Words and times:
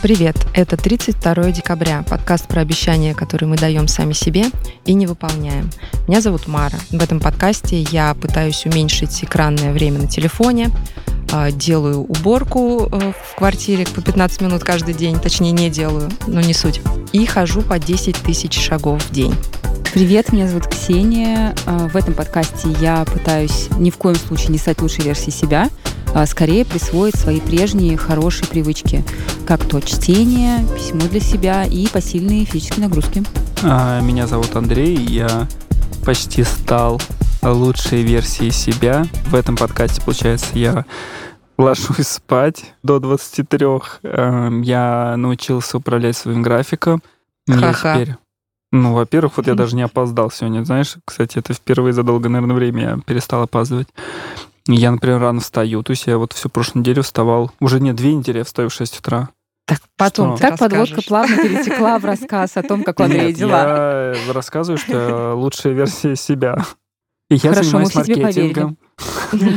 Привет! 0.00 0.36
Это 0.54 0.76
32 0.76 1.50
декабря, 1.50 2.04
подкаст 2.08 2.46
про 2.46 2.60
обещания, 2.60 3.14
которые 3.14 3.48
мы 3.48 3.56
даем 3.56 3.88
сами 3.88 4.12
себе 4.12 4.44
и 4.84 4.94
не 4.94 5.08
выполняем. 5.08 5.70
Меня 6.06 6.20
зовут 6.20 6.46
Мара. 6.46 6.78
В 6.90 7.02
этом 7.02 7.18
подкасте 7.18 7.80
я 7.90 8.14
пытаюсь 8.14 8.64
уменьшить 8.64 9.24
экранное 9.24 9.72
время 9.72 9.98
на 9.98 10.06
телефоне, 10.06 10.70
а, 11.32 11.50
делаю 11.50 12.04
уборку 12.04 12.88
э, 12.92 13.12
в 13.12 13.34
квартире 13.34 13.86
по 13.86 14.00
15 14.00 14.40
минут 14.42 14.62
каждый 14.62 14.94
день, 14.94 15.18
точнее 15.18 15.50
не 15.50 15.68
делаю, 15.68 16.08
но 16.28 16.40
не 16.40 16.54
суть, 16.54 16.80
и 17.12 17.26
хожу 17.26 17.62
по 17.62 17.80
10 17.80 18.18
тысяч 18.18 18.56
шагов 18.56 19.02
в 19.02 19.10
день. 19.10 19.34
Привет, 19.92 20.32
меня 20.32 20.46
зовут 20.46 20.68
Ксения. 20.68 21.56
А, 21.66 21.88
в 21.88 21.96
этом 21.96 22.14
подкасте 22.14 22.68
я 22.80 23.04
пытаюсь 23.04 23.68
ни 23.78 23.90
в 23.90 23.96
коем 23.96 24.14
случае 24.14 24.50
не 24.50 24.58
стать 24.58 24.80
лучшей 24.80 25.04
версией 25.04 25.32
себя, 25.32 25.68
скорее 26.26 26.64
присвоить 26.64 27.16
свои 27.16 27.40
прежние 27.40 27.96
хорошие 27.96 28.48
привычки, 28.48 29.04
как 29.46 29.64
то 29.64 29.80
чтение, 29.80 30.64
письмо 30.76 31.08
для 31.08 31.20
себя 31.20 31.64
и 31.64 31.86
посильные 31.88 32.44
физические 32.44 32.86
нагрузки. 32.86 33.22
А, 33.62 34.00
меня 34.00 34.26
зовут 34.26 34.54
Андрей, 34.56 34.96
я 34.96 35.48
почти 36.04 36.42
стал 36.42 37.00
лучшей 37.42 38.02
версией 38.02 38.50
себя. 38.50 39.06
В 39.26 39.34
этом 39.34 39.56
подкасте, 39.56 40.02
получается, 40.02 40.46
я 40.54 40.84
ложусь 41.58 42.08
спать 42.08 42.74
до 42.82 42.98
23. 42.98 43.66
Эм, 44.02 44.62
я 44.62 45.16
научился 45.16 45.78
управлять 45.78 46.16
своим 46.16 46.42
графиком. 46.42 47.02
Ха-ха. 47.48 47.94
теперь... 47.94 48.16
Ну, 48.70 48.92
во-первых, 48.92 49.38
вот 49.38 49.46
я 49.46 49.54
даже 49.54 49.76
не 49.76 49.82
опоздал 49.82 50.30
сегодня, 50.30 50.62
знаешь. 50.62 50.96
Кстати, 51.04 51.38
это 51.38 51.54
впервые 51.54 51.94
за 51.94 52.02
долгое, 52.02 52.28
наверное, 52.28 52.54
время 52.54 52.82
я 52.82 52.98
перестал 53.04 53.42
опаздывать. 53.42 53.88
Я, 54.68 54.90
например, 54.90 55.20
рано 55.20 55.40
встаю. 55.40 55.82
То 55.82 55.92
есть 55.92 56.06
я 56.06 56.18
вот 56.18 56.34
всю 56.34 56.48
прошлую 56.48 56.82
неделю 56.82 57.02
вставал. 57.02 57.50
Уже 57.58 57.80
нет, 57.80 57.96
две 57.96 58.14
недели 58.14 58.38
я 58.38 58.44
встаю 58.44 58.68
в 58.68 58.74
6 58.74 59.00
утра. 59.00 59.30
Так 59.66 59.80
потом 59.96 60.36
Что? 60.36 60.44
ты 60.44 60.50
Так 60.50 60.58
подводка 60.58 61.02
плавно 61.02 61.36
перетекла 61.36 61.98
в 61.98 62.04
рассказ 62.04 62.56
о 62.56 62.62
том, 62.62 62.84
как 62.84 63.00
у 63.00 63.02
Андрея 63.02 63.32
дела. 63.32 64.14
я 64.14 64.32
рассказываю, 64.32 64.78
что 64.78 64.92
я 64.92 65.34
лучшая 65.34 65.72
версия 65.74 66.16
себя. 66.16 66.64
И 67.30 67.34
я 67.34 67.50
Хорошо, 67.50 67.78
мы 67.78 67.86
занимаюсь 67.86 68.06
тебе 68.06 68.22
маркетингом. 68.22 68.78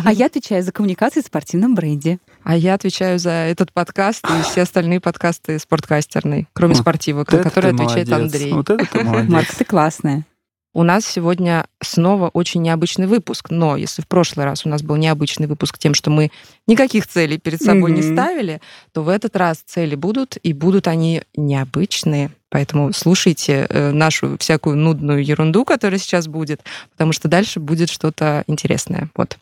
А 0.03 0.11
я 0.11 0.25
отвечаю 0.25 0.63
за 0.63 0.73
коммуникации 0.73 1.21
в 1.21 1.25
спортивном 1.25 1.75
бренде. 1.75 2.19
А 2.43 2.57
я 2.57 2.73
отвечаю 2.73 3.19
за 3.19 3.31
этот 3.31 3.71
подкаст 3.71 4.25
и 4.25 4.43
все 4.43 4.63
остальные 4.63 4.99
подкасты 4.99 5.57
спорткастерной, 5.59 6.49
кроме 6.51 6.75
спортивок, 6.75 7.31
за 7.31 7.39
которые 7.39 7.73
отвечает. 7.73 8.11
Андрей. 8.11 8.51
Вот 8.51 8.69
это 8.69 8.85
ты 8.85 9.03
молодец. 9.03 9.31
Марк, 9.31 9.47
ты 9.55 9.63
классная. 9.63 10.25
У 10.73 10.83
нас 10.83 11.05
сегодня 11.05 11.65
снова 11.83 12.29
очень 12.29 12.61
необычный 12.61 13.05
выпуск, 13.05 13.49
но 13.49 13.75
если 13.75 14.01
в 14.01 14.07
прошлый 14.07 14.45
раз 14.45 14.65
у 14.65 14.69
нас 14.69 14.81
был 14.81 14.95
необычный 14.95 15.47
выпуск 15.47 15.77
тем, 15.77 15.93
что 15.93 16.09
мы 16.11 16.31
никаких 16.65 17.07
целей 17.07 17.37
перед 17.37 17.61
собой 17.61 17.91
не 17.91 18.01
Мгм. 18.01 18.13
ставили, 18.13 18.61
то 18.93 19.03
в 19.03 19.09
этот 19.09 19.35
раз 19.35 19.57
цели 19.65 19.95
будут, 19.95 20.37
и 20.41 20.53
будут 20.53 20.87
они 20.87 21.23
необычные. 21.35 22.31
Поэтому 22.49 22.93
слушайте 22.93 23.67
э, 23.69 23.91
нашу 23.91 24.37
всякую 24.37 24.77
нудную 24.77 25.25
ерунду, 25.25 25.65
которая 25.65 25.99
сейчас 25.99 26.29
будет, 26.29 26.61
потому 26.91 27.11
что 27.11 27.27
дальше 27.27 27.59
будет 27.59 27.89
что-то 27.89 28.45
интересное. 28.47 29.09
Вот. 29.15 29.37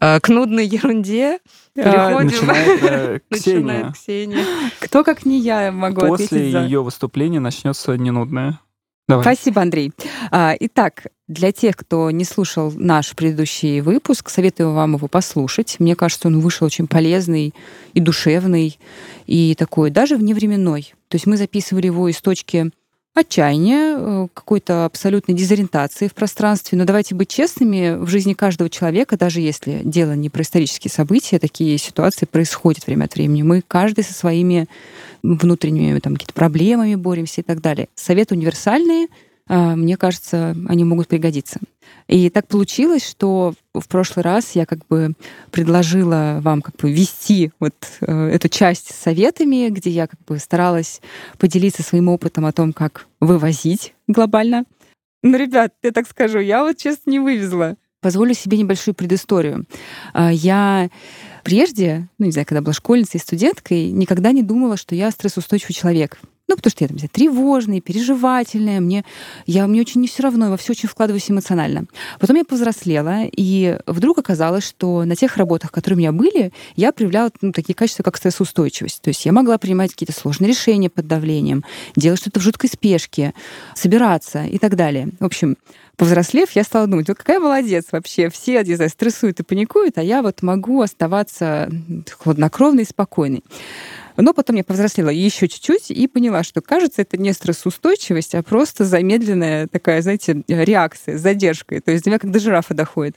Э, 0.00 0.20
К 0.20 0.28
нудной 0.28 0.66
ерунде 0.66 1.40
переходим. 1.74 2.26
Начинает 2.26 2.82
э, 2.84 3.20
Ксения. 3.32 3.60
Начинает 3.60 3.94
Ксения. 3.94 4.44
Кто, 4.78 5.02
как 5.02 5.26
не 5.26 5.40
я, 5.40 5.72
могу 5.72 6.00
После 6.00 6.26
ответить 6.26 6.52
за... 6.52 6.60
ее 6.62 6.82
выступления 6.84 7.40
начнется 7.40 7.96
ненудное. 7.96 8.60
Давай. 9.10 9.24
Спасибо, 9.24 9.62
Андрей. 9.62 9.92
А, 10.30 10.54
Итак, 10.60 11.06
для 11.26 11.52
тех, 11.52 11.76
кто 11.76 12.10
не 12.10 12.24
слушал 12.24 12.72
наш 12.74 13.14
предыдущий 13.14 13.80
выпуск, 13.80 14.30
советую 14.30 14.72
вам 14.72 14.94
его 14.94 15.08
послушать. 15.08 15.76
Мне 15.78 15.96
кажется, 15.96 16.28
он 16.28 16.40
вышел 16.40 16.66
очень 16.66 16.86
полезный 16.86 17.54
и 17.92 18.00
душевный, 18.00 18.78
и 19.26 19.54
такой 19.56 19.90
даже 19.90 20.16
вневременной. 20.16 20.94
То 21.08 21.16
есть 21.16 21.26
мы 21.26 21.36
записывали 21.36 21.86
его 21.86 22.08
из 22.08 22.20
точки 22.20 22.70
отчаяния, 23.14 23.96
э, 23.96 24.28
какой-то 24.32 24.84
абсолютной 24.84 25.34
дезориентации 25.34 26.08
в 26.08 26.14
пространстве. 26.14 26.78
Но 26.78 26.84
давайте 26.84 27.14
быть 27.14 27.28
честными, 27.28 27.96
в 27.96 28.08
жизни 28.08 28.34
каждого 28.34 28.70
человека, 28.70 29.16
даже 29.16 29.40
если 29.40 29.80
дело 29.84 30.12
не 30.12 30.28
про 30.28 30.42
исторические 30.42 30.90
события, 30.90 31.38
такие 31.38 31.76
ситуации 31.78 32.26
происходят 32.26 32.86
время 32.86 33.04
от 33.04 33.14
времени. 33.14 33.42
Мы 33.42 33.62
каждый 33.66 34.04
со 34.04 34.14
своими 34.14 34.68
внутренними 35.22 35.98
там, 35.98 36.14
какими-то 36.14 36.34
проблемами 36.34 36.94
боремся 36.94 37.40
и 37.40 37.44
так 37.44 37.60
далее. 37.60 37.88
Советы 37.94 38.34
универсальные, 38.34 39.08
мне 39.56 39.96
кажется, 39.96 40.56
они 40.68 40.84
могут 40.84 41.08
пригодиться. 41.08 41.58
И 42.06 42.28
так 42.30 42.46
получилось, 42.48 43.08
что 43.08 43.54
в 43.72 43.88
прошлый 43.88 44.24
раз 44.24 44.52
я 44.54 44.66
как 44.66 44.86
бы 44.88 45.14
предложила 45.50 46.40
вам 46.42 46.62
как 46.62 46.76
бы 46.76 46.92
вести 46.92 47.52
вот 47.60 47.74
э, 48.00 48.28
эту 48.28 48.48
часть 48.48 48.92
с 48.92 48.98
советами, 48.98 49.68
где 49.70 49.90
я 49.90 50.06
как 50.06 50.18
бы 50.26 50.38
старалась 50.38 51.00
поделиться 51.38 51.82
своим 51.82 52.08
опытом 52.08 52.46
о 52.46 52.52
том, 52.52 52.72
как 52.72 53.06
вывозить 53.20 53.94
глобально. 54.08 54.64
Ну, 55.22 55.36
ребят, 55.36 55.74
я 55.82 55.92
так 55.92 56.08
скажу, 56.08 56.40
я 56.40 56.64
вот 56.64 56.78
честно 56.78 57.10
не 57.10 57.18
вывезла. 57.20 57.76
Позволю 58.00 58.34
себе 58.34 58.56
небольшую 58.56 58.94
предысторию. 58.94 59.66
А, 60.14 60.32
Я 60.32 60.88
прежде, 61.44 62.08
ну, 62.18 62.26
не 62.26 62.32
знаю, 62.32 62.46
когда 62.46 62.62
была 62.62 62.72
школьницей 62.72 63.18
и 63.18 63.22
студенткой, 63.22 63.90
никогда 63.90 64.32
не 64.32 64.42
думала, 64.42 64.76
что 64.76 64.94
я 64.94 65.10
стрессоустойчивый 65.10 65.74
человек. 65.74 66.18
Ну, 66.50 66.56
потому 66.56 66.72
что 66.72 66.82
я 66.82 66.88
там, 66.88 66.96
не 66.96 67.00
знаю, 67.02 67.10
тревожная, 67.12 67.80
переживательная, 67.80 68.80
мне, 68.80 69.04
я, 69.46 69.68
мне 69.68 69.82
очень 69.82 70.00
не 70.00 70.08
все 70.08 70.24
равно, 70.24 70.46
я 70.46 70.50
во 70.50 70.56
все 70.56 70.72
очень 70.72 70.88
вкладываюсь 70.88 71.30
эмоционально. 71.30 71.84
Потом 72.18 72.34
я 72.34 72.44
повзрослела, 72.44 73.20
и 73.24 73.78
вдруг 73.86 74.18
оказалось, 74.18 74.64
что 74.66 75.04
на 75.04 75.14
тех 75.14 75.36
работах, 75.36 75.70
которые 75.70 75.96
у 75.96 76.00
меня 76.00 76.10
были, 76.10 76.52
я 76.74 76.90
проявляла 76.90 77.30
ну, 77.40 77.52
такие 77.52 77.76
качества, 77.76 78.02
как 78.02 78.16
стрессоустойчивость. 78.16 79.00
То 79.00 79.10
есть 79.10 79.24
я 79.24 79.30
могла 79.30 79.58
принимать 79.58 79.92
какие-то 79.92 80.12
сложные 80.12 80.48
решения 80.48 80.90
под 80.90 81.06
давлением, 81.06 81.64
делать 81.94 82.18
что-то 82.18 82.40
в 82.40 82.42
жуткой 82.42 82.68
спешке, 82.68 83.32
собираться 83.76 84.42
и 84.44 84.58
так 84.58 84.74
далее. 84.74 85.10
В 85.20 85.26
общем, 85.26 85.56
повзрослев, 85.96 86.50
я 86.52 86.64
стала 86.64 86.88
думать, 86.88 87.06
вот 87.06 87.16
какая 87.18 87.38
молодец 87.38 87.84
вообще. 87.92 88.28
Все, 88.28 88.64
не 88.64 88.74
знаю, 88.74 88.90
стрессуют 88.90 89.38
и 89.38 89.44
паникуют, 89.44 89.98
а 89.98 90.02
я 90.02 90.22
вот 90.22 90.42
могу 90.42 90.82
оставаться 90.82 91.70
хладнокровной 92.18 92.82
и 92.82 92.86
спокойной. 92.86 93.44
Но 94.16 94.32
потом 94.32 94.56
я 94.56 94.64
повзрослела 94.64 95.10
еще 95.10 95.48
чуть-чуть 95.48 95.90
и 95.90 96.06
поняла, 96.06 96.42
что, 96.42 96.60
кажется, 96.60 97.02
это 97.02 97.16
не 97.16 97.32
стрессоустойчивость, 97.32 98.34
а 98.34 98.42
просто 98.42 98.84
замедленная 98.84 99.66
такая, 99.66 100.02
знаете, 100.02 100.42
реакция 100.48 101.18
с 101.18 101.20
задержкой. 101.20 101.80
То 101.80 101.90
есть 101.90 102.04
до 102.04 102.10
меня 102.10 102.18
как 102.18 102.30
до 102.30 102.38
жирафа 102.38 102.74
доходит. 102.74 103.16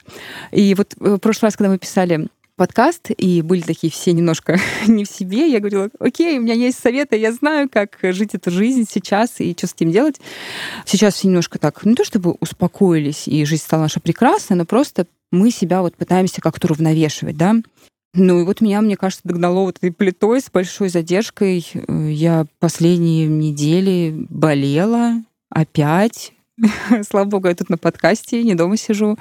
И 0.52 0.74
вот 0.76 0.94
э, 1.00 1.16
в 1.16 1.18
прошлый 1.18 1.48
раз, 1.48 1.58
когда 1.58 1.70
мы 1.70 1.78
писали 1.78 2.28
подкаст, 2.56 3.10
и 3.18 3.42
были 3.42 3.62
такие 3.62 3.92
все 3.92 4.14
немножко 4.14 4.60
не 4.88 5.06
в 5.06 5.10
себе, 5.10 5.50
я 5.52 5.60
говорила, 5.60 5.90
окей, 6.00 6.38
у 6.38 6.42
меня 6.42 6.54
есть 6.54 6.80
советы, 6.80 7.18
я 7.18 7.32
знаю, 7.32 7.70
как 7.70 7.98
жить 8.02 8.36
эту 8.36 8.52
жизнь 8.52 8.88
сейчас 8.90 9.40
и 9.40 9.54
что 9.54 9.68
с 9.68 9.74
этим 9.74 9.92
делать. 9.92 10.20
Сейчас 10.86 11.16
все 11.16 11.28
немножко 11.28 11.60
так, 11.60 11.84
не 11.86 11.96
то 11.96 12.04
чтобы 12.04 12.36
успокоились, 12.40 13.28
и 13.28 13.44
жизнь 13.46 13.64
стала 13.64 13.84
наша 13.84 14.00
прекрасная, 14.00 14.58
но 14.58 14.66
просто 14.66 15.08
мы 15.32 15.50
себя 15.50 15.82
вот 15.82 15.96
пытаемся 15.96 16.42
как-то 16.42 16.68
уравновешивать, 16.68 17.38
да. 17.38 17.56
Ну 18.16 18.42
и 18.42 18.44
вот 18.44 18.62
меня, 18.62 18.82
мне 18.82 18.96
кажется, 18.96 19.24
догнало 19.28 19.62
вот 19.62 19.78
этой 19.78 19.92
плитой 19.92 20.40
с 20.40 20.50
большой 20.52 20.90
задержкой. 20.90 21.66
Э, 21.74 22.10
Я 22.12 22.46
последние 22.60 23.26
недели 23.26 24.14
болела 24.30 25.16
опять. 25.50 26.34
Слава 27.10 27.26
богу, 27.26 27.48
я 27.48 27.56
тут 27.56 27.70
на 27.70 27.78
подкасте, 27.80 28.44
не 28.44 28.54
дома 28.54 28.78
сижу. 28.78 29.18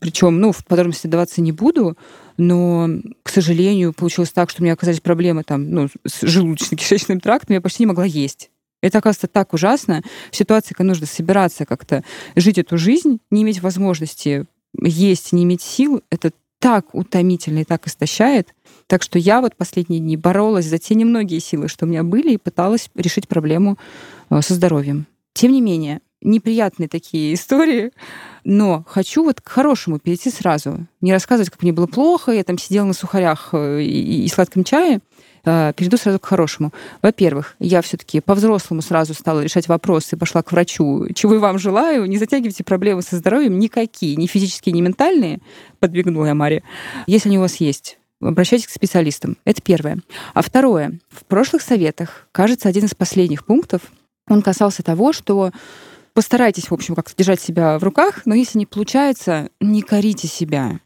Причем, 0.00 0.40
ну, 0.40 0.52
в 0.52 0.64
подробности 0.64 1.06
даваться 1.06 1.42
не 1.42 1.52
буду, 1.52 1.98
но, 2.38 2.88
к 3.22 3.28
сожалению, 3.28 3.92
получилось 3.92 4.32
так, 4.32 4.48
что 4.48 4.62
у 4.62 4.64
меня 4.64 4.72
оказались 4.72 5.00
проблемы 5.00 5.44
там, 5.44 5.70
ну, 5.70 5.88
с 6.06 6.22
желудочно-кишечным 6.22 7.20
трактом, 7.20 7.54
я 7.54 7.60
почти 7.60 7.82
не 7.82 7.88
могла 7.88 8.06
есть. 8.06 8.50
Это, 8.80 8.98
оказывается, 8.98 9.28
так 9.28 9.52
ужасно. 9.52 10.02
В 10.30 10.36
ситуации, 10.36 10.72
когда 10.72 10.88
нужно 10.88 11.06
собираться 11.06 11.66
как-то 11.66 12.02
жить 12.34 12.56
эту 12.56 12.78
жизнь, 12.78 13.20
не 13.30 13.42
иметь 13.42 13.60
возможности 13.60 14.46
есть, 14.80 15.32
не 15.32 15.44
иметь 15.44 15.60
сил, 15.60 16.02
это 16.10 16.32
так 16.62 16.94
утомительно 16.94 17.58
и 17.58 17.64
так 17.64 17.88
истощает. 17.88 18.54
Так 18.86 19.02
что 19.02 19.18
я 19.18 19.40
вот 19.40 19.56
последние 19.56 19.98
дни 19.98 20.16
боролась 20.16 20.66
за 20.66 20.78
те 20.78 20.94
немногие 20.94 21.40
силы, 21.40 21.66
что 21.66 21.86
у 21.86 21.88
меня 21.88 22.04
были, 22.04 22.34
и 22.34 22.36
пыталась 22.36 22.88
решить 22.94 23.26
проблему 23.26 23.78
э, 24.30 24.40
со 24.42 24.54
здоровьем. 24.54 25.06
Тем 25.32 25.50
не 25.50 25.60
менее, 25.60 26.02
неприятные 26.20 26.88
такие 26.88 27.34
истории, 27.34 27.90
но 28.44 28.84
хочу 28.86 29.24
вот 29.24 29.40
к 29.40 29.48
хорошему 29.48 29.98
перейти 29.98 30.30
сразу. 30.30 30.86
Не 31.00 31.12
рассказывать, 31.12 31.50
как 31.50 31.62
мне 31.62 31.72
было 31.72 31.88
плохо, 31.88 32.30
я 32.30 32.44
там 32.44 32.58
сидела 32.58 32.84
на 32.84 32.92
сухарях 32.92 33.48
э, 33.54 33.82
и, 33.82 34.24
и 34.24 34.28
сладком 34.28 34.62
чае, 34.62 35.00
перейду 35.44 35.96
сразу 35.96 36.18
к 36.18 36.26
хорошему. 36.26 36.72
Во-первых, 37.02 37.56
я 37.58 37.82
все-таки 37.82 38.20
по-взрослому 38.20 38.82
сразу 38.82 39.14
стала 39.14 39.40
решать 39.40 39.68
вопросы, 39.68 40.16
пошла 40.16 40.42
к 40.42 40.52
врачу. 40.52 41.06
Чего 41.14 41.34
и 41.34 41.38
вам 41.38 41.58
желаю, 41.58 42.06
не 42.06 42.18
затягивайте 42.18 42.64
проблемы 42.64 43.02
со 43.02 43.16
здоровьем 43.16 43.58
никакие, 43.58 44.16
ни 44.16 44.26
физические, 44.26 44.72
ни 44.72 44.80
ментальные, 44.80 45.40
подбегнула 45.80 46.26
я 46.26 46.34
Маре. 46.34 46.62
Если 47.06 47.28
они 47.28 47.38
у 47.38 47.42
вас 47.42 47.56
есть, 47.56 47.98
обращайтесь 48.20 48.66
к 48.66 48.70
специалистам. 48.70 49.36
Это 49.44 49.60
первое. 49.62 49.98
А 50.34 50.42
второе. 50.42 50.98
В 51.08 51.24
прошлых 51.24 51.62
советах, 51.62 52.28
кажется, 52.32 52.68
один 52.68 52.84
из 52.84 52.94
последних 52.94 53.44
пунктов, 53.44 53.82
он 54.28 54.42
касался 54.42 54.82
того, 54.82 55.12
что 55.12 55.50
постарайтесь, 56.14 56.70
в 56.70 56.74
общем, 56.74 56.94
как-то 56.94 57.16
держать 57.16 57.40
себя 57.40 57.78
в 57.78 57.82
руках, 57.82 58.22
но 58.24 58.34
если 58.34 58.58
не 58.58 58.66
получается, 58.66 59.50
не 59.60 59.82
корите 59.82 60.28
себя, 60.28 60.80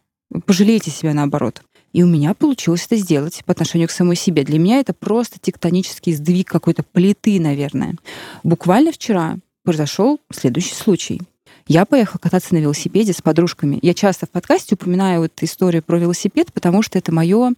пожалейте 0.46 0.90
себя 0.90 1.14
наоборот. 1.14 1.62
И 1.96 2.02
у 2.02 2.06
меня 2.06 2.34
получилось 2.34 2.84
это 2.84 2.96
сделать 2.96 3.42
по 3.46 3.52
отношению 3.52 3.88
к 3.88 3.90
самой 3.90 4.16
себе. 4.16 4.44
Для 4.44 4.58
меня 4.58 4.80
это 4.80 4.92
просто 4.92 5.38
тектонический 5.40 6.12
сдвиг 6.12 6.46
какой-то 6.46 6.82
плиты, 6.82 7.40
наверное. 7.40 7.94
Буквально 8.42 8.92
вчера 8.92 9.38
произошел 9.64 10.20
следующий 10.30 10.74
случай. 10.74 11.22
Я 11.66 11.86
поехала 11.86 12.18
кататься 12.18 12.52
на 12.52 12.58
велосипеде 12.58 13.14
с 13.14 13.22
подружками. 13.22 13.78
Я 13.80 13.94
часто 13.94 14.26
в 14.26 14.30
подкасте 14.30 14.74
упоминаю 14.74 15.22
вот 15.22 15.32
историю 15.40 15.82
про 15.82 15.96
велосипед, 15.96 16.52
потому 16.52 16.82
что 16.82 16.98
это 16.98 17.14
мое 17.14 17.54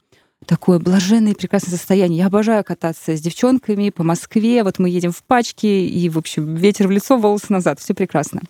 такое 0.46 0.78
блаженное 0.78 1.32
и 1.32 1.34
прекрасное 1.34 1.76
состояние. 1.76 2.20
Я 2.20 2.26
обожаю 2.26 2.62
кататься 2.62 3.16
с 3.16 3.20
девчонками 3.20 3.90
по 3.90 4.04
Москве. 4.04 4.62
Вот 4.62 4.78
мы 4.78 4.88
едем 4.88 5.10
в 5.10 5.24
пачке, 5.24 5.84
и, 5.84 6.08
в 6.08 6.16
общем, 6.16 6.54
ветер 6.54 6.86
в 6.86 6.92
лицо, 6.92 7.18
волосы 7.18 7.46
назад. 7.48 7.80
Все 7.80 7.92
прекрасно. 7.92 8.42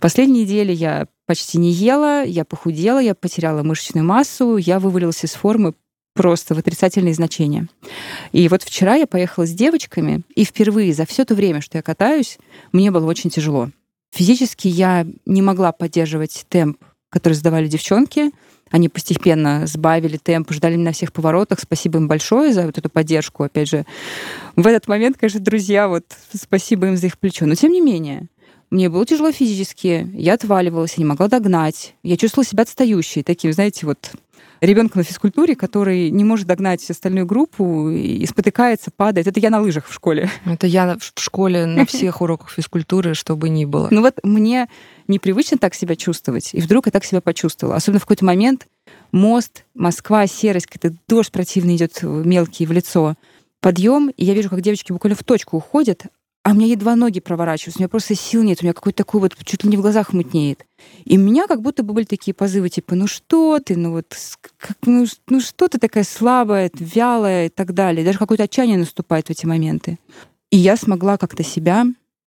Последние 0.00 0.44
недели 0.44 0.72
я 0.72 1.08
почти 1.26 1.58
не 1.58 1.72
ела, 1.72 2.22
я 2.24 2.44
похудела, 2.44 3.00
я 3.00 3.14
потеряла 3.14 3.62
мышечную 3.62 4.04
массу, 4.04 4.56
я 4.56 4.78
вывалилась 4.78 5.24
из 5.24 5.32
формы 5.32 5.74
просто 6.14 6.54
в 6.54 6.58
отрицательные 6.58 7.14
значения. 7.14 7.68
И 8.32 8.48
вот 8.48 8.62
вчера 8.62 8.94
я 8.94 9.06
поехала 9.06 9.46
с 9.46 9.52
девочками, 9.52 10.22
и 10.34 10.44
впервые 10.44 10.92
за 10.94 11.04
все 11.04 11.24
то 11.24 11.34
время, 11.34 11.60
что 11.60 11.78
я 11.78 11.82
катаюсь, 11.82 12.38
мне 12.72 12.90
было 12.90 13.06
очень 13.06 13.30
тяжело. 13.30 13.70
Физически 14.12 14.68
я 14.68 15.06
не 15.26 15.42
могла 15.42 15.72
поддерживать 15.72 16.46
темп, 16.48 16.78
который 17.10 17.34
задавали 17.34 17.66
девчонки. 17.66 18.32
Они 18.70 18.88
постепенно 18.88 19.66
сбавили 19.66 20.16
темп, 20.16 20.52
ждали 20.52 20.74
меня 20.74 20.86
на 20.86 20.92
всех 20.92 21.12
поворотах. 21.12 21.58
Спасибо 21.60 21.98
им 21.98 22.08
большое 22.08 22.52
за 22.52 22.66
вот 22.66 22.78
эту 22.78 22.90
поддержку. 22.90 23.44
Опять 23.44 23.68
же, 23.68 23.86
в 24.56 24.66
этот 24.66 24.88
момент, 24.88 25.16
конечно, 25.18 25.40
друзья, 25.40 25.88
вот 25.88 26.04
спасибо 26.34 26.86
им 26.86 26.96
за 26.96 27.06
их 27.06 27.18
плечо. 27.18 27.46
Но 27.46 27.54
тем 27.54 27.72
не 27.72 27.80
менее, 27.80 28.28
мне 28.70 28.88
было 28.88 29.06
тяжело 29.06 29.32
физически, 29.32 30.10
я 30.14 30.34
отваливалась, 30.34 30.94
я 30.94 31.02
не 31.02 31.08
могла 31.08 31.28
догнать. 31.28 31.94
Я 32.02 32.16
чувствовала 32.16 32.46
себя 32.46 32.62
отстающей, 32.62 33.22
таким, 33.22 33.52
знаете, 33.52 33.86
вот 33.86 34.12
ребенка 34.60 34.98
на 34.98 35.04
физкультуре, 35.04 35.56
который 35.56 36.10
не 36.10 36.24
может 36.24 36.46
догнать 36.46 36.88
остальную 36.90 37.26
группу 37.26 37.88
и 37.90 38.24
спотыкается, 38.26 38.90
падает. 38.94 39.26
Это 39.26 39.40
я 39.40 39.50
на 39.50 39.60
лыжах 39.60 39.86
в 39.86 39.92
школе. 39.94 40.30
Это 40.44 40.66
я 40.66 40.96
в 40.98 41.20
школе 41.20 41.66
на 41.66 41.86
всех 41.86 42.20
уроках 42.20 42.50
физкультуры, 42.50 43.14
чтобы 43.14 43.48
ни 43.48 43.64
было. 43.64 43.88
Ну 43.90 44.02
вот 44.02 44.18
мне 44.22 44.68
непривычно 45.06 45.58
так 45.58 45.74
себя 45.74 45.96
чувствовать, 45.96 46.50
и 46.52 46.60
вдруг 46.60 46.86
я 46.86 46.92
так 46.92 47.04
себя 47.04 47.20
почувствовала. 47.20 47.76
Особенно 47.76 48.00
в 48.00 48.04
какой-то 48.04 48.24
момент 48.24 48.66
мост, 49.12 49.64
Москва, 49.74 50.26
серость, 50.26 50.66
какой-то 50.66 50.96
дождь 51.08 51.32
противный 51.32 51.76
идет 51.76 52.02
мелкий 52.02 52.66
в 52.66 52.72
лицо. 52.72 53.14
Подъем, 53.60 54.10
и 54.10 54.24
я 54.24 54.34
вижу, 54.34 54.50
как 54.50 54.60
девочки 54.60 54.92
буквально 54.92 55.16
в 55.16 55.24
точку 55.24 55.56
уходят, 55.56 56.04
а 56.48 56.52
у 56.52 56.54
меня 56.54 56.68
едва 56.68 56.96
ноги 56.96 57.20
проворачиваются, 57.20 57.78
у 57.78 57.82
меня 57.82 57.90
просто 57.90 58.14
сил 58.14 58.42
нет, 58.42 58.60
у 58.62 58.64
меня 58.64 58.72
какой-то 58.72 58.96
такой 58.96 59.20
вот 59.20 59.36
чуть 59.44 59.64
ли 59.64 59.68
не 59.68 59.76
в 59.76 59.82
глазах 59.82 60.14
мутнеет. 60.14 60.64
И 61.04 61.18
у 61.18 61.20
меня 61.20 61.46
как 61.46 61.60
будто 61.60 61.82
бы 61.82 61.92
были 61.92 62.06
такие 62.06 62.32
позывы, 62.32 62.70
типа, 62.70 62.94
ну 62.94 63.06
что 63.06 63.58
ты, 63.58 63.76
ну 63.76 63.90
вот, 63.90 64.16
как, 64.56 64.78
ну, 64.86 65.04
ну 65.28 65.40
что 65.42 65.68
ты 65.68 65.78
такая 65.78 66.04
слабая, 66.04 66.70
вялая 66.72 67.46
и 67.46 67.48
так 67.50 67.74
далее. 67.74 68.02
Даже 68.02 68.18
какое-то 68.18 68.44
отчаяние 68.44 68.78
наступает 68.78 69.26
в 69.26 69.30
эти 69.30 69.44
моменты. 69.44 69.98
И 70.50 70.56
я 70.56 70.78
смогла 70.78 71.18
как-то 71.18 71.42
себя 71.42 71.84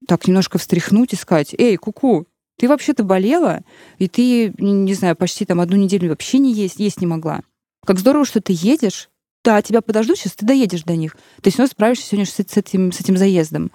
так 0.07 0.27
немножко 0.27 0.59
встряхнуть 0.59 1.13
и 1.13 1.15
сказать, 1.15 1.55
эй, 1.57 1.75
куку, 1.77 2.27
ты 2.59 2.67
вообще-то 2.67 3.03
болела, 3.03 3.61
и 3.97 4.07
ты, 4.07 4.53
не 4.59 4.93
знаю, 4.93 5.15
почти 5.15 5.45
там 5.45 5.59
одну 5.59 5.77
неделю 5.77 6.09
вообще 6.09 6.37
не 6.37 6.53
есть, 6.53 6.77
есть 6.77 7.01
не 7.01 7.07
могла. 7.07 7.41
Как 7.83 7.97
здорово, 7.97 8.25
что 8.25 8.39
ты 8.39 8.53
едешь, 8.55 9.09
да, 9.43 9.61
тебя 9.61 9.81
подождут, 9.81 10.17
сейчас 10.17 10.33
ты 10.33 10.45
доедешь 10.45 10.83
до 10.83 10.95
них. 10.95 11.15
Ты 11.41 11.49
все 11.49 11.59
равно 11.59 11.71
справишься 11.71 12.05
сегодня 12.05 12.25
с, 12.25 12.39
этим, 12.39 12.91
с 12.91 12.99
этим 12.99 13.17
заездом. 13.17 13.71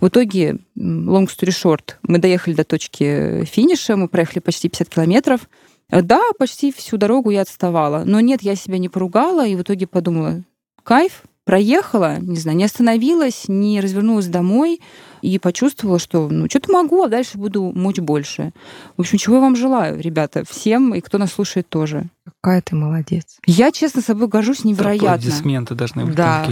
В 0.00 0.08
итоге, 0.08 0.58
long 0.76 1.26
story 1.26 1.50
short, 1.50 1.94
мы 2.02 2.18
доехали 2.18 2.54
до 2.54 2.64
точки 2.64 3.44
финиша, 3.44 3.96
мы 3.96 4.08
проехали 4.08 4.40
почти 4.40 4.68
50 4.68 4.88
километров. 4.88 5.48
Да, 5.88 6.20
почти 6.38 6.72
всю 6.72 6.96
дорогу 6.96 7.30
я 7.30 7.42
отставала. 7.42 8.02
Но 8.04 8.20
нет, 8.20 8.42
я 8.42 8.56
себя 8.56 8.78
не 8.78 8.88
поругала, 8.88 9.46
и 9.46 9.54
в 9.54 9.62
итоге 9.62 9.86
подумала, 9.86 10.42
кайф, 10.82 11.22
проехала, 11.46 12.18
не 12.18 12.36
знаю, 12.36 12.58
не 12.58 12.64
остановилась, 12.64 13.44
не 13.46 13.80
развернулась 13.80 14.26
домой 14.26 14.80
и 15.22 15.38
почувствовала, 15.38 16.00
что 16.00 16.28
ну 16.28 16.50
что-то 16.50 16.72
могу, 16.72 17.04
а 17.04 17.08
дальше 17.08 17.38
буду 17.38 17.72
мочь 17.72 17.98
больше. 17.98 18.52
В 18.96 19.00
общем, 19.00 19.16
чего 19.16 19.36
я 19.36 19.40
вам 19.40 19.54
желаю, 19.54 20.00
ребята, 20.00 20.42
всем, 20.46 20.92
и 20.92 21.00
кто 21.00 21.18
нас 21.18 21.32
слушает 21.32 21.68
тоже. 21.68 22.08
Какая 22.42 22.60
ты 22.62 22.74
молодец. 22.74 23.38
Я, 23.46 23.70
честно, 23.70 24.02
собой 24.02 24.26
горжусь 24.26 24.64
невероятно. 24.64 25.14
Аплодисменты 25.14 25.76
должны 25.76 26.06
быть. 26.06 26.16
Да, 26.16 26.48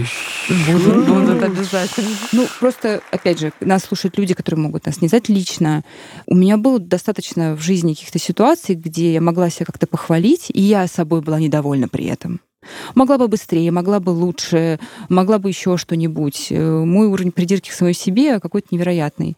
будут, 0.67 1.07
будут 1.07 1.43
обязательно. 1.43 2.09
Ну, 2.31 2.47
просто, 2.61 3.01
опять 3.11 3.39
же, 3.39 3.51
нас 3.59 3.83
слушают 3.83 4.17
люди, 4.17 4.33
которые 4.33 4.61
могут 4.61 4.85
нас 4.85 5.01
не 5.01 5.09
знать 5.09 5.27
лично. 5.27 5.83
У 6.25 6.35
меня 6.35 6.55
было 6.55 6.79
достаточно 6.79 7.55
в 7.55 7.61
жизни 7.61 7.93
каких-то 7.93 8.19
ситуаций, 8.19 8.75
где 8.75 9.11
я 9.11 9.19
могла 9.19 9.49
себя 9.49 9.65
как-то 9.65 9.87
похвалить, 9.87 10.49
и 10.53 10.61
я 10.61 10.87
собой 10.87 11.21
была 11.21 11.37
недовольна 11.39 11.89
при 11.89 12.05
этом. 12.05 12.39
Могла 12.93 13.17
бы 13.17 13.27
быстрее, 13.27 13.71
могла 13.71 13.99
бы 13.99 14.11
лучше, 14.11 14.79
могла 15.09 15.39
бы 15.39 15.49
еще 15.49 15.77
что-нибудь. 15.77 16.47
Э, 16.51 16.83
мой 16.83 17.07
уровень 17.07 17.31
придирки 17.31 17.69
к 17.69 17.73
самой 17.73 17.93
себе 17.93 18.39
какой-то 18.39 18.69
невероятный. 18.71 19.35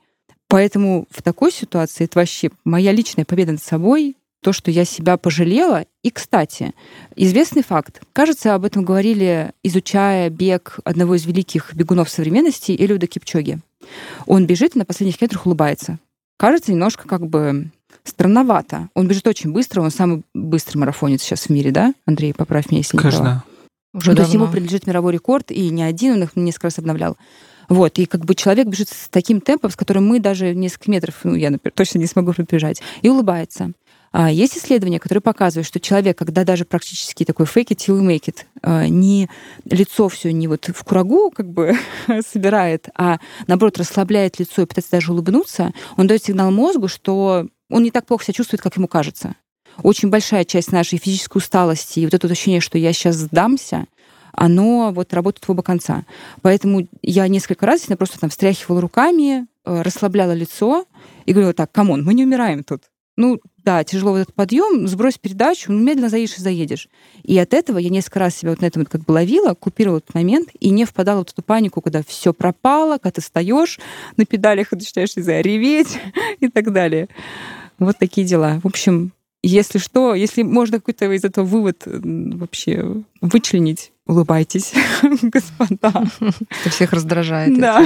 Поэтому 0.48 1.08
в 1.10 1.22
такой 1.22 1.52
ситуации 1.52 2.06
это 2.06 2.20
вообще 2.20 2.50
моя 2.64 2.92
личная 2.92 3.26
победа 3.26 3.54
над 3.54 3.62
собой, 3.62 4.16
то, 4.42 4.54
что 4.54 4.72
я 4.72 4.86
себя 4.86 5.18
пожалела. 5.18 5.86
И, 6.04 6.12
кстати, 6.12 6.74
известный 7.16 7.64
факт. 7.64 8.02
Кажется, 8.14 8.56
об 8.56 8.64
этом 8.64 8.86
говорили, 8.86 9.52
изучая 9.64 10.30
бег 10.30 10.80
одного 10.86 11.16
из 11.16 11.26
великих 11.26 11.74
бегунов 11.74 12.10
современности, 12.10 12.72
Элиуда 12.72 13.08
Кипчоги. 13.08 13.60
Он 14.26 14.46
бежит 14.46 14.76
и 14.76 14.80
на 14.80 14.86
последних 14.86 15.20
метрах 15.22 15.46
улыбается. 15.46 16.00
Кажется, 16.38 16.72
немножко 16.72 17.08
как 17.08 17.28
бы 17.28 17.72
странновато. 18.04 18.90
Он 18.94 19.08
бежит 19.08 19.28
очень 19.28 19.52
быстро, 19.52 19.82
он 19.82 19.92
самый 19.92 20.24
быстрый 20.34 20.78
марафонец 20.78 21.22
сейчас 21.22 21.44
в 21.44 21.50
мире, 21.50 21.72
да? 21.72 21.94
Андрей, 22.06 22.34
поправь 22.34 22.70
меня, 22.70 22.80
если 22.80 22.98
Конечно. 22.98 23.18
не 23.18 23.24
права. 23.24 23.44
Уже 23.94 24.12
ну, 24.12 24.16
то 24.16 24.18
давно. 24.18 24.22
есть 24.24 24.34
ему 24.34 24.48
принадлежит 24.48 24.88
мировой 24.88 25.14
рекорд, 25.14 25.52
и 25.52 25.70
не 25.70 25.84
один, 25.84 26.14
он 26.14 26.24
их 26.24 26.36
несколько 26.36 26.68
раз 26.68 26.80
обновлял. 26.80 27.18
Вот, 27.70 28.00
и 28.00 28.06
как 28.06 28.26
бы 28.26 28.36
человек 28.36 28.68
бежит 28.68 28.90
с 28.90 29.10
таким 29.10 29.42
темпом, 29.42 29.72
с 29.72 29.76
которым 29.76 30.08
мы 30.08 30.20
даже 30.20 30.56
несколько 30.56 30.90
метров, 30.90 31.16
ну, 31.24 31.36
я, 31.36 31.50
например, 31.50 31.74
точно 31.76 32.00
не 32.00 32.06
смогу 32.06 32.32
пробежать, 32.32 32.82
и 33.02 33.10
улыбается. 33.10 33.74
А 34.14 34.32
есть 34.32 34.58
исследования, 34.58 35.00
которые 35.00 35.22
показывают, 35.22 35.68
что 35.68 35.80
человек, 35.80 36.18
когда 36.18 36.46
даже 36.46 36.64
практически 36.64 37.26
такой 37.26 37.46
fake 37.46 37.72
it 37.72 37.78
till 37.78 38.00
you 38.00 38.08
make 38.08 38.26
it, 38.26 38.46
а, 38.62 38.88
не 38.88 39.30
лицо 39.66 40.08
все 40.08 40.32
не 40.32 40.48
вот 40.48 40.70
в 40.74 40.84
курагу 40.84 41.30
как 41.30 41.52
бы 41.52 41.74
собирает, 42.28 42.88
а 42.96 43.20
наоборот 43.48 43.78
расслабляет 43.78 44.40
лицо 44.40 44.62
и 44.62 44.66
пытается 44.66 44.92
даже 44.92 45.12
улыбнуться, 45.12 45.74
он 45.98 46.08
дает 46.08 46.24
сигнал 46.24 46.52
мозгу, 46.52 46.88
что 46.88 47.48
он 47.70 47.84
не 47.84 47.92
так 47.92 48.06
плохо 48.06 48.26
себя 48.26 48.34
чувствует, 48.34 48.62
как 48.62 48.78
ему 48.78 48.88
кажется. 48.88 49.36
Очень 49.84 50.10
большая 50.10 50.44
часть 50.46 50.72
нашей 50.72 50.98
физической 50.98 51.38
усталости 51.38 52.00
и 52.00 52.06
вот 52.06 52.14
это 52.14 52.28
ощущение, 52.28 52.62
что 52.62 52.78
я 52.78 52.94
сейчас 52.94 53.16
сдамся, 53.16 53.86
оно 54.32 54.92
вот 54.92 55.14
работает 55.14 55.48
в 55.48 55.52
оба 55.52 55.64
конца. 55.64 56.04
Поэтому 56.42 56.88
я 57.02 57.28
несколько 57.28 57.66
раз 57.66 57.86
я 57.88 57.98
просто 57.98 58.20
там 58.20 58.30
встряхивала 58.30 58.82
руками, 58.82 59.48
э, 59.66 59.82
расслабляла 59.82 60.34
лицо 60.34 60.86
и 61.26 61.34
говорила 61.34 61.54
так, 61.54 61.72
come 61.72 61.90
on, 61.90 62.04
мы 62.04 62.14
не 62.14 62.24
умираем 62.24 62.64
тут. 62.64 62.84
Ну, 63.18 63.40
да, 63.68 63.84
тяжело 63.84 64.12
вот 64.12 64.20
этот 64.20 64.34
подъем, 64.34 64.88
сбрось 64.88 65.18
передачу, 65.18 65.74
ну, 65.74 65.84
медленно 65.84 66.08
заедешь 66.08 66.38
и 66.38 66.42
заедешь. 66.42 66.88
И 67.24 67.38
от 67.38 67.54
этого 67.54 67.78
я 67.80 67.90
несколько 67.90 68.20
раз 68.20 68.38
себя 68.38 68.52
вот 68.52 68.62
на 68.62 68.66
этом 68.66 68.84
вот 68.84 68.90
как 68.90 69.02
бы 69.02 69.12
ловила, 69.12 69.56
купировала 69.56 69.98
этот 69.98 70.16
момент 70.16 70.52
и 70.58 70.70
не 70.70 70.86
впадала 70.86 71.26
в 71.26 71.30
эту 71.30 71.42
панику, 71.42 71.82
когда 71.82 72.02
все 72.08 72.32
пропало, 72.32 72.94
когда 72.94 73.12
ты 73.12 73.22
встаешь 73.22 73.78
на 74.16 74.26
педалях 74.26 74.72
и 74.72 74.78
начинаешь, 74.78 75.18
не 75.18 75.24
знаю, 75.24 75.44
реветь 75.44 76.00
и 76.40 76.48
так 76.48 76.72
далее. 76.72 77.10
Вот 77.78 77.98
такие 77.98 78.26
дела. 78.26 78.62
В 78.64 78.68
общем, 78.68 79.12
если 79.44 79.80
что, 79.80 80.16
если 80.16 80.44
можно 80.44 80.78
какой-то 80.78 81.12
из 81.12 81.26
этого 81.26 81.44
вывод 81.44 81.84
вообще 81.86 83.04
вычленить, 83.20 83.92
улыбайтесь, 84.06 84.72
господа. 85.22 86.06
Это 86.22 86.70
всех 86.70 86.94
раздражает. 86.94 87.60
Да. 87.60 87.86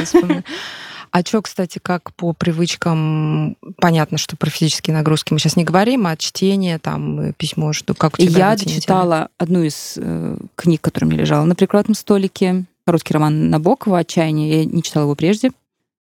А 1.12 1.22
что, 1.25 1.41
кстати, 1.41 1.77
как 1.82 2.13
по 2.13 2.32
привычкам, 2.32 3.58
понятно, 3.77 4.18
что 4.18 4.38
про 4.38 4.50
физические 4.50 4.96
нагрузки 4.96 5.34
мы 5.34 5.39
сейчас 5.39 5.58
не 5.58 5.65
говорим, 5.65 6.08
а 6.08 6.15
чтение, 6.15 6.80
там, 6.80 7.34
письмо, 7.34 7.74
что 7.74 7.94
как 7.94 8.13
у 8.13 8.18
тебя 8.18 8.51
Я 8.51 8.56
дочитала 8.56 9.27
одну 9.38 9.62
из 9.62 9.96
э, 9.98 10.38
книг, 10.56 10.80
которая 10.80 11.10
мне 11.10 11.20
лежала 11.20 11.44
на 11.44 11.53
прикладном 11.53 11.96
столике, 11.96 12.63
короткий 12.86 13.13
роман 13.13 13.50
Набокова 13.50 14.00
«Отчаяние». 14.00 14.60
Я 14.60 14.65
не 14.65 14.82
читала 14.82 15.03
его 15.03 15.15
прежде. 15.15 15.51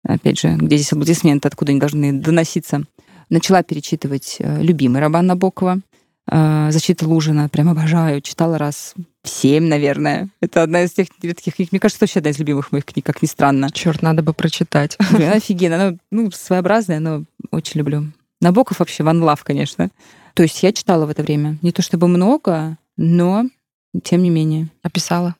Опять 0.02 0.40
же, 0.40 0.54
где 0.56 0.76
здесь 0.76 0.92
аплодисменты, 0.92 1.46
откуда 1.46 1.70
они 1.70 1.80
должны 1.80 2.12
доноситься. 2.12 2.82
Начала 3.30 3.62
перечитывать 3.62 4.36
э, 4.40 4.60
любимый 4.60 5.00
роман 5.00 5.26
Набокова 5.26 5.78
э, 6.28 6.68
«Защита 6.72 7.06
Лужина». 7.06 7.48
Прям 7.48 7.68
обожаю. 7.68 8.22
Читала 8.22 8.58
раз 8.58 8.94
в 9.26 9.28
семь, 9.28 9.64
наверное. 9.64 10.28
Это 10.40 10.62
одна 10.62 10.82
из 10.82 10.92
тех 10.92 11.08
редких 11.20 11.56
книг. 11.56 11.72
Мне 11.72 11.80
кажется, 11.80 11.98
это 11.98 12.04
вообще 12.04 12.20
одна 12.20 12.30
из 12.30 12.38
любимых 12.38 12.72
моих 12.72 12.84
книг, 12.84 13.04
как 13.04 13.22
ни 13.22 13.26
странно. 13.26 13.70
Черт, 13.70 14.02
надо 14.02 14.22
бы 14.22 14.32
прочитать. 14.32 14.96
Блин, 15.10 15.28
она 15.28 15.36
офигенная. 15.36 15.88
Она 15.88 15.98
ну, 16.10 16.30
своеобразная, 16.30 17.00
но 17.00 17.24
очень 17.50 17.78
люблю. 17.78 18.12
Набоков 18.40 18.78
вообще 18.78 19.02
one 19.02 19.20
love, 19.22 19.40
конечно. 19.42 19.90
То 20.34 20.42
есть 20.42 20.62
я 20.62 20.72
читала 20.72 21.06
в 21.06 21.10
это 21.10 21.22
время. 21.22 21.58
Не 21.62 21.72
то 21.72 21.82
чтобы 21.82 22.08
много, 22.08 22.78
но 22.96 23.46
тем 24.02 24.22
не 24.22 24.30
менее. 24.30 24.68
Описала. 24.82 25.34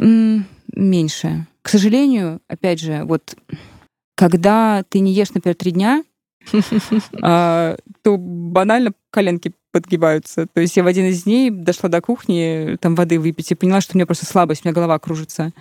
М, 0.00 0.46
Меньше. 0.72 1.46
К 1.62 1.68
сожалению, 1.68 2.40
опять 2.48 2.80
же, 2.80 3.04
вот 3.04 3.36
когда 4.14 4.84
ты 4.88 5.00
не 5.00 5.12
ешь, 5.12 5.32
например, 5.32 5.56
три 5.56 5.72
дня, 5.72 6.04
то 7.20 8.16
банально 8.18 8.92
коленки 9.10 9.52
подгибаются. 9.72 10.46
То 10.46 10.60
есть 10.60 10.76
я 10.76 10.82
в 10.82 10.86
один 10.86 11.06
из 11.06 11.24
дней 11.24 11.50
дошла 11.50 11.88
до 11.88 12.00
кухни, 12.00 12.76
там 12.80 12.94
воды 12.94 13.18
выпить, 13.20 13.50
и 13.50 13.54
поняла, 13.54 13.80
что 13.80 13.94
у 13.94 13.98
меня 13.98 14.06
просто 14.06 14.26
слабость, 14.26 14.64
у 14.64 14.68
меня 14.68 14.74
голова 14.74 14.98
кружится. 14.98 15.52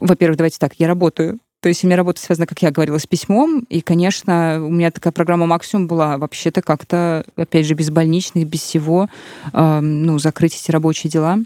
Во-первых, 0.00 0.36
давайте 0.36 0.58
так, 0.58 0.74
я 0.78 0.86
работаю. 0.86 1.38
То 1.64 1.68
есть 1.68 1.82
у 1.82 1.86
меня 1.86 1.96
работа 1.96 2.20
связана, 2.20 2.46
как 2.46 2.60
я 2.60 2.70
говорила, 2.70 2.98
с 2.98 3.06
письмом. 3.06 3.60
И, 3.70 3.80
конечно, 3.80 4.58
у 4.62 4.70
меня 4.70 4.90
такая 4.90 5.14
программа 5.14 5.46
«Максимум» 5.46 5.86
была 5.86 6.18
вообще-то 6.18 6.60
как-то, 6.60 7.24
опять 7.36 7.64
же, 7.64 7.72
без 7.72 7.88
больничных, 7.88 8.46
без 8.46 8.60
всего, 8.60 9.08
э, 9.50 9.80
ну, 9.80 10.18
закрыть 10.18 10.54
эти 10.54 10.70
рабочие 10.70 11.10
дела. 11.10 11.38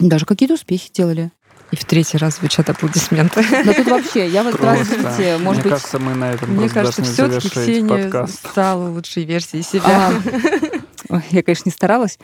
Даже 0.00 0.26
какие-то 0.26 0.54
успехи 0.54 0.90
делали. 0.92 1.30
И 1.70 1.76
в 1.76 1.84
третий 1.84 2.18
раз 2.18 2.38
звучат 2.38 2.68
аплодисменты. 2.68 3.44
Да 3.64 3.72
тут 3.72 3.86
вообще, 3.86 4.28
я 4.28 4.42
вот 4.42 4.54
здравствуйте, 4.54 5.38
может 5.38 5.62
Мне 5.64 5.72
быть... 5.72 5.80
кажется, 5.82 5.98
мы 6.00 6.14
на 6.14 6.32
этом 6.32 6.50
Мне 6.50 6.68
просто 6.68 7.02
кажется, 7.02 7.02
все-таки 7.04 7.48
Ксения 7.48 8.02
подкаст. 8.04 8.46
стала 8.50 8.88
лучшей 8.88 9.24
версией 9.24 9.62
себя. 9.62 10.12
А, 11.08 11.22
Я, 11.30 11.42
конечно, 11.42 11.62
не 11.64 11.72
старалась. 11.72 12.18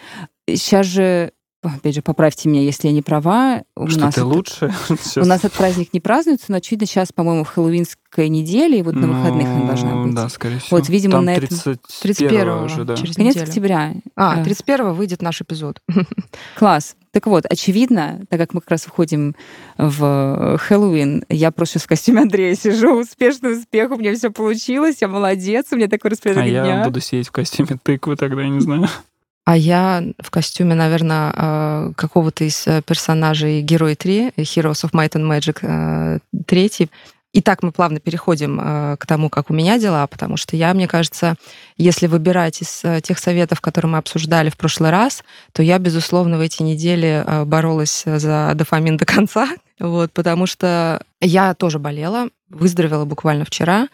Сейчас 0.48 0.86
же, 0.86 1.32
опять 1.66 1.94
же, 1.94 2.02
поправьте 2.02 2.48
меня, 2.48 2.62
если 2.62 2.88
я 2.88 2.92
не 2.94 3.02
права. 3.02 3.62
У 3.76 3.88
Что 3.88 4.00
нас 4.00 4.14
ты 4.14 4.20
это- 4.20 4.28
лучше? 4.28 4.74
У 5.16 5.24
нас 5.24 5.40
этот 5.40 5.52
праздник 5.54 5.92
не 5.92 6.00
празднуется, 6.00 6.46
но 6.48 6.56
очевидно 6.58 6.86
сейчас, 6.86 7.12
по-моему, 7.12 7.44
хэллоуинская 7.44 8.28
неделя, 8.28 8.78
и 8.78 8.82
вот 8.82 8.94
на 8.94 9.06
выходных 9.08 9.46
она 9.48 9.66
должна 9.66 9.90
Ну, 9.94 10.04
быть. 10.04 10.14
Да, 10.14 10.28
скорее 10.28 10.58
всего. 10.58 10.78
Вот, 10.78 10.88
видимо, 10.88 11.12
Там 11.14 11.24
на 11.26 11.34
этом- 11.34 11.58
31 12.02 12.48
уже, 12.64 12.84
да. 12.84 12.96
через 12.96 13.16
Конец 13.16 13.34
неделю. 13.34 13.48
октября. 13.48 13.92
А, 14.16 14.40
Э, 14.40 14.44
31 14.44 14.92
выйдет 14.94 15.22
наш 15.22 15.40
эпизод. 15.40 15.80
Класс. 16.58 16.96
Так 17.12 17.26
вот, 17.28 17.44
очевидно, 17.48 18.20
так 18.28 18.38
как 18.38 18.52
мы 18.52 18.60
как 18.60 18.72
раз 18.72 18.84
выходим 18.86 19.34
в 19.78 20.58
Хэллоуин, 20.60 21.24
я 21.30 21.50
просто 21.50 21.74
сейчас 21.78 21.84
в 21.84 21.88
костюме 21.88 22.20
Андрея 22.22 22.54
сижу, 22.54 23.00
успешный 23.00 23.58
успех, 23.58 23.90
у 23.90 23.96
меня 23.96 24.14
все 24.14 24.28
получилось, 24.30 24.96
я 25.00 25.08
молодец, 25.08 25.66
у 25.72 25.76
меня 25.76 25.88
такое 25.88 26.10
А 26.10 26.12
распоряжение 26.12 26.52
я 26.52 26.84
буду 26.84 27.00
сидеть 27.00 27.28
в 27.28 27.32
костюме 27.32 27.78
тыквы 27.82 28.16
тогда, 28.16 28.42
я 28.42 28.48
не 28.50 28.60
знаю. 28.60 28.88
А 29.46 29.56
я 29.56 30.02
в 30.18 30.30
костюме, 30.30 30.74
наверное, 30.74 31.32
э, 31.32 31.92
какого-то 31.94 32.42
из 32.42 32.66
э, 32.66 32.82
персонажей 32.82 33.62
Герой 33.62 33.94
3, 33.94 34.30
Heroes 34.38 34.84
of 34.84 34.90
Might 34.90 35.12
and 35.12 35.24
Magic 35.30 35.58
э, 35.62 36.18
3. 36.46 36.90
И 37.32 37.42
так 37.42 37.62
мы 37.62 37.70
плавно 37.70 38.00
переходим 38.00 38.58
э, 38.60 38.96
к 38.98 39.06
тому, 39.06 39.30
как 39.30 39.48
у 39.50 39.54
меня 39.54 39.78
дела, 39.78 40.04
потому 40.08 40.36
что 40.36 40.56
я, 40.56 40.74
мне 40.74 40.88
кажется, 40.88 41.36
если 41.76 42.08
выбирать 42.08 42.60
из 42.60 42.80
э, 42.82 43.00
тех 43.00 43.20
советов, 43.20 43.60
которые 43.60 43.92
мы 43.92 43.98
обсуждали 43.98 44.50
в 44.50 44.56
прошлый 44.56 44.90
раз, 44.90 45.22
то 45.52 45.62
я, 45.62 45.78
безусловно, 45.78 46.38
в 46.38 46.40
эти 46.40 46.64
недели 46.64 47.22
э, 47.24 47.44
боролась 47.44 48.02
за 48.04 48.50
дофамин 48.56 48.96
до 48.96 49.04
конца, 49.04 49.48
вот, 49.78 50.10
потому 50.12 50.46
что 50.46 51.00
я 51.20 51.54
тоже 51.54 51.78
болела, 51.78 52.30
выздоровела 52.48 53.04
буквально 53.04 53.44
вчера. 53.44 53.86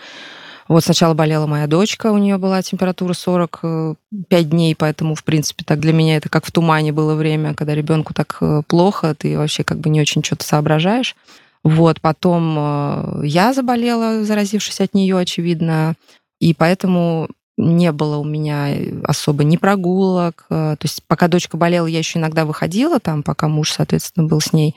Вот 0.73 0.85
сначала 0.85 1.12
болела 1.12 1.47
моя 1.47 1.67
дочка, 1.67 2.12
у 2.12 2.17
нее 2.17 2.38
была 2.38 2.62
температура 2.62 3.12
45 3.12 4.49
дней, 4.49 4.75
поэтому, 4.75 5.14
в 5.14 5.23
принципе, 5.23 5.64
так 5.64 5.81
для 5.81 5.93
меня 5.93 6.17
это 6.17 6.31
как 6.31 6.47
в 6.47 6.50
тумане 6.50 6.93
было 6.93 7.14
время, 7.14 7.52
когда 7.52 7.75
ребенку 7.75 8.14
так 8.14 8.38
э, 8.41 8.62
плохо, 8.67 9.14
ты 9.14 9.37
вообще 9.37 9.64
как 9.64 9.81
бы 9.81 9.91
не 9.91 10.00
очень 10.00 10.25
что-то 10.25 10.47
соображаешь. 10.47 11.14
Вот, 11.62 12.00
потом 12.00 12.57
э, 12.59 13.26
я 13.26 13.52
заболела, 13.52 14.25
заразившись 14.25 14.81
от 14.81 14.95
нее, 14.95 15.19
очевидно, 15.19 15.95
и 16.41 16.55
поэтому 16.55 17.29
не 17.59 17.93
было 17.93 18.17
у 18.17 18.25
меня 18.25 18.69
особо 19.05 19.45
ни 19.45 19.59
прогулок. 19.59 20.47
э, 20.49 20.76
То 20.79 20.85
есть 20.87 21.02
пока 21.07 21.29
дочка 21.29 21.59
болела, 21.59 21.87
я 21.87 21.99
еще 21.99 22.19
иногда 22.19 22.47
выходила 22.47 22.99
там, 22.99 23.23
пока 23.23 23.47
муж, 23.47 23.73
соответственно, 23.73 24.26
был 24.26 24.41
с 24.41 24.55
ней. 24.55 24.75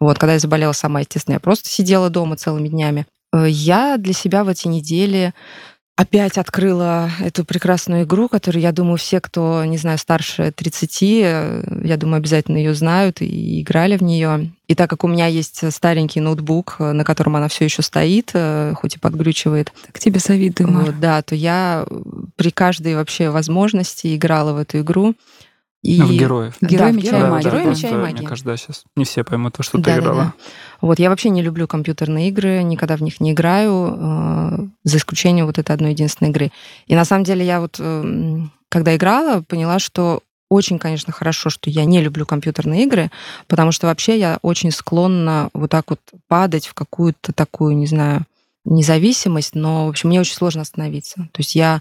Вот, 0.00 0.18
когда 0.18 0.34
я 0.34 0.38
заболела 0.38 0.72
сама, 0.72 1.00
естественно, 1.00 1.36
я 1.36 1.40
просто 1.40 1.70
сидела 1.70 2.10
дома 2.10 2.36
целыми 2.36 2.68
днями. 2.68 3.06
Э, 3.32 3.46
Я 3.48 3.96
для 3.98 4.12
себя 4.12 4.44
в 4.44 4.48
эти 4.48 4.68
недели 4.68 5.32
опять 5.96 6.38
открыла 6.38 7.10
эту 7.20 7.44
прекрасную 7.44 8.04
игру, 8.04 8.28
которую, 8.30 8.62
я 8.62 8.72
думаю, 8.72 8.96
все, 8.96 9.20
кто, 9.20 9.62
не 9.66 9.76
знаю, 9.76 9.98
старше 9.98 10.50
30, 10.50 11.02
э, 11.02 11.80
я 11.84 11.96
думаю, 11.98 12.16
обязательно 12.18 12.56
ее 12.56 12.74
знают 12.74 13.20
и 13.20 13.60
играли 13.60 13.98
в 13.98 14.02
нее. 14.02 14.52
И 14.66 14.74
так 14.74 14.88
как 14.88 15.04
у 15.04 15.08
меня 15.08 15.26
есть 15.26 15.70
старенький 15.72 16.20
ноутбук, 16.20 16.76
э, 16.78 16.92
на 16.92 17.04
котором 17.04 17.36
она 17.36 17.48
все 17.48 17.66
еще 17.66 17.82
стоит, 17.82 18.32
хоть 18.76 18.96
и 18.96 18.98
подглючивает, 18.98 19.72
Так 19.86 19.98
тебе 19.98 20.20
завидую, 20.20 20.70
Мар. 20.70 20.84
вот, 20.86 21.00
да, 21.00 21.20
то 21.22 21.34
я 21.34 21.84
при 22.36 22.50
каждой 22.50 22.94
вообще 22.94 23.28
возможности 23.28 24.16
играла 24.16 24.54
в 24.54 24.56
эту 24.58 24.80
игру. 24.80 25.14
И... 25.82 25.98
Ну, 25.98 26.06
В 26.06 26.12
героев. 26.12 26.54
Герой 26.60 26.92
в 26.92 26.96
меча 26.96 27.18
и 27.18 27.30
магии. 27.30 27.48
Да. 27.50 27.64
меча 27.64 27.88
и 27.88 27.92
магии. 27.94 28.18
Мне 28.18 28.26
кажется, 28.28 28.50
да, 28.50 28.56
сейчас 28.56 28.84
не 28.96 29.04
все 29.06 29.24
поймут 29.24 29.54
то, 29.56 29.62
что 29.62 29.78
ты 29.78 29.84
Да-да-да. 29.84 30.00
играла. 30.00 30.34
Вот, 30.80 30.98
я 30.98 31.10
вообще 31.10 31.30
не 31.30 31.42
люблю 31.42 31.66
компьютерные 31.66 32.28
игры, 32.28 32.62
никогда 32.62 32.96
в 32.96 33.02
них 33.02 33.20
не 33.20 33.32
играю, 33.32 33.96
э, 33.96 34.58
за 34.84 34.96
исключением 34.96 35.46
вот 35.46 35.58
этой 35.58 35.72
одной 35.72 35.90
единственной 35.90 36.30
игры. 36.30 36.50
И 36.86 36.94
на 36.94 37.04
самом 37.04 37.24
деле 37.24 37.44
я 37.44 37.60
вот, 37.60 37.76
э, 37.78 38.38
когда 38.68 38.96
играла, 38.96 39.42
поняла, 39.42 39.78
что 39.78 40.22
очень, 40.48 40.78
конечно, 40.78 41.12
хорошо, 41.12 41.48
что 41.48 41.70
я 41.70 41.84
не 41.84 42.00
люблю 42.00 42.26
компьютерные 42.26 42.84
игры, 42.84 43.10
потому 43.46 43.70
что 43.72 43.86
вообще 43.86 44.18
я 44.18 44.38
очень 44.42 44.72
склонна 44.72 45.48
вот 45.54 45.70
так 45.70 45.90
вот 45.90 46.00
падать 46.26 46.66
в 46.66 46.74
какую-то 46.74 47.32
такую, 47.32 47.76
не 47.76 47.86
знаю, 47.86 48.24
независимость, 48.64 49.54
но, 49.54 49.86
в 49.86 49.90
общем, 49.90 50.10
мне 50.10 50.20
очень 50.20 50.34
сложно 50.34 50.62
остановиться. 50.62 51.28
То 51.32 51.38
есть 51.40 51.54
я, 51.54 51.80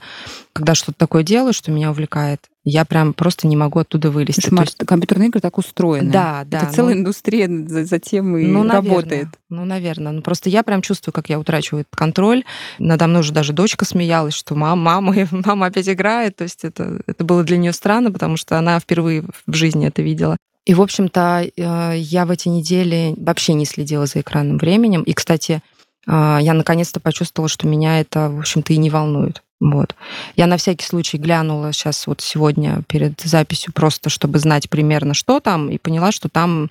когда 0.54 0.76
что-то 0.76 0.98
такое 0.98 1.24
делаю, 1.24 1.54
что 1.54 1.72
меня 1.72 1.92
увлекает, 1.92 2.42
я 2.64 2.86
прям 2.86 3.14
просто 3.14 3.48
не 3.48 3.58
могу 3.58 3.80
оттуда 3.80 4.12
вылезти. 4.12 4.50
Маш, 4.52 4.68
есть- 4.70 4.86
компьютерные 4.86 5.30
игры 5.30 5.42
так 5.42 5.58
устроены. 5.58 6.12
да, 6.12 6.44
да. 6.46 6.60
Это 6.60 6.74
целая 6.74 6.96
ну- 6.96 7.02
индустрия 7.02 7.50
за, 7.68 7.86
за 7.86 8.00
тем 8.00 8.38
и 8.38 8.46
ну, 8.46 8.64
наверное. 8.64 8.76
работает. 8.76 9.28
Ну, 9.50 9.66
наверное. 9.66 10.12
Ну, 10.12 10.22
просто 10.22 10.50
я 10.50 10.64
прям 10.64 10.82
чувствую, 10.82 11.14
как 11.14 11.30
я 11.30 11.40
утрачиваю 11.40 11.82
этот 11.82 11.96
контроль. 11.96 12.44
Надо 12.78 13.08
мной 13.08 13.22
уже 13.22 13.34
даже 13.34 13.54
дочка 13.54 13.86
смеялась, 13.86 14.34
что 14.34 14.56
мама, 14.56 15.02
мама, 15.02 15.28
мама 15.32 15.66
опять 15.68 15.90
играет. 15.90 16.38
То 16.38 16.44
есть 16.44 16.64
это, 16.64 17.02
это 17.08 17.24
было 17.24 17.44
для 17.44 17.58
нее 17.58 17.74
странно, 17.74 18.12
потому 18.12 18.38
что 18.38 18.58
она 18.58 18.80
впервые 18.80 19.24
в 19.46 19.54
жизни 19.54 19.88
это 19.88 20.02
видела. 20.02 20.38
И, 20.66 20.74
в 20.74 20.82
общем-то, 20.82 21.48
э, 21.56 21.94
я 21.98 22.26
в 22.26 22.32
эти 22.32 22.48
недели 22.48 23.16
вообще 23.18 23.54
не 23.54 23.66
следила 23.66 24.06
за 24.06 24.22
экранным 24.22 24.58
временем. 24.60 25.02
И, 25.02 25.14
кстати, 25.14 25.62
я 26.10 26.54
наконец-то 26.54 27.00
почувствовала, 27.00 27.50
что 27.50 27.68
меня 27.68 28.00
это, 28.00 28.30
в 28.30 28.40
общем-то, 28.40 28.74
и 28.74 28.78
не 28.78 28.90
волнует. 28.90 29.44
Вот. 29.60 29.96
Я 30.36 30.48
на 30.48 30.58
всякий 30.58 30.86
случай 30.86 31.18
глянула 31.18 31.74
сейчас 31.74 32.08
вот 32.08 32.22
сегодня 32.22 32.82
перед 32.88 33.20
записью 33.22 33.74
просто, 33.74 34.10
чтобы 34.10 34.40
знать 34.40 34.70
примерно, 34.70 35.14
что 35.14 35.40
там, 35.40 35.70
и 35.70 35.78
поняла, 35.78 36.12
что 36.12 36.30
там 36.30 36.70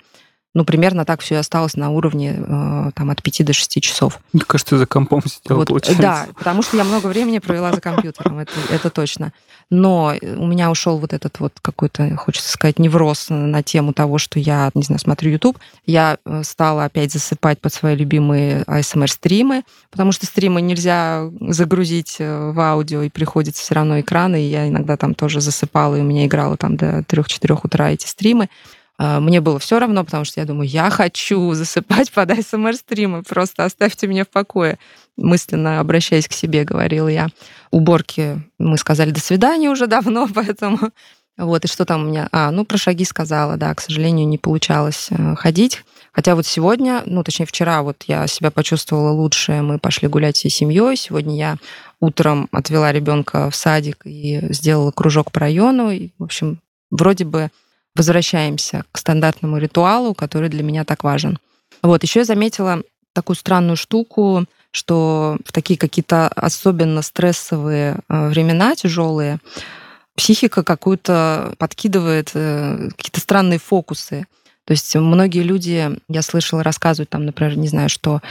ну, 0.55 0.65
примерно 0.65 1.05
так 1.05 1.21
все 1.21 1.35
и 1.35 1.37
осталось 1.37 1.75
на 1.75 1.91
уровне 1.91 2.35
э, 2.37 2.91
там, 2.95 3.11
от 3.11 3.21
5 3.21 3.45
до 3.45 3.53
6 3.53 3.81
часов. 3.81 4.19
Мне 4.33 4.41
кажется, 4.45 4.71
ты 4.75 4.79
за 4.79 4.87
компом 4.87 5.21
сидел, 5.25 5.57
Вот, 5.57 5.67
получается. 5.67 6.01
да, 6.01 6.27
потому 6.35 6.63
что 6.63 6.75
я 6.75 6.83
много 6.83 7.07
времени 7.07 7.37
провела 7.37 7.71
за 7.71 7.81
компьютером, 7.81 8.39
это, 8.39 8.53
это 8.71 8.89
точно. 8.89 9.31
Но 9.69 10.15
у 10.21 10.47
меня 10.47 10.71
ушел 10.71 10.97
вот 10.97 11.13
этот 11.13 11.39
вот 11.39 11.53
какой-то, 11.61 12.15
хочется 12.15 12.49
сказать, 12.49 12.79
невроз 12.79 13.27
на 13.29 13.61
тему 13.61 13.93
того, 13.93 14.17
что 14.17 14.39
я, 14.39 14.71
не 14.73 14.81
знаю, 14.81 14.99
смотрю 14.99 15.31
YouTube. 15.31 15.59
Я 15.85 16.17
э, 16.25 16.41
стала 16.43 16.85
опять 16.85 17.13
засыпать 17.13 17.59
под 17.61 17.71
свои 17.71 17.95
любимые 17.95 18.63
ASMR-стримы, 18.63 19.63
потому 19.91 20.11
что 20.11 20.25
стримы 20.25 20.61
нельзя 20.61 21.29
загрузить 21.41 22.15
э, 22.17 22.51
в 22.51 22.59
аудио, 22.59 23.03
и 23.03 23.09
приходится 23.09 23.61
все 23.61 23.75
равно 23.75 23.99
экраны, 23.99 24.41
и 24.41 24.49
я 24.49 24.67
иногда 24.67 24.97
там 24.97 25.13
тоже 25.13 25.41
засыпала, 25.41 25.95
и 25.95 26.01
у 26.01 26.03
меня 26.03 26.25
играло 26.25 26.57
там 26.57 26.75
до 26.75 26.99
3-4 27.01 27.59
утра 27.63 27.91
эти 27.91 28.07
стримы. 28.07 28.49
А, 29.01 29.21
Мне 29.21 29.39
было 29.39 29.59
все 29.59 29.79
равно, 29.79 30.03
потому 30.03 30.25
что 30.25 30.41
я 30.41 30.45
думаю, 30.45 30.67
я 30.67 30.89
хочу 30.89 31.53
засыпать 31.53 32.11
под 32.11 32.31
ASMR-стримы, 32.31 33.23
просто 33.23 33.63
оставьте 33.63 34.07
меня 34.07 34.25
в 34.25 34.27
покое. 34.27 34.77
Мысленно 35.15 35.79
обращаясь 35.79 36.27
к 36.27 36.33
себе, 36.33 36.65
говорила 36.65 37.07
я. 37.07 37.29
Уборки 37.71 38.41
мы 38.59 38.77
сказали 38.77 39.11
до 39.11 39.21
свидания 39.21 39.69
уже 39.69 39.87
давно, 39.87 40.27
поэтому... 40.35 40.91
Вот, 41.37 41.63
и 41.63 41.69
что 41.69 41.85
там 41.85 42.01
у 42.01 42.09
меня? 42.09 42.27
А, 42.33 42.51
ну, 42.51 42.65
про 42.65 42.77
шаги 42.77 43.05
сказала, 43.05 43.55
да, 43.55 43.73
к 43.73 43.79
сожалению, 43.79 44.27
не 44.27 44.37
получалось 44.37 45.07
э, 45.09 45.35
ходить. 45.37 45.85
Хотя 46.11 46.35
вот 46.35 46.45
сегодня, 46.45 47.01
ну, 47.05 47.23
точнее, 47.23 47.45
вчера 47.45 47.81
вот 47.81 48.03
я 48.07 48.27
себя 48.27 48.51
почувствовала 48.51 49.11
лучше, 49.11 49.61
мы 49.61 49.79
пошли 49.79 50.09
гулять 50.09 50.35
всей 50.35 50.49
семьей. 50.49 50.97
Сегодня 50.97 51.37
я 51.37 51.57
утром 52.01 52.49
отвела 52.51 52.91
ребенка 52.91 53.49
в 53.49 53.55
садик 53.55 54.01
и 54.03 54.41
сделала 54.53 54.91
кружок 54.91 55.31
по 55.31 55.39
району. 55.39 55.91
И, 55.91 56.09
в 56.17 56.25
общем, 56.25 56.59
вроде 56.91 57.23
бы 57.23 57.51
возвращаемся 57.95 58.83
к 58.91 58.97
стандартному 58.97 59.57
ритуалу, 59.57 60.13
который 60.13 60.49
для 60.49 60.63
меня 60.63 60.85
так 60.85 61.03
важен. 61.03 61.39
Вот, 61.81 62.03
еще 62.03 62.19
я 62.19 62.25
заметила 62.25 62.81
такую 63.13 63.35
странную 63.35 63.75
штуку, 63.77 64.45
что 64.71 65.37
в 65.45 65.51
такие 65.51 65.77
какие-то 65.77 66.27
особенно 66.29 67.01
стрессовые 67.01 67.99
э, 68.07 68.29
времена, 68.29 68.75
тяжелые, 68.75 69.39
психика 70.15 70.63
какую-то 70.63 71.53
подкидывает 71.57 72.31
э, 72.33 72.89
какие-то 72.95 73.19
странные 73.19 73.59
фокусы. 73.59 74.27
То 74.65 74.73
есть 74.73 74.93
многие 74.95 75.41
люди, 75.41 75.89
я 76.07 76.21
слышала, 76.21 76.61
рассказывают 76.61 77.09
там, 77.09 77.25
например, 77.25 77.57
не 77.57 77.67
знаю, 77.67 77.89
что 77.89 78.21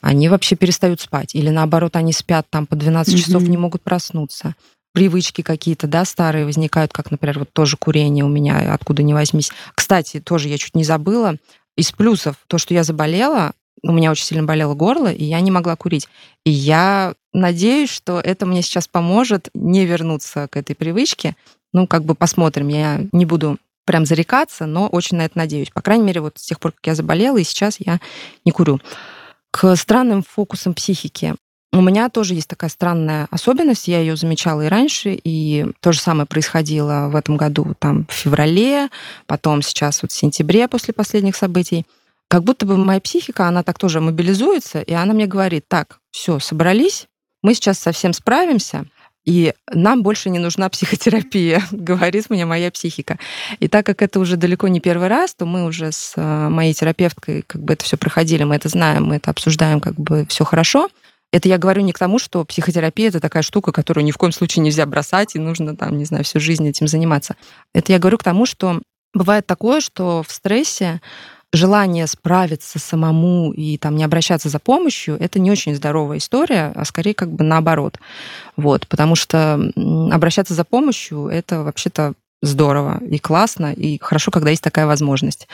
они 0.00 0.28
вообще 0.28 0.54
перестают 0.54 1.00
спать, 1.00 1.34
или 1.34 1.48
наоборот, 1.50 1.96
они 1.96 2.12
спят 2.12 2.46
там 2.50 2.66
по 2.66 2.76
12 2.76 3.18
часов, 3.18 3.42
Мгм. 3.42 3.50
не 3.50 3.56
могут 3.56 3.82
проснуться 3.82 4.54
привычки 4.98 5.42
какие-то, 5.42 5.86
да, 5.86 6.04
старые 6.04 6.44
возникают, 6.44 6.92
как, 6.92 7.12
например, 7.12 7.38
вот 7.38 7.52
тоже 7.52 7.76
курение 7.76 8.24
у 8.24 8.28
меня, 8.28 8.74
откуда 8.74 9.04
ни 9.04 9.12
возьмись. 9.12 9.52
Кстати, 9.76 10.18
тоже 10.18 10.48
я 10.48 10.58
чуть 10.58 10.74
не 10.74 10.82
забыла, 10.82 11.36
из 11.76 11.92
плюсов 11.92 12.34
то, 12.48 12.58
что 12.58 12.74
я 12.74 12.82
заболела, 12.82 13.52
у 13.84 13.92
меня 13.92 14.10
очень 14.10 14.24
сильно 14.24 14.42
болело 14.42 14.74
горло, 14.74 15.12
и 15.12 15.22
я 15.22 15.38
не 15.38 15.52
могла 15.52 15.76
курить. 15.76 16.08
И 16.44 16.50
я 16.50 17.14
надеюсь, 17.32 17.90
что 17.90 18.18
это 18.18 18.44
мне 18.44 18.60
сейчас 18.60 18.88
поможет 18.88 19.50
не 19.54 19.86
вернуться 19.86 20.48
к 20.50 20.56
этой 20.56 20.74
привычке. 20.74 21.36
Ну, 21.72 21.86
как 21.86 22.02
бы 22.02 22.16
посмотрим. 22.16 22.66
Я 22.66 23.02
не 23.12 23.24
буду 23.24 23.56
прям 23.84 24.04
зарекаться, 24.04 24.66
но 24.66 24.88
очень 24.88 25.18
на 25.18 25.26
это 25.26 25.38
надеюсь. 25.38 25.70
По 25.70 25.80
крайней 25.80 26.02
мере, 26.02 26.22
вот 26.22 26.38
с 26.38 26.42
тех 26.44 26.58
пор, 26.58 26.72
как 26.72 26.84
я 26.88 26.96
заболела, 26.96 27.38
и 27.38 27.44
сейчас 27.44 27.76
я 27.78 28.00
не 28.44 28.50
курю. 28.50 28.80
К 29.52 29.76
странным 29.76 30.24
фокусам 30.28 30.74
психики. 30.74 31.36
У 31.72 31.82
меня 31.82 32.08
тоже 32.08 32.34
есть 32.34 32.48
такая 32.48 32.70
странная 32.70 33.28
особенность, 33.30 33.88
я 33.88 34.00
ее 34.00 34.16
замечала 34.16 34.62
и 34.62 34.68
раньше, 34.68 35.18
и 35.22 35.66
то 35.80 35.92
же 35.92 36.00
самое 36.00 36.26
происходило 36.26 37.08
в 37.10 37.16
этом 37.16 37.36
году, 37.36 37.74
там, 37.78 38.06
в 38.08 38.12
феврале, 38.12 38.88
потом 39.26 39.60
сейчас 39.60 40.00
вот 40.00 40.10
в 40.10 40.16
сентябре 40.16 40.66
после 40.66 40.94
последних 40.94 41.36
событий. 41.36 41.84
Как 42.28 42.42
будто 42.42 42.64
бы 42.64 42.78
моя 42.78 43.00
психика, 43.00 43.48
она 43.48 43.62
так 43.62 43.78
тоже 43.78 44.00
мобилизуется, 44.00 44.80
и 44.80 44.94
она 44.94 45.12
мне 45.12 45.26
говорит, 45.26 45.66
так, 45.68 45.98
все, 46.10 46.38
собрались, 46.38 47.06
мы 47.42 47.52
сейчас 47.52 47.78
совсем 47.78 48.14
справимся, 48.14 48.86
и 49.26 49.52
нам 49.70 50.02
больше 50.02 50.30
не 50.30 50.38
нужна 50.38 50.70
психотерапия, 50.70 51.62
говорит 51.70 52.30
мне 52.30 52.46
моя 52.46 52.70
психика. 52.70 53.18
И 53.60 53.68
так 53.68 53.84
как 53.84 54.00
это 54.00 54.20
уже 54.20 54.38
далеко 54.38 54.68
не 54.68 54.80
первый 54.80 55.08
раз, 55.08 55.34
то 55.34 55.44
мы 55.44 55.66
уже 55.66 55.92
с 55.92 56.14
э, 56.16 56.48
моей 56.48 56.72
терапевткой 56.72 57.42
как 57.46 57.62
бы 57.62 57.74
это 57.74 57.84
все 57.84 57.98
проходили, 57.98 58.44
мы 58.44 58.54
это 58.54 58.70
знаем, 58.70 59.04
мы 59.04 59.16
это 59.16 59.30
обсуждаем, 59.30 59.80
как 59.80 59.96
бы 59.96 60.24
все 60.30 60.44
хорошо. 60.46 60.88
Это 61.32 61.48
я 61.48 61.58
говорю 61.58 61.82
не 61.82 61.92
к 61.92 61.98
тому, 61.98 62.18
что 62.18 62.44
психотерапия 62.44 63.08
это 63.08 63.20
такая 63.20 63.42
штука, 63.42 63.70
которую 63.72 64.04
ни 64.04 64.12
в 64.12 64.16
коем 64.16 64.32
случае 64.32 64.62
нельзя 64.62 64.86
бросать, 64.86 65.34
и 65.34 65.38
нужно 65.38 65.76
там, 65.76 65.98
не 65.98 66.04
знаю, 66.04 66.24
всю 66.24 66.40
жизнь 66.40 66.66
этим 66.66 66.88
заниматься. 66.88 67.36
Это 67.74 67.92
я 67.92 67.98
говорю 67.98 68.18
к 68.18 68.24
тому, 68.24 68.46
что 68.46 68.80
бывает 69.12 69.46
такое, 69.46 69.80
что 69.80 70.22
в 70.26 70.32
стрессе 70.32 71.00
желание 71.52 72.06
справиться 72.06 72.78
самому 72.78 73.52
и 73.52 73.78
там 73.78 73.96
не 73.96 74.04
обращаться 74.04 74.48
за 74.48 74.58
помощью, 74.58 75.16
это 75.18 75.38
не 75.38 75.50
очень 75.50 75.74
здоровая 75.74 76.18
история, 76.18 76.72
а 76.74 76.84
скорее 76.84 77.14
как 77.14 77.30
бы 77.32 77.44
наоборот. 77.44 77.98
Вот, 78.56 78.86
потому 78.86 79.14
что 79.14 79.54
обращаться 80.10 80.54
за 80.54 80.64
помощью 80.64 81.26
это 81.26 81.62
вообще-то 81.62 82.14
здорово 82.42 83.00
и 83.04 83.18
классно, 83.18 83.72
и 83.72 83.98
хорошо, 84.00 84.30
когда 84.30 84.50
есть 84.50 84.62
такая 84.62 84.86
возможность. 84.86 85.48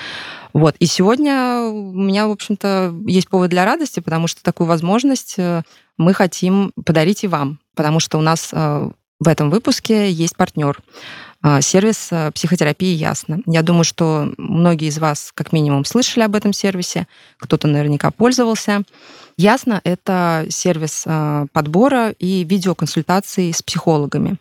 Вот. 0.52 0.76
И 0.78 0.86
сегодня 0.86 1.60
у 1.60 1.92
меня, 1.92 2.28
в 2.28 2.30
общем-то, 2.30 2.94
есть 3.06 3.28
повод 3.28 3.50
для 3.50 3.64
радости, 3.64 4.00
потому 4.00 4.26
что 4.26 4.42
такую 4.42 4.66
возможность 4.66 5.34
э, 5.38 5.62
мы 5.96 6.12
хотим 6.14 6.72
подарить 6.84 7.24
и 7.24 7.28
вам, 7.28 7.58
потому 7.74 8.00
что 8.00 8.18
у 8.18 8.20
нас 8.20 8.50
э, 8.52 8.90
в 9.18 9.28
этом 9.28 9.50
выпуске 9.50 10.10
есть 10.10 10.36
партнер. 10.36 10.78
Э, 11.42 11.62
сервис 11.62 12.10
психотерапии 12.34 12.94
«Ясно». 12.94 13.40
Я 13.46 13.62
думаю, 13.62 13.84
что 13.84 14.32
многие 14.36 14.88
из 14.88 14.98
вас 14.98 15.32
как 15.34 15.52
минимум 15.52 15.86
слышали 15.86 16.22
об 16.22 16.36
этом 16.36 16.52
сервисе, 16.52 17.06
кто-то 17.38 17.66
наверняка 17.66 18.10
пользовался. 18.10 18.82
«Ясно»— 19.36 19.80
это 19.84 20.46
сервис 20.50 21.04
подбора 21.52 22.10
и 22.10 22.44
видеоконсультаций 22.44 23.52
с 23.52 23.62
психологами. 23.62 24.36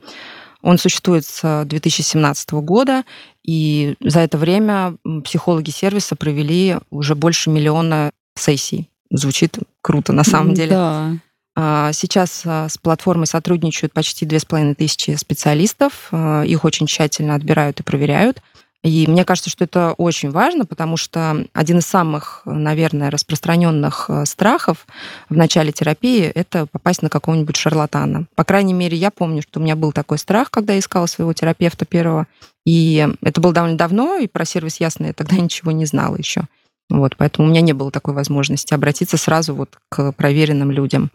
Он 0.64 0.78
существует 0.78 1.26
с 1.26 1.66
2017 1.66 2.52
года, 2.54 3.04
и 3.44 3.96
за 4.00 4.22
это 4.22 4.38
время 4.38 4.96
психологи 5.24 5.70
сервиса 5.70 6.16
провели 6.16 6.78
уже 6.90 7.16
больше 7.16 7.50
миллиона 7.50 8.12
сессий. 8.36 8.90
Звучит 9.12 9.60
круто 9.82 10.14
на 10.14 10.24
самом 10.24 10.54
деле. 10.54 10.72
Да. 10.72 11.12
А, 11.56 11.92
сейчас 11.94 12.44
а, 12.46 12.68
с 12.68 12.78
платформой 12.78 13.28
сотрудничают 13.28 13.94
почти 13.94 14.26
две 14.26 14.40
с 14.40 14.46
половиной 14.46 14.74
тысячи 14.74 15.12
специалистов. 15.16 16.08
А, 16.12 16.44
их 16.44 16.66
очень 16.66 16.88
тщательно 16.88 17.36
отбирают 17.36 17.80
и 17.80 17.84
проверяют. 17.84 18.42
И 18.84 19.08
мне 19.08 19.24
кажется, 19.24 19.50
что 19.50 19.64
это 19.64 19.94
очень 19.94 20.30
важно, 20.30 20.66
потому 20.66 20.98
что 20.98 21.46
один 21.54 21.78
из 21.78 21.86
самых, 21.86 22.42
наверное, 22.46 23.10
распространенных 23.10 24.06
э, 24.10 24.26
страхов 24.26 24.86
в 25.30 25.38
начале 25.38 25.72
терапии— 25.72 26.24
это 26.36 26.66
попасть 26.66 27.02
на 27.02 27.10
какого-нибудь 27.10 27.56
шарлатана. 27.56 28.28
По 28.36 28.44
крайней 28.44 28.74
мере, 28.74 28.98
я 28.98 29.10
помню, 29.10 29.42
что 29.42 29.60
у 29.62 29.64
меня 29.64 29.78
был 29.78 29.94
такой 29.94 30.18
страх, 30.18 30.52
когда 30.52 30.74
я 30.74 30.80
искала 30.80 31.06
своего 31.06 31.32
терапевта 31.32 31.86
первого. 31.86 32.28
И 32.66 33.08
это 33.22 33.40
было 33.40 33.54
довольно 33.54 33.78
давно, 33.78 34.18
и 34.18 34.28
про 34.28 34.44
сервис 34.44 34.82
ясно 34.82 35.06
я 35.06 35.14
тогда 35.14 35.36
ничего 35.38 35.72
не 35.72 35.86
знала 35.86 36.18
еще. 36.18 36.42
Вот, 36.90 37.16
поэтому 37.16 37.48
у 37.48 37.52
меня 37.52 37.62
не 37.62 37.74
было 37.74 37.90
такой 37.90 38.14
возможности 38.14 38.74
обратиться 38.74 39.16
сразу 39.16 39.56
вот 39.56 39.78
к 39.88 40.12
проверенным 40.12 40.72
людям. 40.72 41.10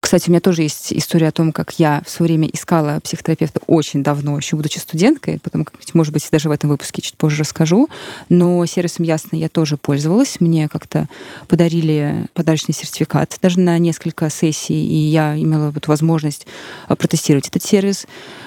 Кстати, 0.00 0.28
у 0.28 0.32
меня 0.32 0.40
тоже 0.40 0.62
есть 0.62 0.92
история 0.94 1.28
о 1.28 1.32
том, 1.32 1.52
как 1.52 1.78
я 1.78 2.02
в 2.06 2.10
свое 2.10 2.32
время 2.32 2.48
искала 2.48 3.00
психотерапевта 3.00 3.60
очень 3.66 4.02
давно, 4.02 4.36
еще 4.38 4.56
будучи 4.56 4.78
студенткой, 4.78 5.38
потом, 5.40 5.66
может 5.92 6.12
быть, 6.12 6.26
даже 6.32 6.48
в 6.48 6.52
этом 6.52 6.70
выпуске 6.70 7.02
чуть 7.02 7.16
позже 7.16 7.40
расскажу. 7.40 7.88
Но 8.28 8.64
сервисом 8.64 9.04
Ясно 9.04 9.36
я 9.36 9.48
тоже 9.48 9.76
пользовалась. 9.76 10.40
Мне 10.40 10.68
как-то 10.68 11.06
подарили 11.48 12.26
подарочный 12.32 12.74
сертификат 12.74 13.38
даже 13.42 13.60
на 13.60 13.78
несколько 13.78 14.30
сессий, 14.30 14.74
и 14.74 14.96
я 14.96 15.38
имела 15.38 15.70
вот 15.70 15.86
возможность 15.86 16.46
а, 16.88 16.96
протестировать 16.96 17.48
этот 17.48 17.62
сервис. 17.62 18.06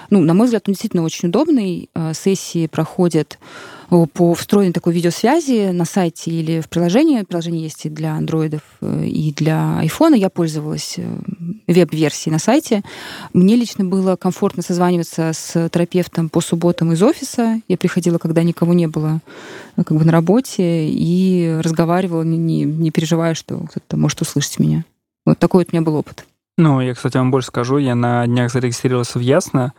Ну, 0.09 0.21
на 0.21 0.33
мой 0.33 0.47
взгляд, 0.47 0.63
он 0.67 0.73
действительно 0.73 1.03
очень 1.03 1.29
удобный. 1.29 1.89
А, 1.93 2.13
сессии 2.13 2.67
проходят 2.67 3.37
по 4.13 4.33
встроенной 4.33 4.73
такой 4.73 4.93
видеосвязи 4.93 5.71
на 5.71 5.85
сайте 5.85 6.31
или 6.31 6.61
в 6.61 6.69
приложении. 6.69 7.21
Приложение 7.21 7.63
есть 7.63 7.85
и 7.85 7.89
для 7.89 8.13
андроидов, 8.15 8.61
э, 8.81 9.05
и 9.05 9.33
для 9.33 9.79
айфона. 9.79 10.15
Я 10.15 10.29
пользовалась 10.29 10.95
э, 10.97 11.05
веб-версией 11.67 12.33
на 12.33 12.39
сайте. 12.39 12.83
Мне 13.33 13.55
лично 13.55 13.85
было 13.85 14.15
комфортно 14.15 14.63
созваниваться 14.63 15.31
с 15.33 15.69
терапевтом 15.69 16.29
по 16.29 16.41
субботам 16.41 16.91
из 16.91 17.03
офиса. 17.03 17.61
Я 17.67 17.77
приходила, 17.77 18.17
когда 18.17 18.43
никого 18.43 18.73
не 18.73 18.87
было 18.87 19.21
э, 19.77 19.83
как 19.83 19.97
бы 19.97 20.03
на 20.03 20.11
работе, 20.11 20.87
и 20.89 21.59
разговаривала, 21.61 22.23
не, 22.23 22.63
не 22.63 22.91
переживая, 22.91 23.33
что 23.33 23.59
кто-то 23.59 23.97
может 23.97 24.21
услышать 24.21 24.59
меня. 24.59 24.85
Вот 25.25 25.39
такой 25.39 25.61
вот 25.61 25.69
у 25.71 25.75
меня 25.75 25.85
был 25.85 25.95
опыт. 25.95 26.25
Ну, 26.57 26.81
я, 26.81 26.93
кстати, 26.93 27.17
вам 27.17 27.31
больше 27.31 27.47
скажу. 27.47 27.77
Я 27.77 27.95
на 27.95 28.25
днях 28.27 28.51
зарегистрировался 28.51 29.17
в 29.17 29.21
Ясно, 29.21 29.73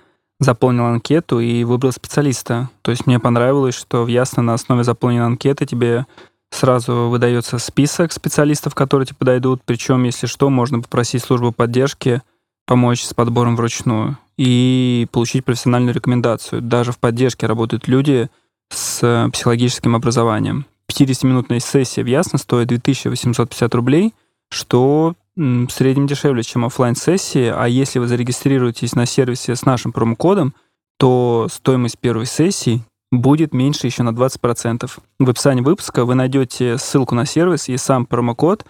заполнил 0.45 0.85
анкету 0.85 1.41
и 1.41 1.65
выбрал 1.65 1.93
специалиста. 1.93 2.71
То 2.83 2.91
есть 2.91 3.07
мне 3.07 3.19
понравилось, 3.19 3.75
что 3.75 4.05
в 4.05 4.09
Ясно 4.09 4.43
на 4.43 4.55
основе 4.55 4.85
заполненной 4.85 5.27
анкеты 5.27 5.67
тебе 5.67 6.07
сразу 6.51 7.09
выдается 7.09 7.59
список 7.59 8.13
специалистов, 8.13 8.75
которые 8.75 9.07
тебе 9.07 9.17
подойдут. 9.19 9.63
Причем, 9.65 10.05
если 10.05 10.27
что, 10.27 10.51
можно 10.51 10.81
попросить 10.81 11.23
службу 11.23 11.53
поддержки 11.53 12.23
помочь 12.67 13.03
с 13.03 13.13
подбором 13.13 13.57
вручную 13.57 14.19
и 14.37 15.07
получить 15.13 15.45
профессиональную 15.45 15.95
рекомендацию. 15.95 16.63
Даже 16.63 16.93
в 16.93 16.99
поддержке 16.99 17.47
работают 17.47 17.89
люди 17.89 18.29
с 18.71 19.29
психологическим 19.33 19.95
образованием. 19.95 20.67
50-минутная 20.89 21.61
сессия 21.61 22.03
в 22.03 22.07
Ясно 22.07 22.39
стоит 22.39 22.69
2850 22.69 23.75
рублей, 23.75 24.15
что 24.51 25.15
в 25.37 25.69
среднем 25.71 26.07
дешевле, 26.07 26.43
чем 26.43 26.65
офлайн 26.65 26.95
сессии 26.95 27.53
а 27.55 27.67
если 27.67 27.99
вы 27.99 28.07
зарегистрируетесь 28.07 28.95
на 28.95 29.07
сервисе 29.07 29.57
с 29.57 29.65
нашим 29.65 29.93
промокодом, 29.93 30.55
то 30.99 31.49
стоимость 31.51 31.99
первой 31.99 32.27
сессии 32.27 32.83
будет 33.11 33.53
меньше 33.53 33.87
еще 33.87 34.03
на 34.03 34.11
20%. 34.11 34.91
В 35.19 35.31
описании 35.31 35.63
выпуска 35.63 36.05
вы 36.05 36.15
найдете 36.15 36.79
ссылку 36.79 37.15
на 37.15 37.27
сервис 37.27 37.69
и 37.69 37.77
сам 37.77 38.07
промокод 38.07 38.65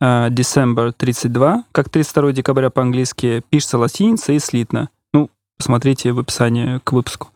uh, 0.00 0.30
December 0.30 0.92
32, 0.92 1.64
как 1.72 1.88
32 1.88 2.32
декабря 2.32 2.70
по-английски, 2.70 3.42
пишется 3.50 3.78
латиница 3.78 4.32
и 4.32 4.38
слитно. 4.38 4.88
Ну, 5.12 5.30
посмотрите 5.58 6.12
в 6.12 6.18
описании 6.18 6.80
к 6.84 6.92
выпуску. 6.92 7.28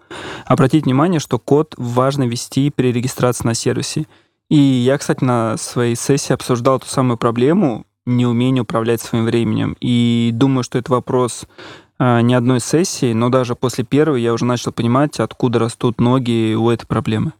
Обратите 0.46 0.84
внимание, 0.84 1.20
что 1.20 1.38
код 1.38 1.74
важно 1.76 2.24
ввести 2.24 2.70
при 2.70 2.92
регистрации 2.92 3.46
на 3.46 3.54
сервисе. 3.54 4.06
И 4.48 4.56
я, 4.56 4.96
кстати, 4.96 5.24
на 5.24 5.56
своей 5.56 5.96
сессии 5.96 6.32
обсуждал 6.32 6.78
ту 6.78 6.86
самую 6.86 7.16
проблему, 7.18 7.84
неумение 8.06 8.62
управлять 8.62 9.00
своим 9.00 9.24
временем. 9.24 9.76
И 9.80 10.30
думаю, 10.32 10.62
что 10.62 10.78
это 10.78 10.92
вопрос 10.92 11.46
э, 11.98 12.20
не 12.22 12.34
одной 12.34 12.60
сессии, 12.60 13.12
но 13.12 13.28
даже 13.28 13.54
после 13.54 13.84
первой 13.84 14.22
я 14.22 14.32
уже 14.32 14.44
начал 14.44 14.72
понимать, 14.72 15.20
откуда 15.20 15.58
растут 15.58 16.00
ноги 16.00 16.54
у 16.54 16.70
этой 16.70 16.86
проблемы. 16.86 17.32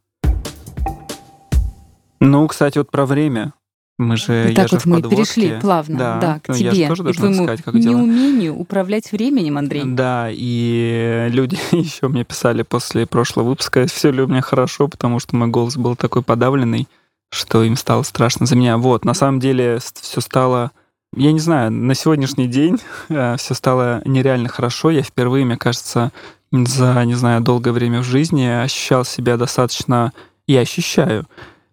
Ну, 2.21 2.47
кстати, 2.49 2.79
вот 2.79 2.91
про 2.91 3.07
время. 3.07 3.53
Мы 3.99 4.19
же, 4.19 4.53
и 4.53 4.55
так 4.55 4.71
вот 4.73 4.85
мы 4.85 5.01
перешли 5.01 5.59
плавно, 5.59 5.99
да, 5.99 6.19
да 6.21 6.41
к 6.41 6.49
ну, 6.49 6.55
тебе. 6.55 6.67
Я 6.67 6.75
же 6.75 6.87
тоже 6.87 7.11
и 7.11 7.13
твоему 7.15 7.45
сказать, 7.45 7.63
как 7.63 7.73
неумению 7.73 8.53
дела. 8.53 8.61
управлять 8.61 9.11
временем, 9.11 9.57
Андрей. 9.57 9.85
Да, 9.87 10.29
и 10.31 11.29
люди 11.31 11.57
еще 11.75 12.09
мне 12.09 12.23
писали 12.23 12.63
после 12.63 13.07
прошлого 13.07 13.49
выпуска, 13.49 13.87
все 13.87 14.11
ли 14.11 14.21
у 14.21 14.27
меня 14.27 14.43
хорошо, 14.43 14.89
потому 14.89 15.19
что 15.19 15.35
мой 15.37 15.49
голос 15.49 15.79
был 15.79 15.97
такой 15.97 16.23
подавленный 16.23 16.89
что 17.31 17.63
им 17.63 17.77
стало 17.77 18.03
страшно 18.03 18.47
за 18.47 18.57
меня. 18.57 18.79
Вот, 18.79 19.05
на 19.05 19.15
самом 19.15 19.41
деле 19.41 19.79
все 19.79 20.21
стало... 20.21 20.73
Я 21.15 21.33
не 21.33 21.41
знаю, 21.41 21.71
на 21.71 21.95
сегодняшний 21.95 22.47
день 22.47 22.79
э, 23.09 23.37
все 23.37 23.55
стало 23.55 24.03
нереально 24.05 24.49
хорошо. 24.49 24.91
Я 24.91 25.03
впервые, 25.03 25.45
мне 25.45 25.57
кажется, 25.57 26.13
за, 26.53 27.05
не 27.05 27.15
знаю, 27.15 27.41
долгое 27.43 27.73
время 27.73 28.01
в 28.01 28.05
жизни 28.05 28.45
ощущал 28.45 29.05
себя 29.05 29.37
достаточно, 29.37 30.13
и 30.47 30.57
ощущаю, 30.57 31.27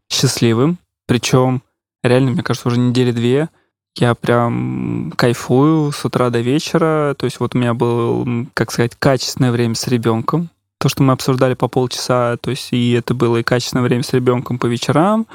счастливым. 0.09 0.77
Причем, 1.05 1.61
реально, 2.03 2.31
мне 2.31 2.43
кажется, 2.43 2.69
уже 2.69 2.79
недели 2.79 3.11
две 3.11 3.49
я 3.95 4.15
прям 4.15 5.13
кайфую 5.15 5.91
с 5.91 6.03
утра 6.03 6.29
до 6.29 6.39
вечера. 6.39 7.15
То 7.17 7.25
есть 7.25 7.39
вот 7.39 7.55
у 7.55 7.57
меня 7.57 7.73
было, 7.73 8.25
как 8.53 8.71
сказать, 8.71 8.95
качественное 8.97 9.51
время 9.51 9.75
с 9.75 9.87
ребенком 9.87 10.49
то, 10.83 10.89
что 10.89 11.01
мы 11.01 11.13
обсуждали 11.13 11.53
по 11.53 11.69
полчаса, 11.69 12.35
то 12.35 12.49
есть 12.49 12.73
и 12.73 12.91
это 12.91 13.13
было 13.13 13.37
и 13.37 13.43
качественное 13.43 13.85
время 13.85 14.03
с 14.03 14.11
ребенком 14.11 14.59
по 14.59 14.65
вечерам, 14.65 15.27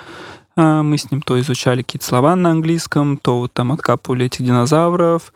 А, 0.56 0.82
мы 0.82 0.98
с 0.98 1.10
ним 1.10 1.22
то 1.22 1.40
изучали 1.40 1.80
какие-то 1.80 2.04
слова 2.04 2.36
на 2.36 2.50
английском, 2.50 3.16
то 3.16 3.38
вот 3.38 3.54
там 3.54 3.72
откапывали 3.72 4.26
этих 4.26 4.44
динозавров, 4.44 5.32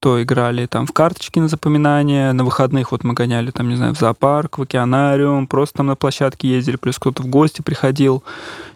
то 0.00 0.22
играли 0.22 0.64
там 0.64 0.86
в 0.86 0.92
карточки 0.92 1.40
на 1.40 1.48
запоминание. 1.48 2.32
На 2.32 2.42
выходных 2.42 2.92
вот 2.92 3.04
мы 3.04 3.12
гоняли 3.12 3.50
там, 3.50 3.68
не 3.68 3.76
знаю, 3.76 3.94
в 3.94 3.98
зоопарк, 3.98 4.56
в 4.56 4.62
океанариум, 4.62 5.46
просто 5.46 5.78
там 5.78 5.88
на 5.88 5.96
площадке 5.96 6.48
ездили, 6.48 6.76
плюс 6.76 6.98
кто-то 6.98 7.22
в 7.22 7.26
гости 7.26 7.60
приходил. 7.60 8.24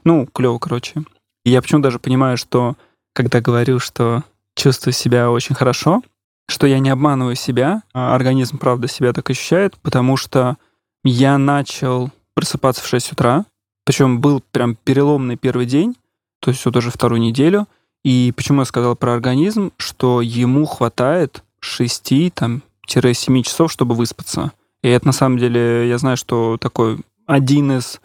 Ну, 0.05 0.27
клево, 0.35 0.59
короче. 0.59 1.05
И 1.47 1.51
я 1.51 1.63
почему 1.63 1.81
даже 1.81 1.99
понимаю, 1.99 2.37
что 2.37 2.75
когда 3.15 3.41
говорю, 3.41 3.79
что 3.79 4.23
чувствую 4.55 4.93
себя 4.93 5.31
очень 5.31 5.55
хорошо, 5.55 6.03
что 6.47 6.67
я 6.67 6.79
не 6.79 6.91
обманываю 6.91 7.37
себя, 7.37 7.85
а 7.95 8.15
организм, 8.15 8.59
правда, 8.59 8.87
себя 8.87 9.15
так 9.15 9.31
ощущает, 9.31 9.79
потому 9.81 10.19
что 10.19 10.59
я 11.05 11.39
начал 11.39 12.11
просыпаться 12.35 12.83
в 12.83 12.87
6 12.87 13.13
утра, 13.13 13.45
причем 13.85 14.21
был 14.21 14.43
прям 14.51 14.75
переломный 14.75 15.37
первый 15.37 15.67
день, 15.67 15.97
то 16.41 16.51
есть 16.51 16.65
вот 16.65 16.77
уже 16.77 16.91
вторую 16.91 17.21
неделю. 17.21 17.67
И 18.03 18.33
почему 18.37 18.61
я 18.61 18.65
сказал 18.67 18.97
про 18.97 19.15
организм, 19.15 19.73
что 19.79 20.21
ему 20.21 20.67
хватает 20.67 21.43
6 21.61 22.35
там, 22.35 22.63
7 22.87 23.43
часов, 23.43 23.73
чтобы 23.73 23.95
выспаться. 23.95 24.53
И 24.83 24.89
это 24.89 25.07
на 25.07 25.13
самом 25.13 25.39
деле, 25.39 25.89
я 25.89 25.97
знаю, 25.97 26.17
что 26.17 26.59
такой 26.61 26.99
один 27.27 27.79
из 27.79 28.01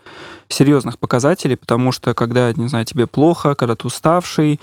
серьезных 0.48 0.98
показателей, 0.98 1.58
потому 1.58 1.92
что 1.92 2.14
когда, 2.14 2.54
не 2.54 2.70
знаю, 2.70 2.86
тебе 2.86 3.08
плохо, 3.08 3.56
когда 3.56 3.76
ты 3.76 3.88
уставший, 3.88 4.60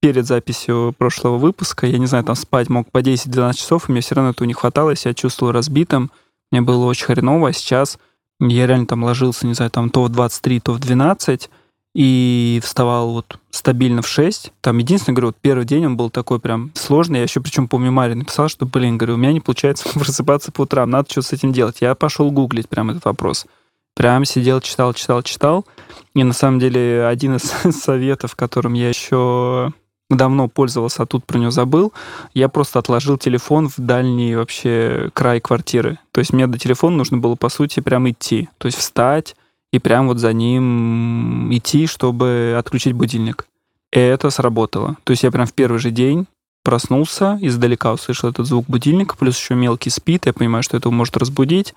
перед 0.00 0.26
записью 0.26 0.94
прошлого 0.98 1.38
выпуска, 1.38 1.86
я 1.86 1.96
не 1.96 2.04
знаю, 2.04 2.24
там 2.24 2.34
спать 2.34 2.68
мог 2.68 2.90
по 2.90 2.98
10-12 2.98 3.54
часов, 3.54 3.88
и 3.88 3.92
мне 3.92 4.02
все 4.02 4.14
равно 4.14 4.32
этого 4.32 4.46
не 4.46 4.52
хватало, 4.52 4.92
я 5.02 5.14
чувствовал 5.14 5.52
разбитым, 5.52 6.10
мне 6.50 6.60
было 6.60 6.84
очень 6.86 7.06
хреново, 7.06 7.48
а 7.48 7.52
сейчас 7.52 7.98
я 8.40 8.66
реально 8.66 8.86
там 8.86 9.04
ложился, 9.04 9.46
не 9.46 9.54
знаю, 9.54 9.70
там 9.70 9.90
то 9.90 10.04
в 10.04 10.08
23, 10.08 10.60
то 10.60 10.72
в 10.72 10.78
12, 10.80 11.50
и 11.94 12.60
вставал 12.64 13.12
вот 13.12 13.38
стабильно 13.50 14.02
в 14.02 14.08
6. 14.08 14.52
Там 14.60 14.78
единственное, 14.78 15.14
говорю, 15.14 15.28
вот 15.28 15.36
первый 15.40 15.64
день 15.64 15.86
он 15.86 15.96
был 15.96 16.10
такой 16.10 16.40
прям 16.40 16.72
сложный. 16.74 17.18
Я 17.18 17.22
еще 17.22 17.40
причем 17.40 17.68
помню 17.68 17.92
Маре 17.92 18.16
написал, 18.16 18.48
что, 18.48 18.66
блин, 18.66 18.98
говорю, 18.98 19.14
у 19.14 19.18
меня 19.18 19.32
не 19.32 19.40
получается 19.40 19.88
просыпаться 19.94 20.50
по 20.50 20.62
утрам, 20.62 20.90
надо 20.90 21.08
что-то 21.10 21.28
с 21.28 21.32
этим 21.32 21.52
делать. 21.52 21.80
Я 21.80 21.94
пошел 21.94 22.30
гуглить 22.30 22.68
прям 22.68 22.90
этот 22.90 23.04
вопрос. 23.04 23.46
Прям 23.94 24.24
сидел, 24.24 24.60
читал, 24.60 24.92
читал, 24.92 25.22
читал. 25.22 25.66
И 26.14 26.24
на 26.24 26.32
самом 26.32 26.58
деле 26.58 27.06
один 27.06 27.36
из 27.36 27.42
советов, 27.76 28.34
которым 28.34 28.72
я 28.72 28.88
еще 28.88 29.72
давно 30.10 30.48
пользовался, 30.48 31.02
а 31.02 31.06
тут 31.06 31.24
про 31.24 31.38
него 31.38 31.50
забыл, 31.50 31.92
я 32.34 32.48
просто 32.48 32.78
отложил 32.78 33.18
телефон 33.18 33.68
в 33.68 33.78
дальний 33.78 34.36
вообще 34.36 35.10
край 35.14 35.40
квартиры. 35.40 35.98
То 36.12 36.20
есть 36.20 36.32
мне 36.32 36.46
до 36.46 36.58
телефона 36.58 36.96
нужно 36.96 37.18
было, 37.18 37.34
по 37.36 37.48
сути, 37.48 37.80
прям 37.80 38.08
идти. 38.10 38.48
То 38.58 38.66
есть 38.66 38.78
встать 38.78 39.36
и 39.72 39.78
прям 39.78 40.06
вот 40.06 40.18
за 40.18 40.32
ним 40.32 41.52
идти, 41.54 41.86
чтобы 41.86 42.54
отключить 42.58 42.92
будильник. 42.92 43.46
И 43.92 43.98
это 43.98 44.30
сработало. 44.30 44.96
То 45.04 45.12
есть 45.12 45.22
я 45.22 45.30
прям 45.30 45.46
в 45.46 45.52
первый 45.52 45.78
же 45.78 45.90
день 45.90 46.26
проснулся, 46.62 47.38
издалека 47.40 47.92
услышал 47.92 48.30
этот 48.30 48.46
звук 48.46 48.66
будильника, 48.66 49.16
плюс 49.16 49.38
еще 49.38 49.54
мелкий 49.54 49.90
спит, 49.90 50.26
я 50.26 50.32
понимаю, 50.32 50.62
что 50.62 50.76
это 50.76 50.90
может 50.90 51.16
разбудить. 51.16 51.74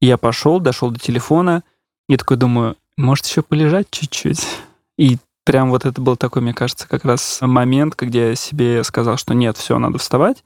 Я 0.00 0.16
пошел, 0.16 0.60
дошел 0.60 0.90
до 0.90 0.98
телефона, 0.98 1.62
и 2.08 2.16
такой 2.16 2.38
думаю, 2.38 2.76
может 2.96 3.26
еще 3.26 3.42
полежать 3.42 3.86
чуть-чуть. 3.90 4.46
И 4.96 5.18
прям 5.44 5.70
вот 5.70 5.84
это 5.84 6.00
был 6.00 6.16
такой, 6.16 6.42
мне 6.42 6.54
кажется, 6.54 6.88
как 6.88 7.04
раз 7.04 7.38
момент, 7.40 7.96
где 7.98 8.30
я 8.30 8.34
себе 8.34 8.84
сказал, 8.84 9.16
что 9.16 9.34
нет, 9.34 9.56
все, 9.56 9.78
надо 9.78 9.98
вставать. 9.98 10.44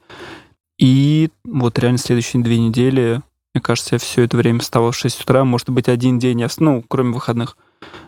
И 0.77 1.29
вот 1.43 1.79
реально 1.79 1.97
следующие 1.97 2.43
две 2.43 2.59
недели, 2.59 3.21
мне 3.53 3.61
кажется, 3.61 3.95
я 3.95 3.99
все 3.99 4.23
это 4.23 4.35
время 4.37 4.59
вставал 4.59 4.91
в 4.91 4.97
6 4.97 5.21
утра. 5.21 5.43
Может 5.43 5.69
быть, 5.69 5.87
один 5.87 6.19
день 6.19 6.41
я, 6.41 6.47
ну, 6.59 6.83
кроме 6.87 7.13
выходных, 7.13 7.57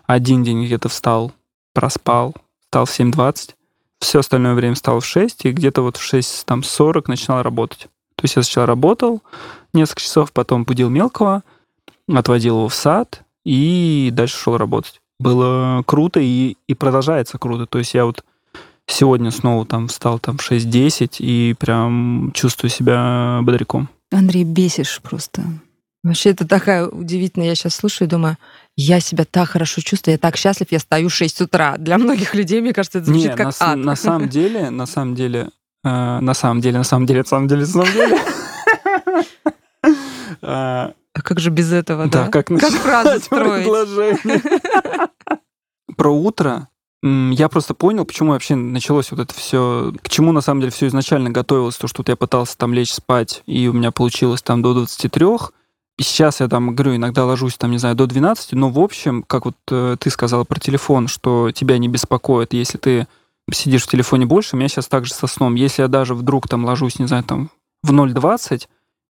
один 0.06 0.43
день 0.43 0.65
где-то 0.65 0.89
встал, 0.89 1.32
проспал, 1.73 2.36
встал 2.62 2.86
в 2.86 2.89
7.20. 2.89 3.52
Все 4.00 4.19
остальное 4.19 4.54
время 4.54 4.76
встал 4.76 5.00
в 5.00 5.06
6, 5.06 5.45
и 5.45 5.52
где-то 5.52 5.82
вот 5.82 5.97
в 5.97 6.13
6.40 6.13 7.06
начинал 7.08 7.41
работать. 7.41 7.88
То 8.15 8.23
есть 8.23 8.36
я 8.36 8.43
сначала 8.43 8.67
работал 8.67 9.21
несколько 9.73 10.02
часов, 10.02 10.32
потом 10.32 10.63
будил 10.63 10.89
мелкого, 10.89 11.43
отводил 12.08 12.58
его 12.58 12.69
в 12.69 12.76
сад 12.76 13.23
и 13.43 14.10
дальше 14.12 14.38
шел 14.38 14.58
работать 14.58 15.02
было 15.19 15.84
круто 15.86 16.19
и, 16.19 16.56
и 16.67 16.73
продолжается 16.73 17.38
круто. 17.38 17.65
То 17.65 17.80
есть 17.80 17.93
я 17.93 18.06
вот 18.06 18.23
сегодня 18.88 19.32
снова 19.32 19.65
там 19.65 19.88
встал 19.88 20.19
там 20.19 20.38
в 20.38 20.51
6-10 20.51 21.17
и 21.19 21.56
прям 21.58 22.32
чувствую 22.34 22.69
себя 22.69 23.39
бодряком. 23.41 23.89
Андрей, 24.12 24.43
бесишь 24.43 25.01
просто. 25.01 25.43
Вообще, 26.03 26.30
это 26.30 26.47
такая 26.47 26.88
удивительная. 26.88 27.47
Я 27.47 27.56
сейчас 27.56 27.75
слушаю 27.75 28.08
и 28.08 28.12
думаю, 28.12 28.38
я 28.75 28.99
себя 28.99 29.25
так 29.30 29.49
хорошо 29.49 29.82
чувствую, 29.82 30.13
я 30.13 30.19
так 30.19 30.38
счастлив, 30.38 30.67
я 30.71 30.80
стою 30.80 31.10
в 31.10 31.13
6 31.13 31.41
утра. 31.41 31.75
Для 31.77 31.97
многих 31.97 32.34
людей, 32.34 32.62
мне 32.62 32.73
кажется, 32.73 32.99
это 32.99 33.08
звучит 33.08 33.32
Не, 33.32 33.36
как 33.36 33.60
на, 33.60 33.71
ад. 33.71 33.77
на 33.77 33.95
самом 33.95 34.30
деле, 34.38 34.69
на 34.69 34.86
самом 34.86 35.15
деле, 35.15 35.49
э, 35.84 36.19
на 36.19 36.34
самом 36.34 36.62
деле, 36.62 36.77
на 36.77 36.84
самом 36.84 37.08
деле, 37.08 37.19
на 37.19 37.25
самом 37.25 37.47
деле, 37.47 37.62
на 37.62 37.67
самом 37.67 37.93
деле. 37.93 38.17
Как 41.27 41.41
же 41.41 41.49
без 41.49 41.73
этого, 41.73 42.05
да? 42.05 42.23
Да, 42.23 42.31
как, 42.31 42.47
как 42.47 42.71
фразы 42.71 43.19
строить? 43.23 44.21
Про 45.97 46.09
утро 46.11 46.69
я 47.03 47.49
просто 47.49 47.73
понял, 47.73 48.05
почему 48.05 48.31
вообще 48.31 48.55
началось 48.55 49.11
вот 49.11 49.19
это 49.19 49.33
все, 49.33 49.93
к 50.01 50.07
чему 50.07 50.31
на 50.31 50.39
самом 50.39 50.61
деле 50.61 50.71
все 50.71 50.87
изначально 50.87 51.29
готовилось, 51.29 51.75
то, 51.75 51.87
что 51.87 51.99
вот 51.99 52.07
я 52.07 52.15
пытался 52.15 52.57
там 52.57 52.73
лечь 52.73 52.93
спать, 52.93 53.43
и 53.45 53.67
у 53.67 53.73
меня 53.73 53.91
получилось 53.91 54.41
там 54.41 54.61
до 54.61 54.73
23, 54.73 55.27
и 55.97 56.03
сейчас 56.03 56.39
я 56.39 56.47
там, 56.47 56.73
говорю, 56.73 56.95
иногда 56.95 57.25
ложусь 57.25 57.57
там, 57.57 57.71
не 57.71 57.77
знаю, 57.77 57.95
до 57.95 58.07
12, 58.07 58.53
но 58.53 58.69
в 58.69 58.79
общем, 58.79 59.23
как 59.23 59.45
вот 59.45 59.55
э, 59.69 59.97
ты 59.99 60.09
сказала 60.09 60.45
про 60.45 60.61
телефон, 60.61 61.09
что 61.09 61.51
тебя 61.51 61.77
не 61.77 61.89
беспокоит, 61.89 62.53
если 62.53 62.77
ты 62.77 63.07
сидишь 63.51 63.83
в 63.83 63.91
телефоне 63.91 64.25
больше, 64.25 64.55
у 64.55 64.59
меня 64.59 64.69
сейчас 64.69 64.87
также 64.87 65.13
со 65.13 65.27
сном. 65.27 65.55
Если 65.55 65.81
я 65.81 65.89
даже 65.89 66.15
вдруг 66.15 66.47
там 66.47 66.63
ложусь, 66.65 66.99
не 66.99 67.07
знаю, 67.07 67.23
там 67.23 67.49
в 67.83 67.91
0.20, 67.91 68.67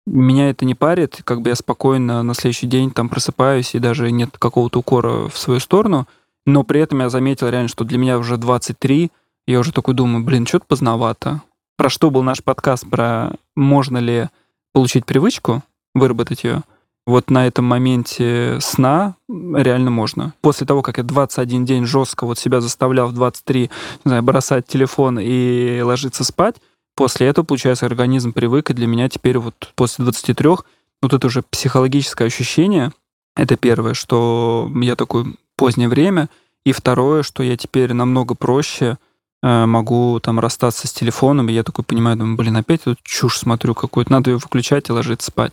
меня 0.05 0.49
это 0.49 0.65
не 0.65 0.75
парит, 0.75 1.21
как 1.23 1.41
бы 1.41 1.49
я 1.49 1.55
спокойно 1.55 2.23
на 2.23 2.33
следующий 2.33 2.67
день 2.67 2.91
там 2.91 3.09
просыпаюсь, 3.09 3.73
и 3.75 3.79
даже 3.79 4.11
нет 4.11 4.37
какого-то 4.37 4.79
укора 4.79 5.29
в 5.29 5.37
свою 5.37 5.59
сторону, 5.59 6.07
но 6.45 6.63
при 6.63 6.81
этом 6.81 6.99
я 6.99 7.09
заметил 7.09 7.49
реально, 7.49 7.69
что 7.69 7.85
для 7.85 7.97
меня 7.97 8.17
уже 8.17 8.37
23, 8.37 9.11
я 9.47 9.59
уже 9.59 9.71
такой 9.71 9.93
думаю, 9.93 10.23
блин, 10.23 10.45
что-то 10.45 10.65
поздновато. 10.67 11.41
Про 11.77 11.89
что 11.89 12.11
был 12.11 12.23
наш 12.23 12.43
подкаст, 12.43 12.89
про 12.89 13.31
можно 13.55 13.97
ли 13.97 14.29
получить 14.73 15.05
привычку, 15.05 15.63
выработать 15.93 16.43
ее. 16.43 16.63
Вот 17.05 17.29
на 17.29 17.47
этом 17.47 17.65
моменте 17.65 18.59
сна 18.61 19.15
реально 19.27 19.89
можно. 19.89 20.33
После 20.41 20.65
того, 20.65 20.81
как 20.81 20.97
я 20.97 21.03
21 21.03 21.65
день 21.65 21.85
жестко 21.85 22.25
вот 22.25 22.39
себя 22.39 22.61
заставлял 22.61 23.09
в 23.09 23.13
23, 23.13 23.61
не 23.61 23.69
знаю, 24.05 24.23
бросать 24.23 24.67
телефон 24.67 25.19
и 25.19 25.81
ложиться 25.81 26.23
спать, 26.23 26.55
после 26.95 27.27
этого, 27.27 27.45
получается, 27.45 27.85
организм 27.85 28.33
привык, 28.33 28.69
и 28.69 28.73
для 28.73 28.87
меня 28.87 29.09
теперь 29.09 29.37
вот 29.37 29.71
после 29.75 30.03
23 30.03 30.49
вот 31.01 31.13
это 31.13 31.27
уже 31.27 31.41
психологическое 31.41 32.25
ощущение, 32.25 32.91
это 33.35 33.57
первое, 33.57 33.93
что 33.93 34.71
я 34.75 34.95
такой 34.95 35.35
позднее 35.55 35.89
время. 35.89 36.29
И 36.65 36.71
второе, 36.71 37.23
что 37.23 37.43
я 37.43 37.57
теперь 37.57 37.93
намного 37.93 38.35
проще 38.35 38.97
э, 39.41 39.65
могу 39.65 40.19
там 40.21 40.39
расстаться 40.39 40.87
с 40.87 40.93
телефоном, 40.93 41.49
и 41.49 41.53
я 41.53 41.63
такой 41.63 41.83
понимаю, 41.83 42.15
думаю, 42.15 42.37
блин, 42.37 42.55
опять 42.55 42.83
тут 42.83 42.99
чушь 43.03 43.37
смотрю 43.37 43.75
какую-то, 43.75 44.11
надо 44.11 44.31
ее 44.31 44.37
выключать 44.37 44.87
и 44.87 44.93
ложиться 44.93 45.27
спать. 45.27 45.51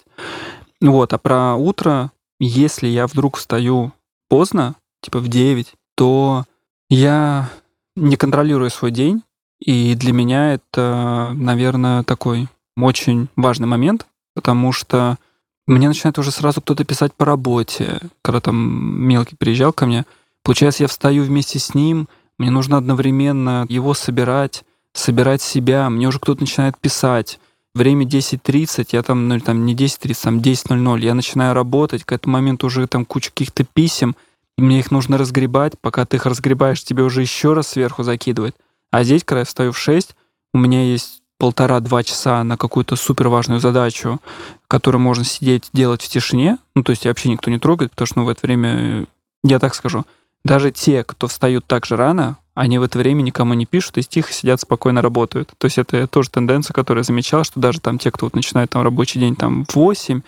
Вот, 0.81 1.13
а 1.13 1.19
про 1.19 1.57
утро, 1.57 2.13
если 2.39 2.87
я 2.87 3.07
вдруг 3.07 3.39
встаю 3.39 3.93
поздно, 4.29 4.77
типа 5.03 5.19
в 5.19 5.29
9, 5.29 5.75
то 5.97 6.45
я 6.89 7.51
не 7.97 8.17
контролирую 8.17 8.71
свой 8.71 8.93
день, 8.93 9.23
и 9.61 9.95
для 9.95 10.13
меня 10.13 10.55
это, 10.55 11.33
наверное, 11.35 12.03
такой 12.03 12.49
очень 12.77 13.29
важный 13.37 13.67
момент, 13.67 14.07
потому 14.35 14.73
что 14.73 15.19
мне 15.67 15.87
начинает 15.87 16.19
уже 16.19 16.31
сразу 16.31 16.61
кто-то 16.61 16.85
писать 16.85 17.13
по 17.15 17.25
работе, 17.25 18.01
когда 18.23 18.41
там 18.41 18.57
мелкий 18.57 19.37
приезжал 19.37 19.73
ко 19.73 19.87
мне. 19.87 20.05
Получается, 20.43 20.83
я 20.83 20.89
встаю 20.89 21.23
вместе 21.25 21.59
с 21.59 21.75
ним, 21.75 22.09
мне 22.39 22.51
нужно 22.51 22.79
одновременно 22.79 23.67
его 23.69 23.93
собирать, 23.93 24.65
собирать 24.95 25.43
себя, 25.43 25.91
мне 25.91 26.09
уже 26.09 26.19
кто-то 26.19 26.41
начинает 26.41 26.79
писать. 26.79 27.39
Время 27.75 28.05
10.30, 28.05 28.89
я 28.93 29.03
там, 29.03 29.29
ну, 29.29 29.39
там 29.39 29.65
не 29.65 29.77
10.30, 29.77 30.23
там 30.23 30.39
10.00, 30.39 31.01
я 31.01 31.15
начинаю 31.15 31.55
работать, 31.55 32.05
к 32.05 32.13
этому 32.13 32.33
моменту 32.33 32.67
уже 32.67 32.87
там 32.89 33.05
куча 33.05 33.31
каких-то 33.31 33.65
писем, 33.65 34.17
мне 34.57 34.81
их 34.81 34.91
нужно 34.91 35.19
разгребать, 35.19 35.75
пока 35.81 36.05
ты 36.05 36.17
их 36.17 36.27
разгребаешь, 36.27 36.83
тебе 36.83 37.05
уже 37.05 37.21
еще 37.21 37.53
раз 37.53 37.69
сверху 37.69 38.03
закидывает. 38.03 38.57
А 38.91 39.05
здесь, 39.05 39.25
когда 39.25 39.41
я 39.41 39.45
встаю 39.45 39.73
в 39.73 39.79
6, 39.79 40.15
у 40.53 40.59
меня 40.59 40.83
есть 40.83 41.23
полтора-два 41.39 42.03
часа 42.03 42.45
на 42.45 42.57
какую-то 42.57 42.97
супер 42.97 43.29
важную 43.29 43.61
задачу, 43.61 44.21
которую 44.69 45.01
можно 45.01 45.25
сидеть, 45.25 45.71
делать 45.73 46.03
в 46.03 46.09
тишине, 46.09 46.59
ну, 46.75 46.83
то 46.83 46.91
есть 46.91 47.07
вообще 47.07 47.31
никто 47.31 47.51
не 47.51 47.59
трогает, 47.59 47.93
потому 47.93 48.07
что 48.07 48.19
ну, 48.19 48.25
в 48.27 48.29
это 48.29 48.41
время, 48.43 49.07
я 49.43 49.59
так 49.59 49.75
скажу, 49.75 50.05
даже 50.45 50.71
те, 50.71 51.03
кто 51.03 51.29
встают 51.29 51.65
так 51.67 51.87
же 51.87 51.97
рано, 51.97 52.37
они 52.55 52.79
в 52.79 52.83
это 52.83 52.99
время 52.99 53.23
никому 53.23 53.55
не 53.55 53.65
пишут 53.65 53.97
и 53.97 54.03
тихо 54.03 54.33
сидят, 54.35 54.61
спокойно 54.61 55.01
работают. 55.01 55.53
То 55.57 55.65
есть 55.67 55.79
это 55.79 56.07
тоже 56.07 56.29
тенденция, 56.29 56.75
которую 56.75 57.01
я 57.01 57.05
замечал, 57.05 57.43
что 57.45 57.59
даже 57.59 57.81
там 57.81 57.99
те, 57.99 58.11
кто 58.11 58.27
вот 58.27 58.35
начинает 58.35 58.69
там 58.71 58.83
рабочий 58.83 59.19
день 59.19 59.35
там 59.35 59.65
в 59.65 59.75
8, 59.77 60.21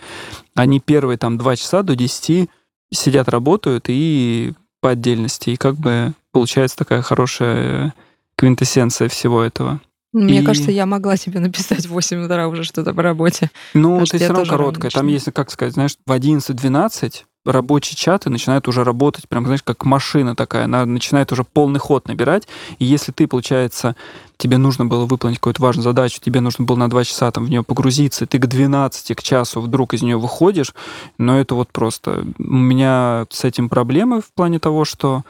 они 0.55 0.79
первые 0.79 1.17
там 1.17 1.37
2 1.37 1.55
часа 1.57 1.83
до 1.83 1.95
10 1.95 2.49
сидят, 2.91 3.29
работают 3.29 3.85
и 3.87 4.53
по 4.81 4.89
отдельности, 4.89 5.51
и 5.51 5.57
как 5.57 5.75
бы 5.75 6.13
получается 6.31 6.77
такая 6.77 7.01
хорошая 7.03 7.93
квинтэссенция 8.35 9.09
всего 9.09 9.41
этого. 9.41 9.81
Мне 10.13 10.41
И- 10.41 10.45
кажется, 10.45 10.71
я 10.71 10.85
могла 10.85 11.17
тебе 11.17 11.39
написать 11.39 11.87
в 11.87 11.89
8 11.89 12.23
утра 12.23 12.47
уже 12.47 12.63
что-то 12.63 12.93
по 12.93 13.01
работе. 13.01 13.49
Ну, 13.73 14.05
что 14.05 14.17
все 14.17 14.27
равно 14.27 14.45
короткая. 14.45 14.91
Там, 14.91 15.05
начинаю. 15.05 15.13
если, 15.13 15.31
как 15.31 15.49
сказать, 15.49 15.73
знаешь, 15.73 15.95
в 16.05 16.11
11-12 16.11 17.25
рабочие 17.45 17.97
чаты 17.97 18.29
начинают 18.29 18.67
уже 18.67 18.83
работать, 18.83 19.27
прям, 19.27 19.43
знаешь, 19.43 19.63
как 19.63 19.83
машина 19.83 20.35
такая. 20.35 20.65
Она 20.65 20.85
начинает 20.85 21.31
уже 21.31 21.43
полный 21.43 21.79
ход 21.79 22.07
набирать. 22.07 22.47
И 22.79 22.85
если 22.85 23.11
ты, 23.11 23.27
получается, 23.27 23.95
тебе 24.37 24.57
нужно 24.57 24.85
было 24.85 25.05
выполнить 25.05 25.39
какую-то 25.39 25.61
важную 25.61 25.83
задачу, 25.83 26.19
тебе 26.21 26.39
нужно 26.39 26.63
было 26.63 26.77
на 26.77 26.89
2 26.89 27.03
часа 27.03 27.31
там 27.31 27.45
в 27.45 27.49
нее 27.49 27.63
погрузиться, 27.63 28.25
ты 28.25 28.39
к 28.39 28.45
12, 28.45 29.15
к 29.15 29.21
часу 29.23 29.61
вдруг 29.61 29.93
из 29.93 30.03
нее 30.03 30.17
выходишь, 30.17 30.73
но 31.17 31.39
это 31.39 31.55
вот 31.55 31.69
просто... 31.71 32.25
У 32.37 32.43
меня 32.55 33.25
с 33.29 33.43
этим 33.43 33.67
проблемы 33.67 34.21
в 34.21 34.31
плане 34.33 34.59
того, 34.59 34.85
что 34.85 35.23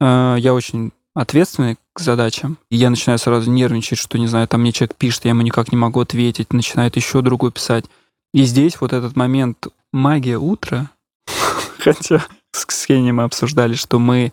э, 0.00 0.36
я 0.38 0.54
очень 0.54 0.92
ответственный 1.14 1.76
к 1.92 2.00
задачам. 2.00 2.58
И 2.70 2.76
я 2.76 2.90
начинаю 2.90 3.18
сразу 3.18 3.50
нервничать, 3.50 3.98
что, 3.98 4.18
не 4.18 4.26
знаю, 4.26 4.48
там 4.48 4.62
мне 4.62 4.72
человек 4.72 4.96
пишет, 4.96 5.24
я 5.24 5.30
ему 5.30 5.42
никак 5.42 5.72
не 5.72 5.78
могу 5.78 6.00
ответить, 6.00 6.52
начинает 6.52 6.96
еще 6.96 7.22
другой 7.22 7.52
писать. 7.52 7.84
И 8.32 8.44
здесь 8.44 8.80
вот 8.80 8.92
этот 8.92 9.14
момент 9.16 9.68
магия 9.92 10.38
утра, 10.38 10.90
хотя 11.78 12.24
с 12.52 12.64
Ксенией 12.64 13.12
мы 13.12 13.24
обсуждали, 13.24 13.74
что 13.74 13.98
мы 13.98 14.32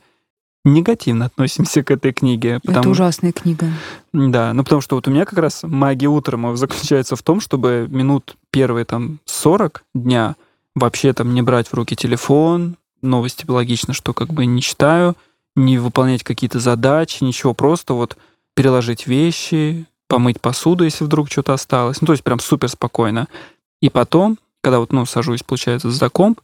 негативно 0.65 1.25
относимся 1.25 1.83
к 1.83 1.91
этой 1.91 2.13
книге. 2.13 2.59
Это 2.63 2.67
потому- 2.67 2.91
ужасная 2.91 3.31
книга. 3.31 3.67
да, 4.13 4.53
ну 4.53 4.63
потому 4.63 4.81
что 4.81 4.95
вот 4.95 5.07
у 5.07 5.11
меня 5.11 5.25
как 5.25 5.39
раз 5.39 5.61
магия 5.63 6.07
утра 6.07 6.55
заключается 6.55 7.15
в 7.15 7.23
том, 7.23 7.39
чтобы 7.39 7.87
минут 7.89 8.35
первые 8.51 8.85
там 8.85 9.19
40 9.25 9.83
дня 9.93 10.35
вообще 10.75 11.13
там 11.13 11.33
не 11.33 11.41
брать 11.41 11.67
в 11.67 11.73
руки 11.73 11.95
телефон, 11.95 12.77
новости 13.01 13.45
логично, 13.47 13.93
что 13.93 14.13
как 14.13 14.33
бы 14.33 14.45
не 14.45 14.61
читаю, 14.61 15.15
не 15.55 15.77
выполнять 15.77 16.23
какие-то 16.23 16.59
задачи, 16.59 17.23
ничего, 17.23 17.53
просто 17.53 17.93
вот 17.93 18.17
переложить 18.55 19.07
вещи, 19.07 19.85
помыть 20.07 20.41
посуду, 20.41 20.83
если 20.83 21.05
вдруг 21.05 21.31
что-то 21.31 21.53
осталось. 21.53 22.01
Ну, 22.01 22.07
то 22.07 22.13
есть 22.13 22.23
прям 22.23 22.39
супер 22.39 22.67
спокойно. 22.67 23.27
И 23.81 23.89
потом, 23.89 24.37
когда 24.61 24.79
вот, 24.79 24.91
ну, 24.91 25.05
сажусь, 25.05 25.43
получается, 25.43 25.91
за 25.91 26.09
комп, 26.09 26.41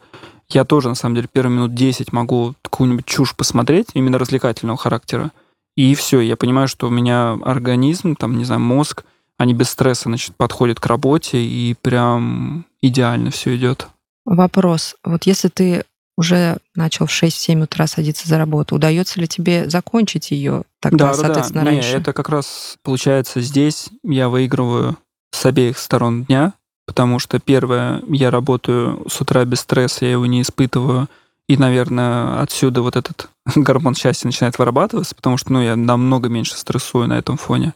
я 0.49 0.63
тоже, 0.63 0.89
на 0.89 0.95
самом 0.95 1.15
деле, 1.15 1.27
первые 1.31 1.55
минут 1.55 1.73
10 1.73 2.13
могу 2.13 2.53
какую-нибудь 2.61 3.05
чушь 3.05 3.35
посмотреть, 3.35 3.87
именно 3.93 4.19
развлекательного 4.19 4.77
характера. 4.77 5.31
И 5.75 5.95
все, 5.95 6.21
я 6.21 6.37
понимаю, 6.37 6.67
что 6.67 6.87
у 6.87 6.91
меня 6.91 7.37
организм, 7.43 8.15
там, 8.15 8.37
не 8.37 8.45
знаю, 8.45 8.61
мозг, 8.61 9.03
они 9.37 9.53
без 9.53 9.69
стресса, 9.69 10.03
значит, 10.03 10.35
подходят 10.35 10.79
к 10.79 10.85
работе, 10.85 11.39
и 11.39 11.75
прям 11.81 12.65
идеально 12.81 13.31
все 13.31 13.55
идет. 13.55 13.87
Вопрос. 14.23 14.95
Вот 15.03 15.23
если 15.23 15.49
ты 15.49 15.83
уже 16.17 16.57
начал 16.75 17.07
в 17.07 17.11
6-7 17.11 17.63
утра 17.63 17.87
садиться 17.87 18.27
за 18.27 18.37
работу, 18.37 18.75
удается 18.75 19.19
ли 19.19 19.27
тебе 19.27 19.69
закончить 19.69 20.31
ее 20.31 20.63
тогда, 20.79 21.13
соответственно, 21.13 21.61
Не, 21.61 21.67
раньше? 21.67 21.97
это 21.97 22.13
как 22.13 22.29
раз 22.29 22.77
получается 22.83 23.41
здесь 23.41 23.89
я 24.03 24.29
выигрываю 24.29 24.97
с 25.31 25.45
обеих 25.45 25.77
сторон 25.77 26.23
дня, 26.23 26.53
потому 26.85 27.19
что 27.19 27.39
первое, 27.39 28.01
я 28.07 28.31
работаю 28.31 29.05
с 29.09 29.19
утра 29.19 29.43
без 29.43 29.59
стресса, 29.61 30.05
я 30.05 30.11
его 30.11 30.25
не 30.25 30.41
испытываю, 30.41 31.09
и, 31.47 31.57
наверное, 31.57 32.41
отсюда 32.41 32.81
вот 32.81 32.95
этот 32.95 33.29
гормон 33.55 33.95
счастья 33.95 34.27
начинает 34.27 34.57
вырабатываться, 34.57 35.15
потому 35.15 35.37
что, 35.37 35.53
ну, 35.53 35.61
я 35.61 35.75
намного 35.75 36.29
меньше 36.29 36.57
стрессую 36.57 37.07
на 37.07 37.17
этом 37.17 37.37
фоне. 37.37 37.73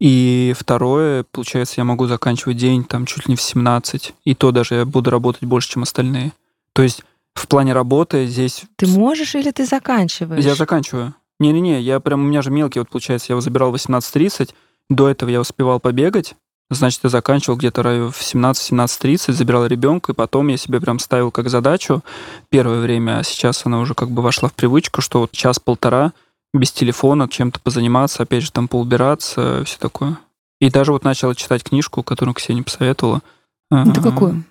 И 0.00 0.52
второе, 0.58 1.24
получается, 1.30 1.74
я 1.76 1.84
могу 1.84 2.06
заканчивать 2.06 2.56
день 2.56 2.82
там 2.82 3.06
чуть 3.06 3.28
ли 3.28 3.32
не 3.32 3.36
в 3.36 3.40
17, 3.40 4.14
и 4.24 4.34
то 4.34 4.50
даже 4.50 4.74
я 4.74 4.84
буду 4.84 5.10
работать 5.10 5.44
больше, 5.44 5.70
чем 5.70 5.84
остальные. 5.84 6.32
То 6.72 6.82
есть 6.82 7.04
в 7.34 7.48
плане 7.48 7.72
работы 7.72 8.26
здесь 8.26 8.64
Ты 8.76 8.86
можешь 8.86 9.34
или 9.34 9.50
ты 9.50 9.64
заканчиваешь? 9.66 10.44
я 10.44 10.54
заканчиваю. 10.54 11.14
Не-не-не, 11.40 11.80
я 11.80 11.98
прям, 12.00 12.20
у 12.20 12.26
меня 12.28 12.42
же 12.42 12.50
мелкий, 12.50 12.78
вот 12.78 12.88
получается, 12.88 13.26
я 13.30 13.34
его 13.34 13.40
забирал 13.40 13.72
в 13.72 13.74
18.30, 13.74 14.50
до 14.90 15.08
этого 15.08 15.28
я 15.30 15.40
успевал 15.40 15.80
побегать, 15.80 16.34
значит, 16.70 17.00
я 17.02 17.10
заканчивал 17.10 17.56
где-то 17.56 17.82
в 17.82 18.20
17-17.30, 18.20 19.32
забирал 19.32 19.66
ребенка, 19.66 20.12
и 20.12 20.14
потом 20.14 20.48
я 20.48 20.56
себе 20.56 20.80
прям 20.80 20.98
ставил 20.98 21.30
как 21.30 21.48
задачу 21.48 22.02
первое 22.48 22.80
время, 22.80 23.18
а 23.18 23.22
сейчас 23.24 23.66
она 23.66 23.80
уже 23.80 23.94
как 23.94 24.10
бы 24.10 24.22
вошла 24.22 24.48
в 24.48 24.54
привычку, 24.54 25.00
что 25.00 25.20
вот 25.20 25.32
час-полтора 25.32 26.12
без 26.54 26.70
телефона 26.70 27.28
чем-то 27.28 27.60
позаниматься, 27.60 28.22
опять 28.22 28.42
же, 28.42 28.52
там 28.52 28.68
поубираться, 28.68 29.64
все 29.64 29.78
такое. 29.78 30.18
И 30.60 30.70
даже 30.70 30.92
вот 30.92 31.02
начал 31.02 31.34
читать 31.34 31.64
книжку, 31.64 32.02
которую 32.02 32.34
Ксения 32.34 32.62
посоветовала. 32.62 33.22
Это 33.70 34.00
А, 34.00 34.02
какую? 34.02 34.44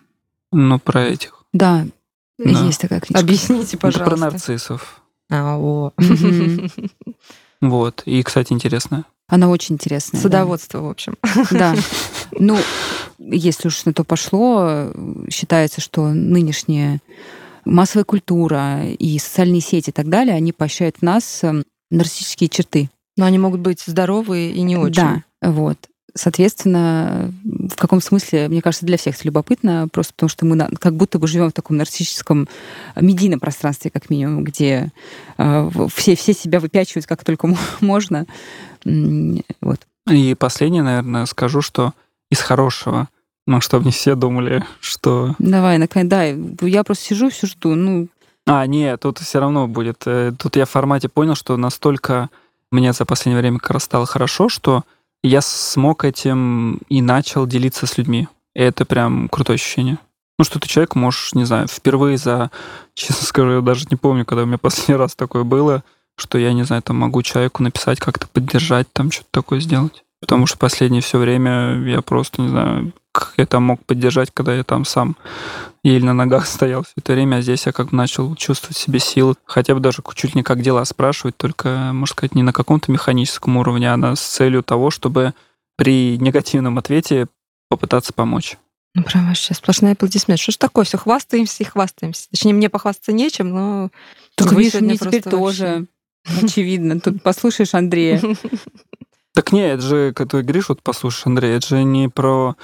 Ну, 0.51 0.79
про 0.79 1.03
этих. 1.03 1.45
Да, 1.53 1.85
Да. 2.45 2.65
есть 2.65 2.81
такая 2.81 2.99
книжка. 2.99 3.19
Объясните, 3.23 3.77
Это 3.77 3.77
про 3.77 3.91
пожалуйста. 3.91 4.25
нарциссов. 4.25 5.01
А, 5.29 5.57
о. 5.57 5.93
Вот. 7.61 8.01
И, 8.05 8.23
кстати, 8.23 8.53
интересно. 8.53 9.05
Она 9.27 9.47
очень 9.49 9.75
интересная. 9.75 10.19
да. 10.19 10.23
Садоводство, 10.23 10.79
в 10.79 10.89
общем. 10.89 11.15
Да. 11.51 11.75
Ну, 12.39 12.57
если 13.19 13.67
уж 13.67 13.83
на 13.85 13.93
то 13.93 14.03
пошло, 14.05 14.87
считается, 15.29 15.81
что 15.81 16.07
нынешняя 16.07 17.01
массовая 17.65 18.05
культура 18.05 18.85
и 18.85 19.19
социальные 19.19 19.59
сети 19.61 19.89
и 19.89 19.93
так 19.93 20.07
далее, 20.07 20.33
они 20.33 20.53
поощряют 20.53 20.97
в 20.97 21.01
нас 21.01 21.43
э, 21.43 21.61
нарциссические 21.91 22.47
черты. 22.49 22.89
Но 23.17 23.25
они 23.25 23.37
могут 23.37 23.59
быть 23.59 23.81
здоровые 23.85 24.53
и 24.53 24.61
не 24.61 24.77
очень. 24.77 24.93
Да, 25.03 25.23
вот. 25.41 25.77
Соответственно, 26.13 27.31
в 27.43 27.75
каком 27.77 28.01
смысле, 28.01 28.47
мне 28.49 28.61
кажется, 28.61 28.85
для 28.85 28.97
всех 28.97 29.15
это 29.15 29.25
любопытно, 29.25 29.87
просто 29.91 30.13
потому 30.13 30.29
что 30.29 30.45
мы 30.45 30.57
как 30.79 30.95
будто 30.95 31.19
бы 31.19 31.27
живем 31.27 31.49
в 31.49 31.53
таком 31.53 31.77
нарциссическом 31.77 32.47
э, 32.95 33.01
медийном 33.01 33.39
пространстве, 33.39 33.91
как 33.91 34.09
минимум, 34.09 34.43
где 34.43 34.91
э, 35.37 35.69
все, 35.93 36.15
все 36.15 36.33
себя 36.33 36.59
выпячивают 36.59 37.05
как 37.05 37.23
только 37.23 37.47
мо- 37.47 37.57
можно. 37.81 38.25
Вот. 38.85 39.79
И 40.09 40.35
последнее, 40.35 40.83
наверное, 40.83 41.25
скажу, 41.25 41.61
что 41.61 41.93
из 42.29 42.39
хорошего, 42.39 43.07
ну, 43.47 43.61
чтобы 43.61 43.85
не 43.85 43.91
все 43.91 44.15
думали, 44.15 44.63
что... 44.81 45.35
Давай, 45.39 45.77
наконец, 45.77 46.09
да, 46.09 46.23
я 46.25 46.83
просто 46.83 47.05
сижу, 47.05 47.29
все 47.29 47.47
жду. 47.47 47.75
Ну, 47.75 48.07
А, 48.45 48.65
нет, 48.67 48.99
тут 49.01 49.19
все 49.19 49.39
равно 49.39 49.67
будет. 49.67 50.03
Э, 50.05 50.31
Тут 50.37 50.55
я 50.55 50.65
в 50.65 50.69
формате 50.69 51.09
понял, 51.09 51.35
что 51.35 51.55
настолько 51.57 52.29
мне 52.71 52.93
за 52.93 53.05
последнее 53.05 53.39
время 53.41 53.59
как 53.59 53.71
раз 53.71 53.83
стало 53.83 54.05
хорошо, 54.05 54.49
что 54.49 54.83
я 55.23 55.41
смог 55.41 56.03
этим 56.03 56.79
и 56.89 57.01
начал 57.01 57.45
делиться 57.45 57.85
с 57.85 57.97
людьми. 57.97 58.27
И 58.55 58.61
это 58.61 58.85
прям 58.85 59.29
крутое 59.29 59.55
ощущение. 59.55 59.97
Ну, 60.37 60.45
что 60.45 60.59
ты 60.59 60.67
человек 60.67 60.95
можешь, 60.95 61.33
не 61.33 61.45
знаю, 61.45 61.67
впервые 61.67 62.17
за, 62.17 62.51
честно 62.93 63.25
скажу, 63.25 63.51
я 63.51 63.61
даже 63.61 63.87
не 63.89 63.97
помню, 63.97 64.25
когда 64.25 64.43
у 64.43 64.45
меня 64.45 64.57
последний 64.57 64.95
раз 64.95 65.15
такое 65.15 65.43
было, 65.43 65.83
что 66.17 66.37
я, 66.37 66.53
не 66.53 66.63
знаю, 66.63 66.81
там 66.81 66.97
могу 66.97 67.21
человеку 67.21 67.63
написать, 67.63 67.99
как-то 67.99 68.27
поддержать, 68.27 68.91
там 68.91 69.11
что-то 69.11 69.29
такое 69.31 69.59
сделать. 69.59 70.03
Потому 70.19 70.45
что 70.45 70.57
последнее 70.57 71.01
все 71.01 71.17
время 71.17 71.83
я 71.87 72.01
просто, 72.01 72.41
не 72.41 72.49
знаю, 72.49 72.93
там 73.49 73.63
мог 73.63 73.85
поддержать, 73.85 74.29
когда 74.33 74.55
я 74.55 74.63
там 74.63 74.85
сам 74.85 75.17
еле 75.83 76.05
на 76.05 76.13
ногах 76.13 76.45
стоял 76.45 76.83
все 76.83 76.93
это 76.97 77.13
время, 77.13 77.37
а 77.37 77.41
здесь 77.41 77.65
я 77.65 77.71
как 77.71 77.89
бы 77.89 77.97
начал 77.97 78.35
чувствовать 78.35 78.77
себе 78.77 78.99
силы. 78.99 79.35
Хотя 79.45 79.73
бы 79.73 79.79
даже 79.79 80.03
чуть 80.15 80.33
ли 80.35 80.39
не 80.39 80.43
как 80.43 80.61
дела 80.61 80.85
спрашивать, 80.85 81.35
только, 81.37 81.91
можно 81.93 82.13
сказать, 82.13 82.35
не 82.35 82.43
на 82.43 82.53
каком-то 82.53 82.91
механическом 82.91 83.57
уровне, 83.57 83.91
а 83.91 83.97
на- 83.97 84.15
с 84.15 84.21
целью 84.21 84.63
того, 84.63 84.91
чтобы 84.91 85.33
при 85.75 86.17
негативном 86.17 86.77
ответе 86.77 87.27
попытаться 87.69 88.13
помочь. 88.13 88.57
Ну, 88.93 89.03
прям 89.03 89.27
вообще 89.27 89.53
сплошная 89.53 89.93
аплодисмент. 89.93 90.39
Что 90.39 90.51
ж 90.51 90.57
такое? 90.57 90.83
Все 90.83 90.97
хвастаемся 90.97 91.63
и 91.63 91.65
хвастаемся. 91.65 92.29
Точнее, 92.29 92.53
мне 92.53 92.69
похвастаться 92.69 93.13
нечем, 93.13 93.49
но... 93.49 93.89
так 94.35 94.51
вы 94.51 94.63
видишь, 94.63 94.81
мне 94.81 94.97
теперь 94.97 95.23
тоже. 95.23 95.87
Очевидно. 96.43 96.99
Тут 96.99 97.23
послушаешь 97.23 97.73
Андрея. 97.73 98.21
Так 99.33 99.53
не, 99.53 99.61
это 99.61 99.81
же, 99.81 100.13
как 100.13 100.29
ты 100.29 100.41
говоришь, 100.41 100.67
вот 100.67 100.81
послушай, 100.83 101.23
Андрей, 101.27 101.55
это 101.55 101.65
же 101.65 101.83
не 101.83 102.09
про 102.09 102.57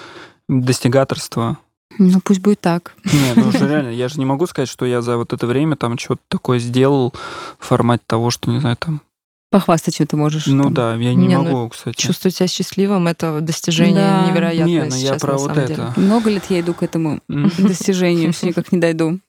достигаторство. 0.48 1.58
Ну, 2.00 2.20
пусть 2.22 2.42
будет 2.42 2.62
так. 2.62 2.94
Не, 3.06 3.34
ну 3.36 3.52
же 3.52 3.60
реально, 3.68 3.90
я 3.90 4.08
же 4.08 4.20
не 4.20 4.26
могу 4.26 4.46
сказать, 4.48 4.70
что 4.70 4.86
я 4.86 5.02
за 5.02 5.18
вот 5.18 5.34
это 5.34 5.48
время 5.48 5.76
там 5.76 5.98
что-то 5.98 6.22
такое 6.28 6.60
сделал 6.60 7.14
в 7.60 7.66
формате 7.66 8.04
того, 8.06 8.30
что, 8.30 8.52
не 8.52 8.60
знаю, 8.60 8.78
там... 8.78 9.02
Похвастать, 9.50 9.96
чем 9.96 10.08
ты 10.08 10.18
можешь. 10.18 10.46
Ну 10.48 10.64
там. 10.64 10.74
да, 10.74 10.96
я 10.96 11.14
не 11.14 11.28
Не, 11.28 11.38
ну, 11.38 11.44
могу, 11.46 11.70
кстати. 11.70 11.96
Чувствовать 11.96 12.36
себя 12.36 12.48
счастливым— 12.48 13.08
это 13.08 13.40
достижение 13.40 13.96
Да. 13.96 14.28
невероятное 14.30 14.68
Не, 14.68 14.84
ну 14.84 14.92
сейчас, 14.92 15.02
я 15.02 15.16
про 15.16 15.32
на 15.34 15.38
вот 15.38 15.54
деле. 15.54 15.74
это. 15.74 15.94
Много 15.96 16.30
лет 16.30 16.44
я 16.50 16.60
иду 16.60 16.74
к 16.74 16.84
этому 16.84 17.22
достижению, 17.58 18.34
все 18.34 18.48
никак 18.48 18.74
не 18.74 18.80
дойду. 18.80 19.20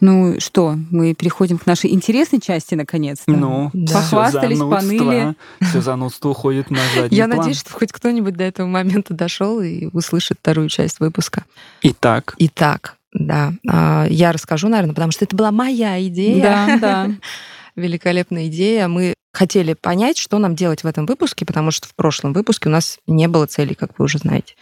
Ну 0.00 0.40
что, 0.40 0.76
мы 0.90 1.14
переходим 1.14 1.58
к 1.58 1.66
нашей 1.66 1.92
интересной 1.92 2.40
части 2.40 2.74
наконец-то. 2.74 3.30
Ну, 3.30 3.70
Да. 3.72 3.94
Похвастались, 3.94 4.58
поныли. 4.58 5.34
Все 5.60 5.80
занудство 5.80 6.30
уходит 6.30 6.70
на 6.70 6.80
задний 6.94 7.16
Я 7.16 7.26
план. 7.26 7.38
надеюсь, 7.38 7.60
что 7.60 7.72
хоть 7.72 7.92
кто-нибудь 7.92 8.34
до 8.34 8.44
этого 8.44 8.66
момента 8.66 9.14
дошел 9.14 9.60
и 9.60 9.88
услышит 9.92 10.38
вторую 10.40 10.68
часть 10.68 11.00
выпуска. 11.00 11.44
Итак, 11.82 12.34
Итак, 12.38 12.96
да, 13.12 13.52
а, 13.68 14.06
я 14.08 14.32
расскажу, 14.32 14.68
наверное, 14.68 14.94
потому 14.94 15.12
что 15.12 15.24
это 15.24 15.36
была 15.36 15.50
моя 15.50 16.02
идея. 16.06 16.42
Да, 16.42 16.78
да. 16.80 17.10
Великолепная 17.76 18.46
идея. 18.46 18.88
Мы 18.88 19.14
хотели 19.32 19.74
понять, 19.74 20.18
что 20.18 20.38
нам 20.38 20.56
делать 20.56 20.82
в 20.82 20.86
этом 20.86 21.06
выпуске, 21.06 21.44
потому 21.44 21.70
что 21.70 21.88
в 21.88 21.94
прошлом 21.94 22.32
выпуске 22.32 22.68
у 22.68 22.72
нас 22.72 22.98
не 23.06 23.28
было 23.28 23.46
целей, 23.46 23.74
как 23.74 23.98
вы 23.98 24.06
уже 24.06 24.18
знаете. 24.18 24.54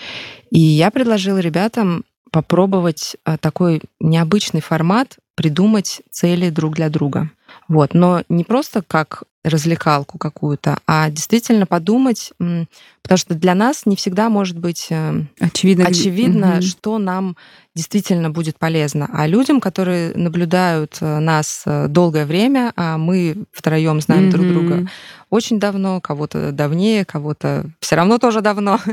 И 0.51 0.61
я 0.61 0.91
предложила 0.91 1.39
ребятам 1.39 2.05
попробовать 2.31 3.17
а, 3.25 3.39
такой 3.39 3.81
необычный 4.01 4.61
формат 4.61 5.17
придумать 5.39 6.03
цели 6.11 6.51
друг 6.51 6.75
для 6.75 6.89
друга. 6.89 7.31
Вот. 7.69 7.95
Но 7.95 8.25
не 8.29 8.43
просто 8.43 8.83
как 8.83 9.23
развлекалку 9.45 10.19
какую-то, 10.19 10.79
а 10.85 11.09
действительно 11.11 11.65
подумать, 11.65 12.33
потому 12.39 13.19
что 13.19 13.35
для 13.35 13.55
нас 13.55 13.87
не 13.87 13.95
всегда 13.95 14.29
может 14.31 14.59
быть 14.59 14.89
э, 14.91 15.23
очевидно, 15.39 15.87
очевидно 15.87 16.55
угу. 16.55 16.63
что 16.63 16.99
нам 16.99 17.37
действительно 17.77 18.31
будет 18.31 18.59
полезно. 18.59 19.09
А 19.13 19.29
людям, 19.29 19.61
которые 19.61 20.13
наблюдают 20.15 20.99
э, 21.01 21.19
нас 21.21 21.63
э, 21.65 21.87
долгое 21.87 22.27
время, 22.27 22.73
а 22.75 22.99
мы 22.99 23.45
втроем 23.53 24.01
знаем 24.01 24.25
угу. 24.25 24.33
друг 24.33 24.49
друга 24.49 24.89
очень 25.31 25.61
давно, 25.61 26.01
кого-то 26.01 26.53
давнее, 26.53 27.05
кого-то 27.05 27.67
все 27.81 27.97
равно 27.97 28.19
тоже 28.19 28.41
давно. 28.41 28.81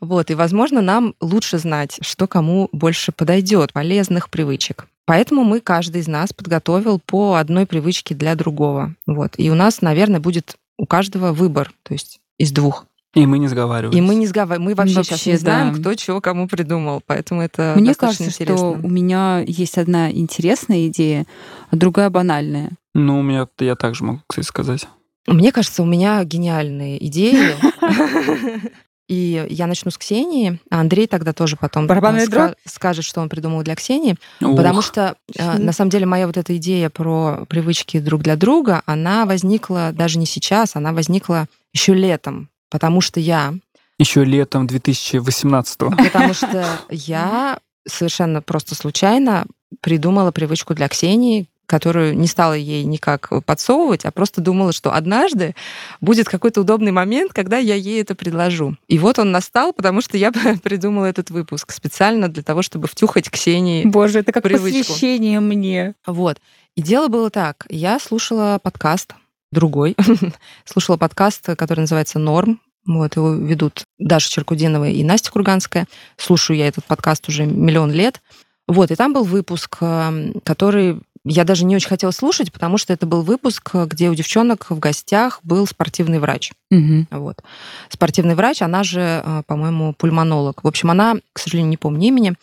Вот. 0.00 0.30
И, 0.30 0.34
возможно, 0.34 0.82
нам 0.82 1.14
лучше 1.20 1.58
знать, 1.58 1.98
что 2.02 2.26
кому 2.26 2.68
больше 2.72 3.12
подойдет, 3.12 3.72
полезных 3.72 4.28
привычек. 4.28 4.86
Поэтому 5.06 5.44
мы, 5.44 5.60
каждый 5.60 6.00
из 6.02 6.08
нас, 6.08 6.32
подготовил 6.32 6.98
по 6.98 7.36
одной 7.36 7.64
привычке 7.64 8.14
для 8.14 8.34
другого. 8.34 8.94
Вот. 9.06 9.34
И 9.38 9.50
у 9.50 9.54
нас, 9.54 9.80
наверное, 9.80 10.20
будет 10.20 10.56
у 10.76 10.84
каждого 10.84 11.32
выбор, 11.32 11.72
то 11.84 11.94
есть 11.94 12.20
из 12.38 12.52
двух. 12.52 12.86
И 13.14 13.24
мы 13.24 13.38
не 13.38 13.48
сговариваемся. 13.48 13.96
И 13.96 14.02
мы 14.02 14.14
не 14.14 14.26
сговариваем. 14.26 14.68
Мы 14.68 14.74
вообще, 14.74 14.96
вообще 14.96 15.14
сейчас 15.14 15.26
не 15.26 15.36
знаем, 15.36 15.72
да. 15.72 15.80
кто 15.80 15.94
чего 15.94 16.20
кому 16.20 16.48
придумал. 16.48 17.02
Поэтому 17.06 17.40
это 17.40 17.74
Мне 17.76 17.94
кажется, 17.94 18.24
интересно. 18.24 18.56
что 18.56 18.70
у 18.72 18.90
меня 18.90 19.42
есть 19.46 19.78
одна 19.78 20.10
интересная 20.10 20.88
идея, 20.88 21.24
а 21.70 21.76
другая 21.76 22.10
банальная. 22.10 22.72
Ну, 22.94 23.20
у 23.20 23.22
меня 23.22 23.48
я 23.58 23.74
также 23.74 24.04
могу, 24.04 24.20
кстати, 24.26 24.44
сказать. 24.44 24.86
Мне 25.26 25.50
кажется, 25.50 25.82
у 25.82 25.86
меня 25.86 26.22
гениальные 26.24 27.04
идеи. 27.06 27.54
И 29.08 29.46
я 29.50 29.68
начну 29.68 29.90
с 29.92 29.98
Ксении, 29.98 30.58
а 30.68 30.80
Андрей 30.80 31.06
тогда 31.06 31.32
тоже 31.32 31.56
потом 31.56 31.86
ска- 32.26 32.56
скажет, 32.64 33.04
что 33.04 33.20
он 33.20 33.28
придумал 33.28 33.62
для 33.62 33.76
Ксении. 33.76 34.16
Ух. 34.40 34.56
Потому 34.56 34.82
что, 34.82 35.16
э, 35.36 35.58
на 35.58 35.72
самом 35.72 35.90
деле, 35.90 36.06
моя 36.06 36.26
вот 36.26 36.36
эта 36.36 36.56
идея 36.56 36.90
про 36.90 37.44
привычки 37.48 38.00
друг 38.00 38.22
для 38.22 38.34
друга, 38.34 38.82
она 38.84 39.24
возникла 39.24 39.92
даже 39.92 40.18
не 40.18 40.26
сейчас, 40.26 40.74
она 40.74 40.92
возникла 40.92 41.46
еще 41.72 41.94
летом. 41.94 42.48
Потому 42.68 43.00
что 43.00 43.20
я... 43.20 43.54
Еще 43.98 44.24
летом 44.24 44.66
2018 44.66 45.80
-го. 45.80 45.96
Потому 46.04 46.34
что 46.34 46.66
я 46.90 47.58
совершенно 47.86 48.42
просто 48.42 48.74
случайно 48.74 49.46
придумала 49.80 50.32
привычку 50.32 50.74
для 50.74 50.88
Ксении, 50.88 51.46
которую 51.66 52.16
не 52.16 52.26
стала 52.26 52.54
ей 52.54 52.84
никак 52.84 53.30
подсовывать, 53.44 54.04
а 54.04 54.10
просто 54.10 54.40
думала, 54.40 54.72
что 54.72 54.92
однажды 54.92 55.54
будет 56.00 56.28
какой-то 56.28 56.60
удобный 56.60 56.92
момент, 56.92 57.32
когда 57.32 57.58
я 57.58 57.74
ей 57.74 58.00
это 58.00 58.14
предложу. 58.14 58.76
И 58.88 58.98
вот 58.98 59.18
он 59.18 59.32
настал, 59.32 59.72
потому 59.72 60.00
что 60.00 60.16
я 60.16 60.32
придумала 60.62 61.06
этот 61.06 61.30
выпуск 61.30 61.72
специально 61.72 62.28
для 62.28 62.42
того, 62.42 62.62
чтобы 62.62 62.88
втюхать 62.88 63.30
Ксении 63.30 63.84
Боже, 63.84 64.20
это 64.20 64.32
как 64.32 64.42
привычку. 64.42 64.92
посвящение 64.92 65.40
мне. 65.40 65.94
Вот. 66.06 66.38
И 66.76 66.82
дело 66.82 67.08
было 67.08 67.30
так. 67.30 67.66
Я 67.68 67.98
слушала 67.98 68.60
подкаст 68.62 69.14
другой. 69.50 69.96
слушала 70.64 70.96
подкаст, 70.96 71.46
который 71.56 71.80
называется 71.80 72.18
«Норм». 72.18 72.60
Вот, 72.86 73.16
его 73.16 73.34
ведут 73.34 73.84
Даша 73.98 74.30
Черкудинова 74.30 74.88
и 74.88 75.02
Настя 75.02 75.32
Курганская. 75.32 75.86
Слушаю 76.16 76.56
я 76.56 76.68
этот 76.68 76.84
подкаст 76.84 77.28
уже 77.28 77.44
миллион 77.44 77.90
лет. 77.90 78.22
Вот, 78.68 78.90
и 78.90 78.94
там 78.96 79.12
был 79.12 79.24
выпуск, 79.24 79.78
эм, 79.80 80.34
который 80.44 81.00
я 81.28 81.44
даже 81.44 81.64
не 81.64 81.74
очень 81.74 81.88
хотела 81.88 82.12
слушать, 82.12 82.52
потому 82.52 82.78
что 82.78 82.92
это 82.92 83.04
был 83.04 83.22
выпуск, 83.22 83.74
где 83.74 84.08
у 84.10 84.14
девчонок 84.14 84.70
в 84.70 84.78
гостях 84.78 85.40
был 85.42 85.66
спортивный 85.66 86.20
врач. 86.20 86.52
Угу. 86.70 87.06
Вот. 87.10 87.42
Спортивный 87.88 88.36
врач, 88.36 88.62
она 88.62 88.84
же, 88.84 89.22
э, 89.24 89.42
по-моему, 89.46 89.92
пульмонолог. 89.92 90.62
В 90.62 90.68
общем, 90.68 90.90
она, 90.90 91.16
к 91.32 91.40
сожалению, 91.40 91.70
не 91.70 91.76
помню 91.76 92.08
имени. 92.08 92.34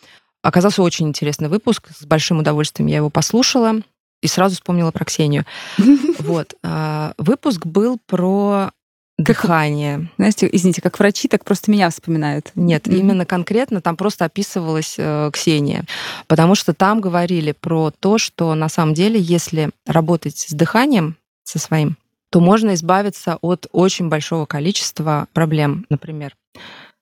Оказался 0.42 0.82
очень 0.82 1.08
интересный 1.08 1.48
выпуск. 1.48 1.88
С 1.98 2.04
большим 2.04 2.40
удовольствием 2.40 2.86
я 2.88 2.96
его 2.96 3.08
послушала 3.08 3.80
и 4.20 4.26
сразу 4.26 4.56
вспомнила 4.56 4.90
про 4.90 5.04
Ксению. 5.04 5.44
Вот. 6.18 6.54
А, 6.62 7.12
выпуск 7.18 7.66
был 7.66 7.98
про 8.06 8.70
Дыхание. 9.16 10.10
Знаете, 10.16 10.48
извините, 10.50 10.82
как 10.82 10.98
врачи, 10.98 11.28
так 11.28 11.44
просто 11.44 11.70
меня 11.70 11.88
вспоминают. 11.88 12.50
Нет, 12.56 12.88
mm-hmm. 12.88 12.98
именно 12.98 13.24
конкретно 13.24 13.80
там 13.80 13.96
просто 13.96 14.24
описывалась 14.24 14.96
э, 14.98 15.30
Ксения. 15.32 15.84
Потому 16.26 16.56
что 16.56 16.74
там 16.74 17.00
говорили 17.00 17.52
про 17.52 17.92
то, 18.00 18.18
что 18.18 18.54
на 18.56 18.68
самом 18.68 18.92
деле, 18.92 19.20
если 19.20 19.70
работать 19.86 20.38
с 20.38 20.52
дыханием, 20.52 21.16
со 21.44 21.60
своим, 21.60 21.96
то 22.30 22.40
можно 22.40 22.74
избавиться 22.74 23.38
от 23.40 23.68
очень 23.70 24.08
большого 24.08 24.46
количества 24.46 25.28
проблем. 25.32 25.86
Например, 25.88 26.34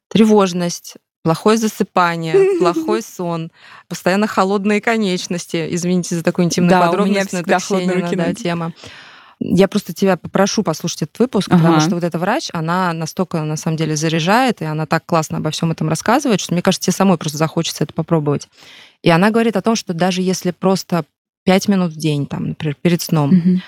тревожность, 0.09 0.97
плохое 1.23 1.57
засыпание, 1.57 2.59
плохой 2.59 3.01
сон, 3.01 3.51
постоянно 3.89 4.27
холодные 4.27 4.83
конечности. 4.83 5.67
Извините 5.71 6.17
за 6.17 6.23
такую 6.23 6.45
интимную 6.45 6.73
да, 6.73 6.87
подробность, 6.87 7.33
но 7.33 7.39
это 7.39 7.59
Ксения, 7.59 8.17
да, 8.17 8.35
тема. 8.35 8.75
Я 9.45 9.69
просто 9.69 9.93
тебя 9.93 10.17
попрошу 10.17 10.63
послушать 10.63 11.03
этот 11.03 11.19
выпуск, 11.19 11.49
ага. 11.49 11.59
потому 11.59 11.81
что 11.81 11.95
вот 11.97 12.05
эта 12.05 12.19
врач, 12.19 12.49
она 12.53 12.93
настолько, 12.93 13.43
на 13.43 13.57
самом 13.57 13.77
деле, 13.77 13.97
заряжает, 13.97 14.63
и 14.63 14.65
она 14.65 14.87
так 14.87 15.05
классно 15.05 15.39
обо 15.39 15.51
всем 15.51 15.73
этом 15.73 15.89
рассказывает, 15.89 16.41
что, 16.41 16.53
мне 16.55 16.63
кажется, 16.63 16.87
тебе 16.87 16.97
самой 16.97 17.19
просто 17.19 17.39
захочется 17.39 17.85
это 17.85 17.93
попробовать. 17.93 18.49
И 19.03 19.11
она 19.11 19.31
говорит 19.31 19.57
о 19.57 19.63
том, 19.63 19.75
что 19.75 19.95
даже 19.95 20.23
если 20.23 20.53
просто 20.53 21.05
пять 21.45 21.67
минут 21.67 21.93
в 21.93 21.97
день, 21.97 22.27
там, 22.27 22.49
например, 22.49 22.77
перед 22.81 23.03
сном, 23.03 23.31
угу 23.31 23.61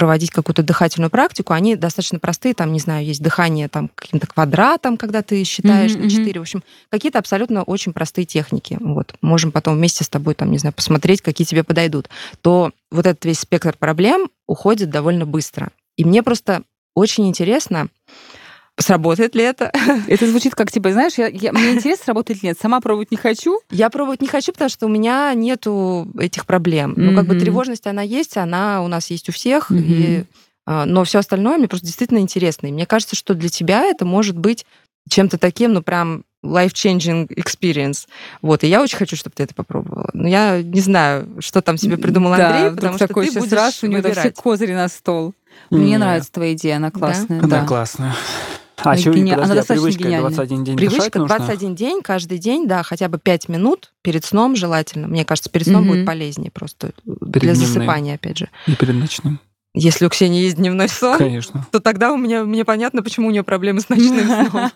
проводить 0.00 0.30
какую-то 0.30 0.62
дыхательную 0.62 1.10
практику, 1.10 1.52
они 1.52 1.76
достаточно 1.76 2.18
простые, 2.18 2.54
там, 2.54 2.72
не 2.72 2.80
знаю, 2.80 3.04
есть 3.04 3.22
дыхание 3.22 3.68
там 3.68 3.90
каким-то 3.94 4.26
квадратом, 4.26 4.96
когда 4.96 5.20
ты 5.20 5.44
считаешь 5.44 5.90
mm-hmm. 5.90 6.04
на 6.04 6.10
4, 6.10 6.40
в 6.40 6.42
общем, 6.42 6.62
какие-то 6.88 7.18
абсолютно 7.18 7.64
очень 7.64 7.92
простые 7.92 8.24
техники. 8.24 8.78
Вот, 8.80 9.12
можем 9.20 9.52
потом 9.52 9.76
вместе 9.76 10.02
с 10.02 10.08
тобой, 10.08 10.34
там, 10.34 10.50
не 10.50 10.56
знаю, 10.56 10.72
посмотреть, 10.72 11.20
какие 11.20 11.46
тебе 11.46 11.64
подойдут. 11.64 12.08
То 12.40 12.70
вот 12.90 13.04
этот 13.04 13.26
весь 13.26 13.40
спектр 13.40 13.76
проблем 13.78 14.30
уходит 14.46 14.88
довольно 14.88 15.26
быстро. 15.26 15.68
И 15.98 16.06
мне 16.06 16.22
просто 16.22 16.62
очень 16.94 17.28
интересно, 17.28 17.88
Сработает 18.80 19.34
ли 19.34 19.42
это? 19.42 19.70
Это 20.08 20.26
звучит 20.26 20.54
как, 20.54 20.70
типа, 20.72 20.92
знаешь, 20.92 21.14
я, 21.18 21.28
я, 21.28 21.52
мне 21.52 21.72
интересно, 21.72 22.06
сработает 22.06 22.42
ли 22.42 22.48
нет. 22.48 22.58
Сама 22.60 22.80
пробовать 22.80 23.10
не 23.10 23.16
хочу. 23.16 23.60
Я 23.70 23.90
пробовать 23.90 24.22
не 24.22 24.28
хочу, 24.28 24.52
потому 24.52 24.70
что 24.70 24.86
у 24.86 24.88
меня 24.88 25.32
нету 25.34 26.08
этих 26.18 26.46
проблем. 26.46 26.92
Mm-hmm. 26.92 27.02
Ну, 27.02 27.16
как 27.16 27.26
бы 27.26 27.38
тревожность, 27.38 27.86
она 27.86 28.02
есть, 28.02 28.36
она 28.36 28.82
у 28.82 28.88
нас 28.88 29.10
есть 29.10 29.28
у 29.28 29.32
всех. 29.32 29.70
Mm-hmm. 29.70 29.84
И, 29.86 30.24
а, 30.66 30.86
но 30.86 31.04
все 31.04 31.18
остальное 31.18 31.58
мне 31.58 31.68
просто 31.68 31.86
действительно 31.86 32.18
интересно. 32.18 32.68
И 32.68 32.72
мне 32.72 32.86
кажется, 32.86 33.16
что 33.16 33.34
для 33.34 33.48
тебя 33.48 33.82
это 33.82 34.04
может 34.04 34.38
быть 34.38 34.64
чем-то 35.08 35.38
таким, 35.38 35.72
ну, 35.74 35.82
прям 35.82 36.24
life-changing 36.44 37.28
experience. 37.34 38.06
Вот, 38.40 38.64
и 38.64 38.68
я 38.68 38.80
очень 38.80 38.96
хочу, 38.96 39.16
чтобы 39.16 39.34
ты 39.36 39.42
это 39.42 39.54
попробовала. 39.54 40.08
Но 40.14 40.26
я 40.26 40.62
не 40.62 40.80
знаю, 40.80 41.28
что 41.40 41.60
там 41.60 41.76
себе 41.76 41.98
придумал 41.98 42.32
Андрей, 42.32 42.70
да, 42.70 42.70
потому 42.70 42.94
что 42.94 43.08
такой 43.08 43.28
ты 43.28 43.40
будешь 43.40 43.52
раз, 43.52 43.82
у 43.82 43.86
него 43.86 44.10
все 44.10 44.30
козыри 44.30 44.72
на 44.72 44.88
стол. 44.88 45.34
Мне 45.70 45.98
нравится 45.98 46.32
твоя 46.32 46.54
идея, 46.54 46.76
она 46.76 46.90
классная. 46.90 47.40
Да, 47.42 47.46
да. 47.46 47.58
Она 47.58 47.66
классная. 47.66 48.14
А, 48.84 48.96
еще 48.96 49.12
гени... 49.12 49.30
подожди, 49.30 49.52
Она 49.52 49.60
а 49.60 49.64
привычка 49.64 50.02
гениальная. 50.04 50.30
21 50.30 50.64
день 50.64 50.76
Привычка 50.76 51.18
21 51.18 51.74
день, 51.74 52.02
каждый 52.02 52.38
день, 52.38 52.66
да, 52.66 52.82
хотя 52.82 53.08
бы 53.08 53.18
5 53.18 53.48
минут 53.48 53.92
перед 54.02 54.24
сном 54.24 54.56
желательно. 54.56 55.08
Мне 55.08 55.24
кажется, 55.24 55.50
перед 55.50 55.66
сном 55.66 55.82
угу. 55.82 55.94
будет 55.94 56.06
полезнее 56.06 56.50
просто 56.50 56.92
перед 57.04 57.30
для 57.30 57.40
дневным. 57.54 57.66
засыпания, 57.66 58.14
опять 58.14 58.38
же. 58.38 58.48
И 58.66 58.74
перед 58.74 58.94
ночным. 58.94 59.38
Если 59.74 60.04
у 60.04 60.08
Ксении 60.08 60.42
есть 60.42 60.56
дневной 60.56 60.88
сон, 60.88 61.18
Конечно. 61.18 61.66
то 61.70 61.78
тогда 61.78 62.12
у 62.12 62.16
меня 62.16 62.44
мне 62.44 62.64
понятно, 62.64 63.02
почему 63.02 63.28
у 63.28 63.30
нее 63.30 63.44
проблемы 63.44 63.80
с 63.80 63.88
ночным 63.88 64.26
сном. 64.50 64.70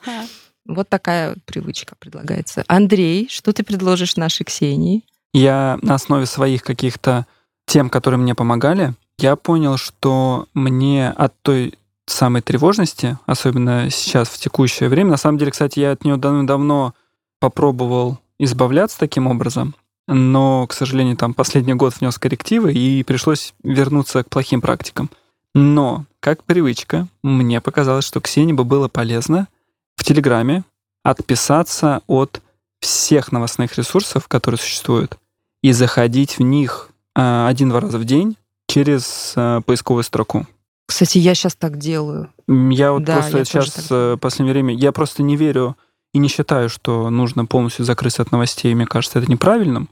Вот 0.67 0.89
такая 0.89 1.37
привычка 1.45 1.95
предлагается. 1.99 2.65
Андрей, 2.69 3.29
что 3.31 3.53
ты 3.53 3.65
предложишь 3.65 4.17
нашей 4.17 4.45
Ксении? 4.45 5.03
Я 5.33 5.79
на 5.83 5.95
основе 5.95 6.27
своих 6.27 6.63
каких-то 6.63 7.27
тем, 7.67 7.91
которые 7.91 8.21
мне 8.21 8.35
помогали, 8.35 8.95
я 9.19 9.37
понял, 9.37 9.77
что 9.77 10.47
мне 10.55 11.11
от 11.11 11.35
той 11.43 11.75
самой 12.07 12.43
тревожности, 12.43 13.19
особенно 13.27 13.91
сейчас, 13.91 14.29
в 14.29 14.39
текущее 14.39 14.89
время. 14.89 15.13
На 15.13 15.17
самом 15.17 15.39
деле, 15.39 15.51
кстати, 15.51 15.81
я 15.81 15.93
от 15.93 16.05
нее 16.05 16.17
давно 16.17 16.95
попробовал 17.41 18.19
избавляться 18.39 18.99
таким 18.99 19.27
образом, 19.27 19.75
но, 20.07 20.67
к 20.67 20.73
сожалению, 20.73 21.17
там 21.17 21.35
последний 21.35 21.75
год 21.75 21.95
внес 21.99 22.19
коррективы, 22.19 22.73
и 22.73 23.03
пришлось 23.05 23.55
вернуться 23.63 24.23
к 24.23 24.29
плохим 24.29 24.61
практикам. 24.61 25.11
Но, 25.55 26.05
как 26.21 26.43
привычка, 26.45 27.07
мне 27.23 27.61
показалось, 27.61 28.05
что 28.05 28.21
Ксении 28.21 28.53
бы 28.53 28.65
было 28.65 28.89
полезно 28.89 29.49
в 29.97 30.05
Телеграме 30.05 30.65
отписаться 31.03 32.03
от 32.07 32.43
всех 32.81 33.33
новостных 33.33 33.77
ресурсов, 33.79 34.29
которые 34.29 34.59
существуют, 34.59 35.17
и 35.63 35.73
заходить 35.73 36.39
в 36.39 36.43
них 36.43 36.91
а, 37.15 37.49
один-два 37.49 37.81
раза 37.81 37.99
в 37.99 38.05
день 38.05 38.37
через 38.67 39.33
а, 39.37 39.61
поисковую 39.63 40.03
строку. 40.03 40.47
Кстати, 40.87 41.19
я 41.19 41.35
сейчас 41.35 41.55
так 41.55 41.79
делаю. 41.79 42.31
Я 42.47 42.93
вот 42.93 43.05
да, 43.05 43.15
просто 43.15 43.39
я 43.39 43.45
сейчас 43.45 43.91
в 43.91 44.17
последнее 44.19 44.53
время, 44.53 44.75
я 44.75 44.93
просто 44.93 45.23
не 45.23 45.37
верю 45.37 45.77
и 46.13 46.19
не 46.19 46.29
считаю, 46.29 46.69
что 46.69 47.11
нужно 47.11 47.47
полностью 47.47 47.85
закрыться 47.85 48.23
от 48.23 48.33
новостей. 48.33 48.75
Мне 48.75 48.87
кажется, 48.87 49.19
это 49.19 49.31
неправильным. 49.31 49.89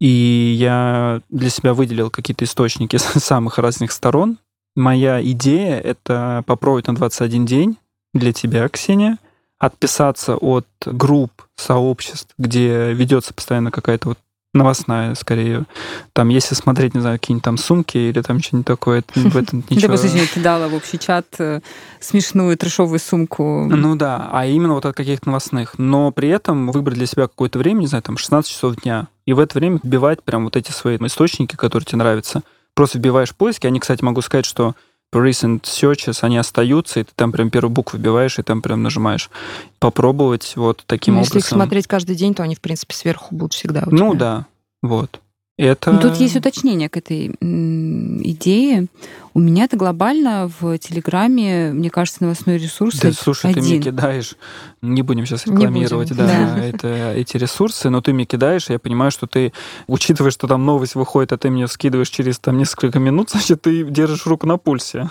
И 0.00 0.54
я 0.58 1.20
для 1.30 1.50
себя 1.50 1.72
выделил 1.72 2.10
какие-то 2.10 2.44
источники 2.44 2.96
с 2.98 3.20
самых 3.20 3.58
разных 3.58 3.92
сторон. 3.92 4.38
Моя 4.76 5.22
идея— 5.22 5.80
это 5.84 6.42
попробовать 6.46 6.88
на 6.88 6.94
21 6.94 7.46
день 7.46 7.78
для 8.12 8.32
тебя, 8.32 8.68
Ксения, 8.68 9.18
отписаться 9.58 10.36
от 10.36 10.66
групп, 10.84 11.30
сообществ, 11.56 12.34
где 12.38 12.92
ведется 12.92 13.32
постоянно 13.32 13.70
какая-то 13.70 14.08
вот 14.08 14.18
новостная, 14.54 15.14
скорее. 15.14 15.64
Там, 16.12 16.28
если 16.28 16.54
смотреть, 16.54 16.94
не 16.94 17.00
знаю, 17.00 17.18
какие-нибудь 17.18 17.44
там 17.44 17.58
сумки 17.58 17.98
или 17.98 18.22
там 18.22 18.40
что-нибудь 18.40 18.66
такое, 18.66 19.00
это, 19.00 19.20
в 19.20 19.36
этом 19.36 19.64
ничего... 19.70 19.88
Просто 19.88 20.08
сегодня 20.08 20.26
кидала 20.26 20.68
в 20.68 20.74
общий 20.74 20.98
чат 20.98 21.26
э, 21.38 21.60
смешную 22.00 22.56
трешовую 22.56 23.00
сумку. 23.00 23.66
Ну 23.68 23.96
да, 23.96 24.30
а 24.32 24.46
именно 24.46 24.74
вот 24.74 24.86
от 24.86 24.96
каких-то 24.96 25.26
новостных. 25.28 25.78
Но 25.78 26.10
при 26.12 26.28
этом 26.28 26.70
выбрать 26.70 26.96
для 26.96 27.06
себя 27.06 27.24
какое-то 27.24 27.58
время, 27.58 27.80
не 27.80 27.86
знаю, 27.86 28.02
там 28.02 28.16
16 28.16 28.50
часов 28.50 28.76
дня, 28.76 29.08
и 29.26 29.32
в 29.32 29.40
это 29.40 29.58
время 29.58 29.80
вбивать 29.82 30.22
прям 30.22 30.44
вот 30.44 30.56
эти 30.56 30.70
свои 30.70 30.96
источники, 30.96 31.56
которые 31.56 31.84
тебе 31.84 31.98
нравятся. 31.98 32.42
Просто 32.74 32.98
вбиваешь 32.98 33.34
поиски. 33.34 33.66
Они, 33.66 33.80
кстати, 33.80 34.02
могу 34.02 34.20
сказать, 34.20 34.46
что 34.46 34.74
recent 35.18 35.62
searches, 35.62 36.18
они 36.22 36.38
остаются, 36.38 37.00
и 37.00 37.04
ты 37.04 37.12
там 37.14 37.32
прям 37.32 37.50
первую 37.50 37.70
букву 37.72 37.98
вбиваешь, 37.98 38.38
и 38.38 38.42
там 38.42 38.62
прям 38.62 38.82
нажимаешь. 38.82 39.30
Попробовать 39.78 40.54
вот 40.56 40.82
таким 40.86 41.14
ну, 41.14 41.20
образом. 41.20 41.36
Если 41.36 41.48
их 41.48 41.52
смотреть 41.54 41.86
каждый 41.86 42.16
день, 42.16 42.34
то 42.34 42.42
они, 42.42 42.54
в 42.54 42.60
принципе, 42.60 42.94
сверху 42.94 43.34
будут 43.34 43.52
всегда 43.54 43.84
у 43.86 43.90
Ну 43.90 44.10
тебя. 44.10 44.18
да, 44.18 44.46
вот. 44.82 45.20
Это... 45.56 45.92
Ну, 45.92 46.00
тут 46.00 46.16
есть 46.16 46.34
уточнение 46.34 46.88
к 46.88 46.96
этой 46.96 47.28
идее. 47.28 48.88
У 49.34 49.40
меня 49.40 49.64
это 49.64 49.76
глобально 49.76 50.50
в 50.60 50.76
Телеграме, 50.78 51.70
мне 51.72 51.90
кажется, 51.90 52.24
новостной 52.24 52.58
ресурс 52.58 52.98
Да, 52.98 53.12
слушай, 53.12 53.50
один. 53.50 53.62
ты 53.62 53.68
мне 53.68 53.80
кидаешь, 53.80 54.36
не 54.82 55.02
будем 55.02 55.26
сейчас 55.26 55.46
Не 55.46 55.52
рекламировать, 55.52 56.08
будем, 56.08 56.26
да, 56.26 56.54
да. 56.56 56.64
Это, 56.64 57.12
эти 57.12 57.36
ресурсы, 57.36 57.88
но 57.88 58.00
ты 58.00 58.12
мне 58.12 58.24
кидаешь, 58.24 58.68
и 58.68 58.72
я 58.72 58.78
понимаю, 58.80 59.12
что 59.12 59.28
ты, 59.28 59.52
учитывая, 59.86 60.32
что 60.32 60.48
там 60.48 60.64
новость 60.64 60.96
выходит, 60.96 61.32
а 61.32 61.38
ты 61.38 61.50
мне 61.50 61.68
скидываешь 61.68 62.08
через 62.08 62.40
там 62.40 62.58
несколько 62.58 62.98
минут, 62.98 63.30
значит, 63.32 63.62
ты 63.62 63.84
держишь 63.84 64.26
руку 64.26 64.48
на 64.48 64.56
пульсе. 64.56 65.10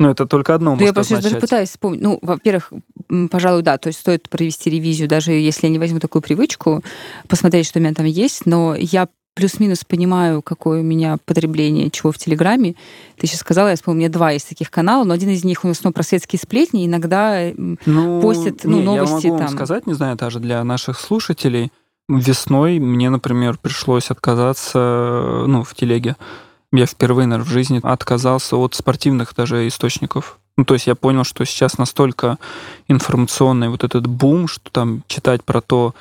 Ну, 0.00 0.10
это 0.10 0.26
только 0.26 0.54
одно 0.54 0.72
Да 0.72 0.74
может 0.74 0.86
я 0.86 0.92
просто 0.92 1.22
даже 1.22 1.40
пытаюсь 1.40 1.70
вспомнить. 1.70 2.02
Ну, 2.02 2.18
во-первых, 2.22 2.72
пожалуй, 3.30 3.62
да, 3.62 3.78
то 3.78 3.88
есть 3.88 4.00
стоит 4.00 4.28
провести 4.28 4.70
ревизию, 4.70 5.08
даже 5.08 5.32
если 5.32 5.66
я 5.66 5.72
не 5.72 5.78
возьму 5.78 5.98
такую 5.98 6.22
привычку, 6.22 6.84
посмотреть, 7.26 7.66
что 7.66 7.78
у 7.78 7.82
меня 7.82 7.94
там 7.94 8.06
есть, 8.06 8.46
но 8.46 8.76
я 8.76 9.08
плюс-минус 9.38 9.84
понимаю, 9.84 10.42
какое 10.42 10.80
у 10.80 10.82
меня 10.82 11.16
потребление 11.24 11.90
чего 11.90 12.10
в 12.10 12.18
Телеграме. 12.18 12.74
Ты 13.16 13.28
сейчас 13.28 13.38
сказала, 13.38 13.68
я 13.68 13.76
вспомнила, 13.76 13.98
у 13.98 14.00
меня 14.00 14.12
два 14.12 14.32
есть 14.32 14.48
таких 14.48 14.68
канала, 14.68 15.04
но 15.04 15.14
один 15.14 15.28
из 15.28 15.44
них 15.44 15.64
у 15.64 15.68
нас 15.68 15.84
ну, 15.84 15.92
про 15.92 16.02
светские 16.02 16.40
сплетни, 16.40 16.84
иногда 16.84 17.52
Ну, 17.86 18.20
постят, 18.20 18.64
ну, 18.64 18.78
не, 18.78 18.82
новости 18.82 19.26
я 19.26 19.32
могу 19.32 19.38
вам 19.38 19.46
там. 19.46 19.56
сказать, 19.56 19.86
не 19.86 19.94
знаю, 19.94 20.16
даже 20.16 20.40
для 20.40 20.64
наших 20.64 20.98
слушателей, 20.98 21.70
весной 22.08 22.80
мне, 22.80 23.10
например, 23.10 23.58
пришлось 23.62 24.10
отказаться, 24.10 25.44
ну, 25.46 25.62
в 25.62 25.72
телеге. 25.72 26.16
Я 26.72 26.86
впервые, 26.86 27.28
наверное, 27.28 27.48
в 27.48 27.52
жизни 27.52 27.78
отказался 27.80 28.56
от 28.56 28.74
спортивных 28.74 29.36
даже 29.36 29.68
источников. 29.68 30.40
Ну, 30.56 30.64
то 30.64 30.74
есть 30.74 30.88
я 30.88 30.96
понял, 30.96 31.22
что 31.22 31.44
сейчас 31.44 31.78
настолько 31.78 32.38
информационный 32.88 33.68
вот 33.68 33.84
этот 33.84 34.08
бум, 34.08 34.48
что 34.48 34.68
там 34.72 35.04
читать 35.06 35.44
про 35.44 35.60
то, 35.60 35.94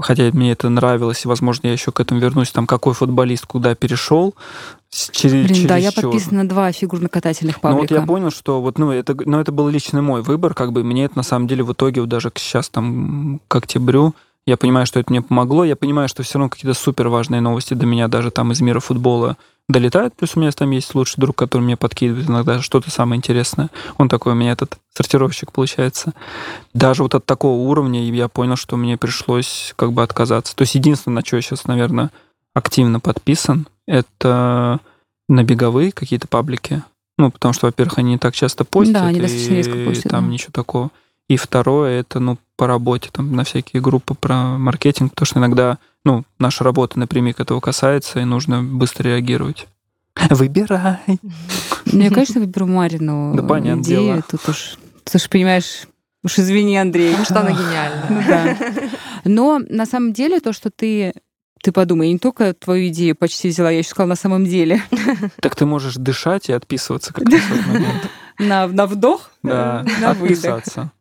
хотя 0.00 0.30
мне 0.32 0.52
это 0.52 0.68
нравилось, 0.68 1.24
и, 1.24 1.28
возможно, 1.28 1.66
я 1.66 1.72
еще 1.72 1.92
к 1.92 2.00
этому 2.00 2.20
вернусь, 2.20 2.50
там, 2.50 2.66
какой 2.66 2.94
футболист 2.94 3.46
куда 3.46 3.74
перешел, 3.74 4.34
через, 4.90 5.32
Блин, 5.32 5.66
да, 5.66 5.76
я 5.76 5.92
подписана 5.92 6.42
на 6.42 6.48
два 6.48 6.72
фигурно-катательных 6.72 7.56
Ну 7.62 7.68
вот 7.70 7.76
паблика. 7.80 7.94
я 7.94 8.02
понял, 8.06 8.30
что 8.30 8.62
вот, 8.62 8.78
ну, 8.78 8.90
это, 8.90 9.16
ну, 9.26 9.38
это 9.38 9.52
был 9.52 9.68
личный 9.68 10.00
мой 10.00 10.22
выбор, 10.22 10.54
как 10.54 10.72
бы 10.72 10.82
мне 10.82 11.04
это 11.04 11.16
на 11.16 11.22
самом 11.22 11.46
деле 11.46 11.62
в 11.62 11.72
итоге 11.72 12.00
вот 12.00 12.08
даже 12.08 12.32
сейчас 12.34 12.68
там 12.68 13.40
к 13.48 13.56
октябрю 13.56 14.14
я 14.48 14.56
понимаю, 14.56 14.86
что 14.86 14.98
это 14.98 15.12
мне 15.12 15.20
помогло, 15.20 15.62
я 15.62 15.76
понимаю, 15.76 16.08
что 16.08 16.22
все 16.22 16.38
равно 16.38 16.48
какие-то 16.48 16.72
супер 16.72 17.08
важные 17.08 17.42
новости 17.42 17.74
до 17.74 17.84
меня 17.84 18.08
даже 18.08 18.30
там 18.30 18.50
из 18.50 18.62
мира 18.62 18.80
футбола 18.80 19.36
долетают, 19.68 20.14
плюс 20.16 20.34
у 20.34 20.40
меня 20.40 20.50
там 20.52 20.70
есть 20.70 20.94
лучший 20.94 21.20
друг, 21.20 21.36
который 21.36 21.60
мне 21.60 21.76
подкидывает 21.76 22.30
иногда 22.30 22.62
что-то 22.62 22.90
самое 22.90 23.18
интересное. 23.18 23.68
Он 23.98 24.08
такой 24.08 24.32
у 24.32 24.34
меня 24.34 24.52
этот 24.52 24.78
сортировщик 24.94 25.52
получается. 25.52 26.14
Даже 26.72 27.02
вот 27.02 27.14
от 27.14 27.26
такого 27.26 27.58
уровня 27.68 28.02
я 28.02 28.28
понял, 28.28 28.56
что 28.56 28.78
мне 28.78 28.96
пришлось 28.96 29.74
как 29.76 29.92
бы 29.92 30.02
отказаться. 30.02 30.56
То 30.56 30.62
есть 30.62 30.74
единственное, 30.74 31.16
на 31.16 31.26
что 31.26 31.36
я 31.36 31.42
сейчас, 31.42 31.66
наверное, 31.66 32.10
активно 32.54 33.00
подписан, 33.00 33.68
это 33.86 34.80
на 35.28 35.44
беговые 35.44 35.92
какие-то 35.92 36.26
паблики. 36.26 36.82
Ну, 37.18 37.30
потому 37.30 37.52
что, 37.52 37.66
во-первых, 37.66 37.98
они 37.98 38.12
не 38.12 38.18
так 38.18 38.34
часто 38.34 38.64
постят, 38.64 38.94
Да, 38.94 39.06
они 39.08 39.20
достаточно 39.20 39.52
и 39.52 39.56
редко 39.56 39.84
постят, 39.84 40.10
там 40.10 40.24
да. 40.24 40.32
ничего 40.32 40.52
такого. 40.52 40.90
И 41.28 41.36
второе, 41.36 42.00
это, 42.00 42.20
ну, 42.20 42.38
по 42.56 42.66
работе, 42.66 43.10
там, 43.12 43.34
на 43.36 43.44
всякие 43.44 43.82
группы 43.82 44.14
про 44.14 44.58
маркетинг, 44.58 45.12
потому 45.12 45.26
что 45.26 45.38
иногда, 45.38 45.78
ну, 46.04 46.24
наша 46.38 46.64
работа 46.64 46.98
напрямик 46.98 47.38
этого 47.38 47.60
касается, 47.60 48.20
и 48.20 48.24
нужно 48.24 48.62
быстро 48.62 49.04
реагировать. 49.08 49.68
Выбирай. 50.30 50.98
Ну, 51.86 52.00
я, 52.02 52.10
конечно, 52.10 52.40
выберу 52.40 52.66
Марину 52.66 53.34
Да, 53.36 53.42
понятное 53.42 53.84
дело. 53.84 54.22
Тут 54.28 54.48
уж, 54.48 54.76
ты 55.04 55.18
уж 55.18 55.28
понимаешь, 55.28 55.86
уж 56.24 56.38
извини, 56.38 56.76
Андрей. 56.76 57.10
Потому 57.10 57.24
что 57.24 57.40
она 57.40 57.50
Ну 58.08 58.20
гениальна. 58.20 58.24
да. 58.26 58.90
Но 59.24 59.60
на 59.68 59.86
самом 59.86 60.12
деле 60.12 60.40
то, 60.40 60.52
что 60.52 60.70
ты 60.70 61.12
ты 61.60 61.72
подумай, 61.72 62.06
я 62.06 62.12
не 62.12 62.18
только 62.20 62.54
твою 62.54 62.88
идею 62.88 63.16
почти 63.16 63.48
взяла, 63.48 63.70
я 63.70 63.78
еще 63.78 63.88
сказала 63.88 64.10
на 64.10 64.14
самом 64.16 64.44
деле. 64.44 64.80
Так 65.40 65.56
ты 65.56 65.66
можешь 65.66 65.96
дышать 65.96 66.48
и 66.48 66.52
отписываться 66.52 67.12
как 67.12 67.24
раз 67.28 67.40
в 67.42 67.52
этот 67.52 67.66
момент. 67.66 68.10
На, 68.38 68.66
на 68.66 68.86
вдох, 68.86 69.30
Да, 69.42 69.84
э, 69.86 70.00
на 70.00 70.12
выдох. 70.14 70.38
отписаться. 70.38 70.92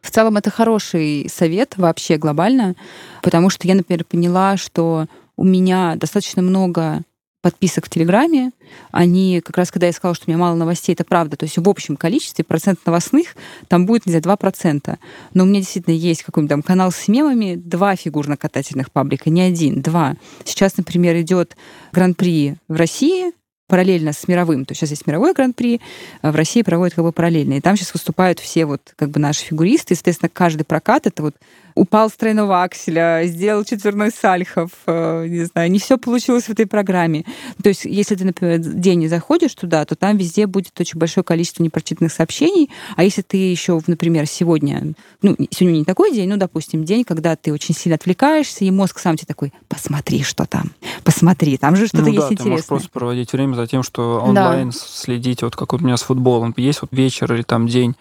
В 0.00 0.10
целом 0.10 0.36
это 0.36 0.50
хороший 0.50 1.28
совет 1.28 1.74
вообще 1.76 2.16
глобально, 2.16 2.74
потому 3.22 3.50
что 3.50 3.66
я, 3.66 3.74
например, 3.74 4.04
поняла, 4.04 4.56
что 4.56 5.06
у 5.36 5.44
меня 5.44 5.96
достаточно 5.96 6.42
много 6.42 7.02
подписок 7.42 7.86
в 7.86 7.90
Телеграме. 7.90 8.50
Они, 8.90 9.40
как 9.44 9.56
раз 9.56 9.70
когда 9.70 9.86
я 9.86 9.92
сказала, 9.92 10.16
что 10.16 10.24
у 10.26 10.30
меня 10.30 10.38
мало 10.38 10.56
новостей, 10.56 10.94
это 10.94 11.04
правда. 11.04 11.36
То 11.36 11.44
есть 11.44 11.58
в 11.58 11.68
общем 11.68 11.96
количестве 11.96 12.44
процент 12.44 12.80
новостных 12.86 13.36
там 13.68 13.86
будет, 13.86 14.06
не 14.06 14.10
знаю, 14.10 14.24
2%. 14.24 14.98
Но 15.34 15.44
у 15.44 15.46
меня 15.46 15.60
действительно 15.60 15.94
есть 15.94 16.24
какой-нибудь 16.24 16.50
там 16.50 16.62
канал 16.62 16.90
с 16.90 17.06
мемами, 17.06 17.54
два 17.54 17.94
фигурно-катательных 17.94 18.90
паблика, 18.90 19.30
не 19.30 19.42
один, 19.42 19.80
два. 19.80 20.14
Сейчас, 20.44 20.76
например, 20.76 21.20
идет 21.20 21.56
гран-при 21.92 22.56
в 22.66 22.74
России, 22.74 23.32
параллельно 23.66 24.12
с 24.12 24.28
мировым. 24.28 24.64
То 24.64 24.72
есть 24.72 24.80
сейчас 24.80 24.90
есть 24.90 25.06
мировой 25.06 25.32
гран-при, 25.32 25.80
а 26.22 26.32
в 26.32 26.36
России 26.36 26.62
проводят 26.62 26.94
как 26.94 27.04
бы 27.04 27.12
параллельно. 27.12 27.54
И 27.54 27.60
там 27.60 27.76
сейчас 27.76 27.92
выступают 27.92 28.40
все 28.40 28.66
вот 28.66 28.94
как 28.96 29.10
бы 29.10 29.20
наши 29.20 29.44
фигуристы. 29.44 29.94
И, 29.94 29.96
соответственно, 29.96 30.30
каждый 30.32 30.64
прокат 30.64 31.06
это 31.06 31.22
вот 31.22 31.34
упал 31.76 32.08
с 32.08 32.14
тройного 32.14 32.62
акселя, 32.62 33.22
сделал 33.24 33.62
четверной 33.62 34.10
сальхов, 34.10 34.70
э, 34.86 35.26
не 35.28 35.44
знаю, 35.44 35.70
не 35.70 35.78
все 35.78 35.98
получилось 35.98 36.44
в 36.44 36.50
этой 36.50 36.66
программе. 36.66 37.24
То 37.62 37.68
есть, 37.68 37.84
если 37.84 38.14
ты, 38.14 38.24
например, 38.24 38.58
день 38.58 39.00
не 39.00 39.08
заходишь 39.08 39.54
туда, 39.54 39.84
то 39.84 39.94
там 39.94 40.16
везде 40.16 40.46
будет 40.46 40.80
очень 40.80 40.98
большое 40.98 41.22
количество 41.22 41.62
непрочитанных 41.62 42.12
сообщений. 42.12 42.70
А 42.96 43.04
если 43.04 43.20
ты 43.20 43.36
еще, 43.36 43.78
например, 43.86 44.26
сегодня, 44.26 44.94
ну, 45.20 45.36
сегодня 45.50 45.78
не 45.78 45.84
такой 45.84 46.12
день, 46.12 46.30
ну, 46.30 46.38
допустим, 46.38 46.84
день, 46.84 47.04
когда 47.04 47.36
ты 47.36 47.52
очень 47.52 47.74
сильно 47.74 47.96
отвлекаешься, 47.96 48.64
и 48.64 48.70
мозг 48.70 48.98
сам 48.98 49.16
тебе 49.16 49.26
такой, 49.26 49.52
посмотри, 49.68 50.22
что 50.22 50.46
там, 50.46 50.72
посмотри, 51.04 51.58
там 51.58 51.76
же 51.76 51.88
что-то 51.88 52.04
ну 52.04 52.12
есть 52.12 52.20
да, 52.20 52.28
ты 52.28 52.34
можешь 52.34 52.46
интересное. 52.46 52.68
просто 52.68 52.88
проводить 52.90 53.32
время 53.32 53.54
за 53.56 53.66
тем, 53.66 53.82
что 53.82 54.20
онлайн 54.24 54.72
следить, 54.72 55.42
вот 55.42 55.56
как 55.56 55.72
вот 55.72 55.82
у 55.82 55.84
меня 55.84 55.96
с 55.96 56.02
футболом. 56.02 56.54
Есть 56.56 56.82
вот 56.82 56.92
вечер 56.92 57.32
или 57.32 57.42
там 57.42 57.66
день, 57.66 57.96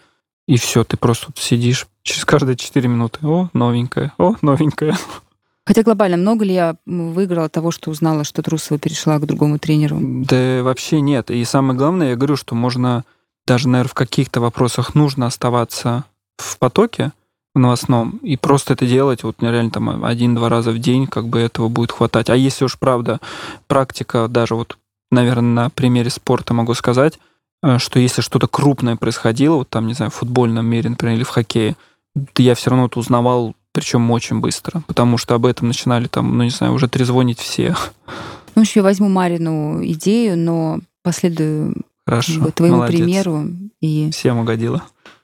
и 0.47 0.57
все, 0.57 0.83
ты 0.83 0.97
просто 0.97 1.27
вот 1.27 1.37
сидишь 1.39 1.87
через 2.03 2.25
каждые 2.25 2.55
4 2.55 2.87
минуты. 2.87 3.25
О, 3.25 3.49
новенькая, 3.53 4.13
о, 4.17 4.35
новенькая. 4.41 4.97
Хотя 5.65 5.81
глобально, 5.81 6.17
много 6.17 6.45
ли 6.45 6.53
я 6.53 6.75
выиграла 6.85 7.49
того, 7.49 7.71
что 7.71 7.89
узнала, 7.89 8.23
что 8.23 8.43
Трусова 8.43 8.79
перешла 8.79 9.17
к 9.17 9.25
другому 9.25 9.57
тренеру? 9.57 9.97
Да 9.99 10.61
вообще 10.61 11.01
нет. 11.01 11.31
И 11.31 11.43
самое 11.43 11.75
главное, 11.77 12.09
я 12.09 12.15
говорю, 12.15 12.35
что 12.35 12.53
можно 12.53 13.03
даже, 13.47 13.67
наверное, 13.67 13.89
в 13.89 13.95
каких-то 13.95 14.41
вопросах 14.41 14.93
нужно 14.93 15.25
оставаться 15.25 16.03
в 16.37 16.59
потоке, 16.59 17.13
в 17.55 17.59
новостном, 17.59 18.19
и 18.21 18.37
просто 18.37 18.73
это 18.73 18.85
делать 18.85 19.23
вот 19.23 19.37
реально 19.41 19.71
там 19.71 20.05
один-два 20.05 20.49
раза 20.49 20.71
в 20.71 20.77
день, 20.77 21.07
как 21.07 21.27
бы 21.27 21.39
этого 21.39 21.69
будет 21.69 21.91
хватать. 21.91 22.29
А 22.29 22.35
если 22.35 22.65
уж 22.65 22.77
правда 22.77 23.19
практика, 23.67 24.27
даже 24.27 24.55
вот, 24.55 24.77
наверное, 25.11 25.63
на 25.65 25.69
примере 25.69 26.09
спорта 26.09 26.53
могу 26.53 26.73
сказать, 26.73 27.19
э, 27.63 27.77
что 27.77 27.99
если 27.99 28.21
что-то 28.21 28.47
крупное 28.47 28.95
происходило, 28.95 29.55
вот 29.57 29.69
там, 29.69 29.87
не 29.87 29.93
знаю, 29.93 30.11
в 30.11 30.15
футбольном 30.15 30.65
мире, 30.65 30.89
например, 30.89 31.15
или 31.17 31.23
в 31.23 31.29
хоккее, 31.29 31.75
то 32.33 32.41
я 32.41 32.55
все 32.55 32.69
равно 32.69 32.83
вот 32.83 32.97
узнавал, 32.97 33.55
причем 33.73 34.09
очень 34.11 34.39
быстро, 34.39 34.81
потому 34.87 35.17
что 35.17 35.35
об 35.35 35.45
этом 35.45 35.67
начинали 35.67 36.07
там, 36.07 36.37
ну 36.37 36.43
не 36.43 36.49
знаю, 36.49 36.73
уже 36.73 36.87
трезвонить 36.87 37.39
все. 37.39 37.75
Ну, 38.55 38.61
еще 38.61 38.79
я 38.79 38.83
возьму 38.83 39.09
Марину 39.09 39.85
идею, 39.85 40.37
но 40.37 40.79
последую 41.03 41.75
Хорошо, 42.05 42.33
как 42.35 42.41
бы, 42.43 42.51
твоему 42.51 42.77
молодец. 42.77 42.99
примеру. 43.01 43.47
И... 43.81 44.09
Всем 44.11 44.37
угодила. 44.37 44.83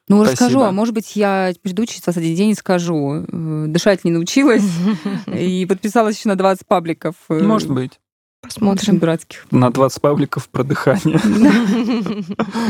Ну, 0.10 0.18
Спасибо. 0.18 0.32
расскажу, 0.32 0.62
а 0.64 0.72
может 0.74 0.94
быть, 0.94 1.16
я 1.16 1.54
приду 1.62 1.86
через 1.86 2.02
21 2.02 2.36
день 2.36 2.50
и 2.50 2.56
скажу. 2.56 3.24
э, 3.26 3.66
Дышать 3.68 4.04
не 4.04 4.12
научилась 4.12 4.66
и 5.28 5.66
подписалась 5.66 6.18
еще 6.18 6.28
на 6.28 6.36
20 6.36 6.68
пабликов. 6.68 7.16
э, 7.30 7.42
Может 7.42 7.70
быть. 7.72 7.94
Посмотрим. 8.42 8.98
дурацких. 9.00 9.46
На 9.52 9.70
20 9.72 10.02
пабликов 10.02 10.50
про 10.50 10.64
дыхание. 10.64 11.20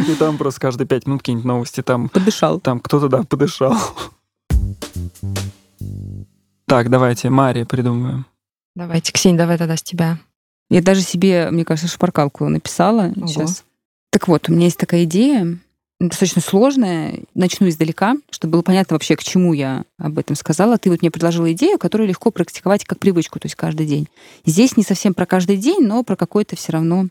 И 0.09 0.15
там 0.15 0.37
просто 0.37 0.59
каждые 0.59 0.85
5 0.87 1.07
минут 1.07 1.21
какие-нибудь 1.21 1.45
новости. 1.45 1.81
Там, 1.81 2.09
Подышал. 2.09 2.59
там 2.59 2.79
кто-то, 2.79 3.07
да, 3.07 3.23
подышал. 3.23 3.75
Так, 6.67 6.89
давайте, 6.89 7.29
Мария 7.29 7.65
придумаем. 7.65 8.25
Давайте, 8.75 9.11
Ксения, 9.11 9.37
давай 9.37 9.57
тогда 9.57 9.75
с 9.75 9.83
тебя. 9.83 10.17
Я 10.69 10.81
даже 10.81 11.01
себе, 11.01 11.49
мне 11.51 11.65
кажется, 11.65 11.91
шпаркалку 11.91 12.47
написала 12.47 13.11
Ого. 13.15 13.27
сейчас. 13.27 13.63
Так 14.11 14.27
вот, 14.27 14.47
у 14.49 14.53
меня 14.53 14.65
есть 14.65 14.77
такая 14.77 15.03
идея. 15.03 15.57
Достаточно 16.07 16.41
сложное. 16.41 17.21
Начну 17.33 17.69
издалека, 17.69 18.15
чтобы 18.29 18.53
было 18.53 18.61
понятно 18.61 18.95
вообще, 18.95 19.15
к 19.15 19.23
чему 19.23 19.53
я 19.53 19.83
об 19.97 20.17
этом 20.17 20.35
сказала. 20.35 20.77
Ты 20.77 20.89
вот 20.89 21.01
мне 21.01 21.11
предложила 21.11 21.51
идею, 21.53 21.77
которую 21.77 22.07
легко 22.07 22.31
практиковать 22.31 22.85
как 22.85 22.99
привычку, 22.99 23.39
то 23.39 23.45
есть 23.45 23.55
каждый 23.55 23.85
день. 23.85 24.07
Здесь 24.45 24.77
не 24.77 24.83
совсем 24.83 25.13
про 25.13 25.25
каждый 25.25 25.57
день, 25.57 25.81
но 25.81 26.03
про 26.03 26.15
какой-то 26.15 26.55
все 26.55 26.71
равно 26.73 27.07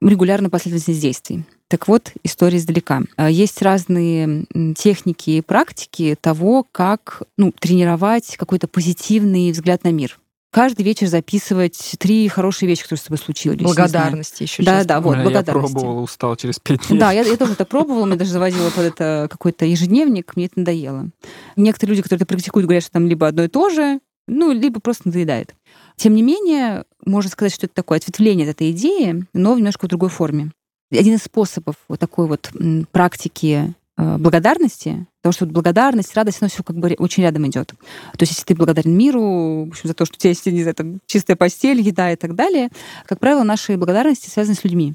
регулярную 0.00 0.50
последовательность 0.50 1.02
действий. 1.02 1.44
Так 1.68 1.88
вот, 1.88 2.12
история 2.22 2.58
издалека. 2.58 3.02
А, 3.16 3.28
есть 3.28 3.60
разные 3.60 4.46
техники 4.76 5.30
и 5.30 5.40
практики 5.42 6.16
того, 6.20 6.64
как 6.70 7.22
ну, 7.36 7.52
тренировать 7.52 8.36
какой-то 8.36 8.68
позитивный 8.68 9.50
взгляд 9.50 9.84
на 9.84 9.92
мир 9.92 10.18
каждый 10.50 10.82
вечер 10.82 11.06
записывать 11.06 11.96
три 11.98 12.28
хорошие 12.28 12.68
вещи, 12.68 12.82
которые 12.82 13.00
с 13.00 13.04
тобой 13.04 13.18
случились. 13.18 13.60
Благодарности 13.60 14.44
еще. 14.44 14.62
Да, 14.62 14.84
да, 14.84 15.00
вот, 15.00 15.18
благодарности. 15.18 15.72
Я 15.72 15.80
пробовала, 15.80 16.00
устал 16.00 16.36
через 16.36 16.58
пять 16.58 16.88
дней. 16.88 16.98
Да, 16.98 17.12
я, 17.12 17.22
я 17.22 17.36
тоже 17.36 17.52
это 17.52 17.64
пробовала, 17.64 18.06
мне 18.06 18.16
даже 18.16 18.30
заводила 18.30 18.70
под 18.70 18.84
это 18.84 19.28
какой-то 19.30 19.64
ежедневник, 19.64 20.36
мне 20.36 20.46
это 20.46 20.60
надоело. 20.60 21.10
Некоторые 21.56 21.92
люди, 21.92 22.02
которые 22.02 22.22
это 22.22 22.26
практикуют, 22.26 22.66
говорят, 22.66 22.82
что 22.82 22.92
там 22.92 23.06
либо 23.06 23.26
одно 23.26 23.44
и 23.44 23.48
то 23.48 23.70
же, 23.70 24.00
ну, 24.26 24.52
либо 24.52 24.80
просто 24.80 25.08
надоедает. 25.08 25.54
Тем 25.96 26.14
не 26.14 26.22
менее, 26.22 26.84
можно 27.04 27.30
сказать, 27.30 27.54
что 27.54 27.66
это 27.66 27.74
такое 27.74 27.98
ответвление 27.98 28.48
от 28.48 28.56
этой 28.56 28.70
идеи, 28.72 29.24
но 29.32 29.54
в 29.54 29.58
немножко 29.58 29.86
в 29.86 29.88
другой 29.88 30.10
форме. 30.10 30.52
Один 30.90 31.14
из 31.14 31.22
способов 31.22 31.76
вот 31.88 31.98
такой 31.98 32.26
вот 32.26 32.50
практики 32.92 33.74
Э, 33.98 34.16
благодарности, 34.16 35.06
потому 35.20 35.32
что 35.32 35.44
вот 35.46 35.52
благодарность, 35.52 36.14
радость, 36.14 36.38
оно 36.40 36.48
все 36.48 36.62
как 36.62 36.76
бы 36.76 36.94
очень 36.98 37.22
рядом 37.22 37.46
идет. 37.46 37.68
То 37.68 38.20
есть, 38.20 38.32
если 38.32 38.44
ты 38.44 38.54
благодарен 38.54 38.96
миру, 38.96 39.64
в 39.64 39.68
общем, 39.68 39.88
за 39.88 39.94
то, 39.94 40.04
что 40.04 40.14
у 40.14 40.18
тебя 40.18 40.30
есть, 40.30 40.46
не 40.46 40.62
знаю, 40.62 41.00
чистая 41.06 41.36
постель, 41.36 41.80
еда 41.80 42.12
и 42.12 42.16
так 42.16 42.34
далее, 42.34 42.68
как 43.06 43.18
правило, 43.18 43.42
наши 43.42 43.76
благодарности 43.76 44.30
связаны 44.30 44.54
с 44.54 44.64
людьми, 44.64 44.94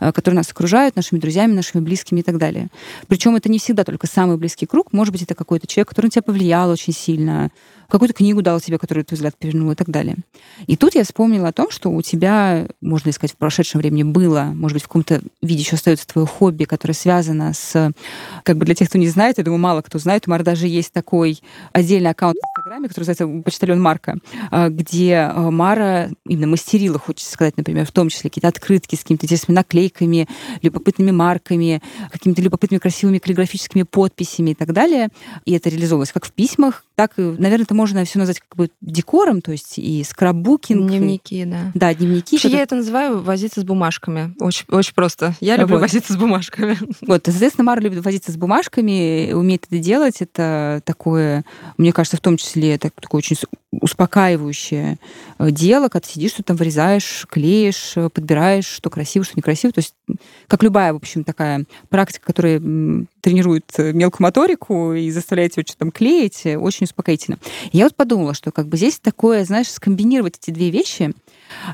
э, 0.00 0.12
которые 0.12 0.38
нас 0.38 0.50
окружают, 0.50 0.96
нашими 0.96 1.18
друзьями, 1.18 1.52
нашими 1.52 1.80
близкими 1.80 2.20
и 2.20 2.22
так 2.22 2.38
далее. 2.38 2.68
Причем 3.08 3.34
это 3.34 3.50
не 3.50 3.58
всегда 3.58 3.84
только 3.84 4.06
самый 4.06 4.36
близкий 4.36 4.66
круг, 4.66 4.92
может 4.92 5.12
быть, 5.12 5.22
это 5.22 5.34
какой-то 5.34 5.66
человек, 5.66 5.88
который 5.88 6.06
на 6.06 6.10
тебя 6.10 6.22
повлиял 6.22 6.70
очень 6.70 6.92
сильно, 6.92 7.50
какую-то 7.88 8.14
книгу 8.14 8.40
дал 8.42 8.60
тебе, 8.60 8.78
которую 8.78 9.04
твой 9.04 9.16
взгляд 9.16 9.36
перевернул 9.36 9.70
и 9.72 9.74
так 9.74 9.88
далее. 9.88 10.16
И 10.66 10.76
тут 10.76 10.94
я 10.94 11.04
вспомнила 11.04 11.48
о 11.48 11.52
том, 11.52 11.70
что 11.70 11.90
у 11.90 12.00
тебя, 12.02 12.66
можно 12.80 13.12
сказать, 13.12 13.32
в 13.32 13.36
прошедшем 13.36 13.80
времени 13.80 14.02
было, 14.02 14.50
может 14.54 14.76
быть, 14.76 14.82
в 14.82 14.86
каком-то 14.86 15.22
виде 15.42 15.60
еще 15.60 15.76
остается 15.76 16.06
твое 16.06 16.26
хобби, 16.26 16.64
которое 16.64 16.94
связано 16.94 17.52
с, 17.52 17.92
как 18.44 18.56
бы 18.56 18.64
для 18.64 18.74
тех, 18.74 18.88
кто 18.88 18.98
не 18.98 19.08
знает, 19.08 19.38
я 19.38 19.44
думаю, 19.44 19.60
мало 19.60 19.71
кто 19.80 19.98
знает, 19.98 20.26
у 20.26 20.30
Мара 20.30 20.44
даже 20.44 20.66
есть 20.66 20.92
такой 20.92 21.40
отдельный 21.72 22.10
аккаунт 22.10 22.36
в 22.72 22.74
Инстаграме, 22.74 22.88
который 22.88 23.06
называется 23.06 23.42
«Почтальон 23.44 23.80
Марка», 23.82 24.16
а, 24.50 24.70
где 24.70 25.16
а, 25.16 25.50
Мара 25.50 26.08
именно 26.26 26.46
мастерила, 26.46 26.98
хочется 26.98 27.30
сказать, 27.30 27.56
например, 27.58 27.84
в 27.84 27.92
том 27.92 28.08
числе 28.08 28.30
какие-то 28.30 28.48
открытки 28.48 28.94
с 28.94 29.00
какими-то 29.00 29.26
интересными 29.26 29.56
наклейками, 29.56 30.26
любопытными 30.62 31.10
марками, 31.10 31.82
какими-то 32.10 32.40
любопытными 32.40 32.78
красивыми 32.78 33.18
каллиграфическими 33.18 33.82
подписями 33.82 34.52
и 34.52 34.54
так 34.54 34.72
далее. 34.72 35.08
И 35.44 35.52
это 35.52 35.68
реализовывалось 35.68 36.12
как 36.12 36.24
в 36.24 36.32
письмах, 36.32 36.84
так 36.94 37.12
наверное, 37.16 37.64
это 37.64 37.74
можно 37.74 38.04
все 38.04 38.18
назвать 38.18 38.40
как 38.40 38.56
бы 38.56 38.70
декором, 38.80 39.40
то 39.40 39.52
есть 39.52 39.78
и 39.78 40.04
скраббукинг. 40.04 40.88
Дневники, 40.88 41.42
и... 41.42 41.44
да. 41.44 41.72
Да, 41.74 41.94
дневники. 41.94 42.36
Вообще, 42.36 42.48
я 42.48 42.62
это 42.62 42.76
называю 42.76 43.20
возиться 43.22 43.60
с 43.60 43.64
бумажками. 43.64 44.34
Очень, 44.38 44.64
очень 44.68 44.94
просто. 44.94 45.34
Я 45.40 45.56
люблю 45.56 45.76
вот. 45.76 45.82
возиться 45.82 46.12
с 46.12 46.16
бумажками. 46.16 46.78
Вот, 47.02 47.22
соответственно, 47.24 47.64
Мара 47.64 47.80
любит 47.80 48.04
возиться 48.04 48.32
с 48.32 48.36
бумажками, 48.36 49.32
умеет 49.32 49.66
это 49.66 49.78
делать. 49.78 50.22
Это 50.22 50.80
такое, 50.84 51.44
мне 51.76 51.92
кажется, 51.92 52.16
в 52.16 52.20
том 52.20 52.36
числе, 52.36 52.61
это 52.68 52.90
такое 52.90 53.18
очень 53.18 53.36
успокаивающее 53.72 54.98
э, 55.38 55.50
дело, 55.50 55.88
когда 55.88 56.06
ты 56.06 56.12
сидишь, 56.12 56.32
что 56.32 56.42
там 56.42 56.56
вырезаешь, 56.56 57.26
клеишь, 57.30 57.94
э, 57.96 58.08
подбираешь, 58.10 58.66
что 58.66 58.90
красиво, 58.90 59.24
что 59.24 59.34
некрасиво. 59.36 59.72
То 59.72 59.80
есть, 59.80 59.94
как 60.46 60.62
любая, 60.62 60.92
в 60.92 60.96
общем, 60.96 61.24
такая 61.24 61.64
практика, 61.88 62.26
которая 62.26 62.60
тренирует 63.20 63.64
э, 63.78 63.92
мелкую 63.92 64.24
моторику 64.24 64.92
и 64.92 65.10
заставляет 65.10 65.52
тебя 65.52 65.62
что-то 65.62 65.80
там 65.80 65.90
клеить, 65.90 66.42
очень 66.44 66.84
успокоительно. 66.84 67.38
Я 67.72 67.84
вот 67.84 67.96
подумала, 67.96 68.34
что 68.34 68.52
как 68.52 68.68
бы 68.68 68.76
здесь 68.76 68.98
такое, 68.98 69.44
знаешь, 69.44 69.70
скомбинировать 69.70 70.38
эти 70.40 70.50
две 70.50 70.70
вещи 70.70 71.12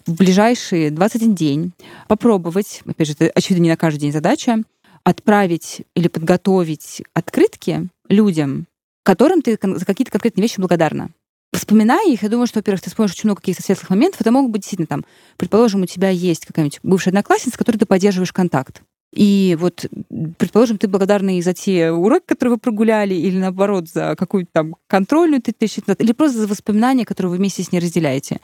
в 0.07 0.15
ближайшие 0.15 0.91
21 0.91 1.35
день, 1.35 1.73
попробовать, 2.07 2.83
опять 2.87 3.09
же, 3.09 3.15
это, 3.19 3.31
очевидно, 3.35 3.65
не 3.65 3.71
на 3.71 3.77
каждый 3.77 4.01
день 4.01 4.13
задача, 4.13 4.63
отправить 5.05 5.83
или 5.95 6.09
подготовить 6.09 7.03
открытки 7.15 7.89
людям, 8.09 8.67
которым 9.09 9.41
ты 9.41 9.59
за 9.63 9.87
какие-то 9.87 10.11
конкретные 10.13 10.43
вещи 10.43 10.61
благодарна. 10.61 11.09
Вспоминая 11.55 12.13
их, 12.13 12.23
я 12.23 12.29
думаю, 12.29 12.47
что, 12.47 12.59
во-первых, 12.59 12.83
ты 12.83 12.91
вспомнишь 12.91 13.13
очень 13.13 13.29
много 13.29 13.41
каких-то 13.41 13.63
светлых 13.63 13.89
моментов. 13.89 14.21
Это 14.21 14.31
могут 14.31 14.51
быть 14.51 14.61
действительно 14.61 14.87
там, 14.87 15.07
предположим, 15.39 15.81
у 15.81 15.87
тебя 15.87 16.11
есть 16.11 16.45
какая-нибудь 16.45 16.81
бывшая 16.83 17.09
одноклассница, 17.09 17.55
с 17.55 17.57
которой 17.57 17.79
ты 17.79 17.87
поддерживаешь 17.87 18.35
контакт. 18.35 18.83
И 19.15 19.57
вот, 19.59 19.87
предположим, 20.37 20.77
ты 20.77 20.89
благодарна 20.89 21.39
и 21.39 21.41
за 21.41 21.55
те 21.55 21.91
уроки, 21.91 22.25
которые 22.27 22.57
вы 22.57 22.59
прогуляли, 22.59 23.15
или 23.15 23.39
наоборот, 23.39 23.89
за 23.89 24.15
какую-то 24.15 24.51
там 24.53 24.77
контрольную 24.89 25.41
ты 25.41 25.53
тысячу 25.53 25.81
или 25.99 26.13
просто 26.13 26.41
за 26.41 26.47
воспоминания, 26.47 27.07
которые 27.07 27.31
вы 27.31 27.39
вместе 27.39 27.63
с 27.63 27.73
ней 27.73 27.79
разделяете. 27.79 28.41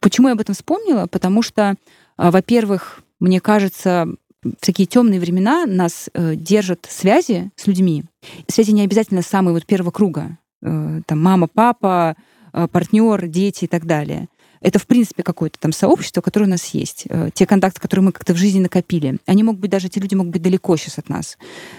Почему 0.00 0.28
я 0.28 0.32
об 0.32 0.40
этом 0.40 0.54
вспомнила? 0.54 1.08
Потому 1.08 1.42
что, 1.42 1.74
а, 2.16 2.30
во-первых, 2.30 3.02
мне 3.18 3.38
кажется, 3.38 4.08
в 4.42 4.64
такие 4.64 4.86
темные 4.86 5.20
времена 5.20 5.66
нас 5.66 6.08
э, 6.14 6.34
держат 6.34 6.86
связи 6.88 7.50
с 7.56 7.66
людьми. 7.66 8.04
Связи 8.48 8.70
не 8.70 8.82
обязательно 8.82 9.22
самые 9.22 9.54
вот 9.54 9.66
первого 9.66 9.90
круга. 9.90 10.38
Э, 10.62 11.00
там 11.06 11.22
мама, 11.22 11.46
папа, 11.46 12.16
э, 12.52 12.68
партнер, 12.68 13.26
дети 13.26 13.64
и 13.64 13.68
так 13.68 13.86
далее. 13.86 14.28
Это, 14.60 14.78
в 14.78 14.86
принципе, 14.86 15.22
какое-то 15.22 15.58
там 15.58 15.72
сообщество, 15.72 16.20
которое 16.20 16.46
у 16.46 16.50
нас 16.50 16.66
есть. 16.68 17.04
Э, 17.08 17.30
те 17.32 17.46
контакты, 17.46 17.80
которые 17.80 18.04
мы 18.04 18.12
как-то 18.12 18.34
в 18.34 18.36
жизни 18.36 18.60
накопили. 18.60 19.18
Они 19.26 19.42
могут 19.42 19.60
быть, 19.60 19.70
даже 19.70 19.88
эти 19.88 19.98
люди 19.98 20.14
могут 20.14 20.32
быть 20.32 20.42
далеко 20.42 20.76
сейчас 20.76 20.98
от 20.98 21.08
нас. 21.08 21.38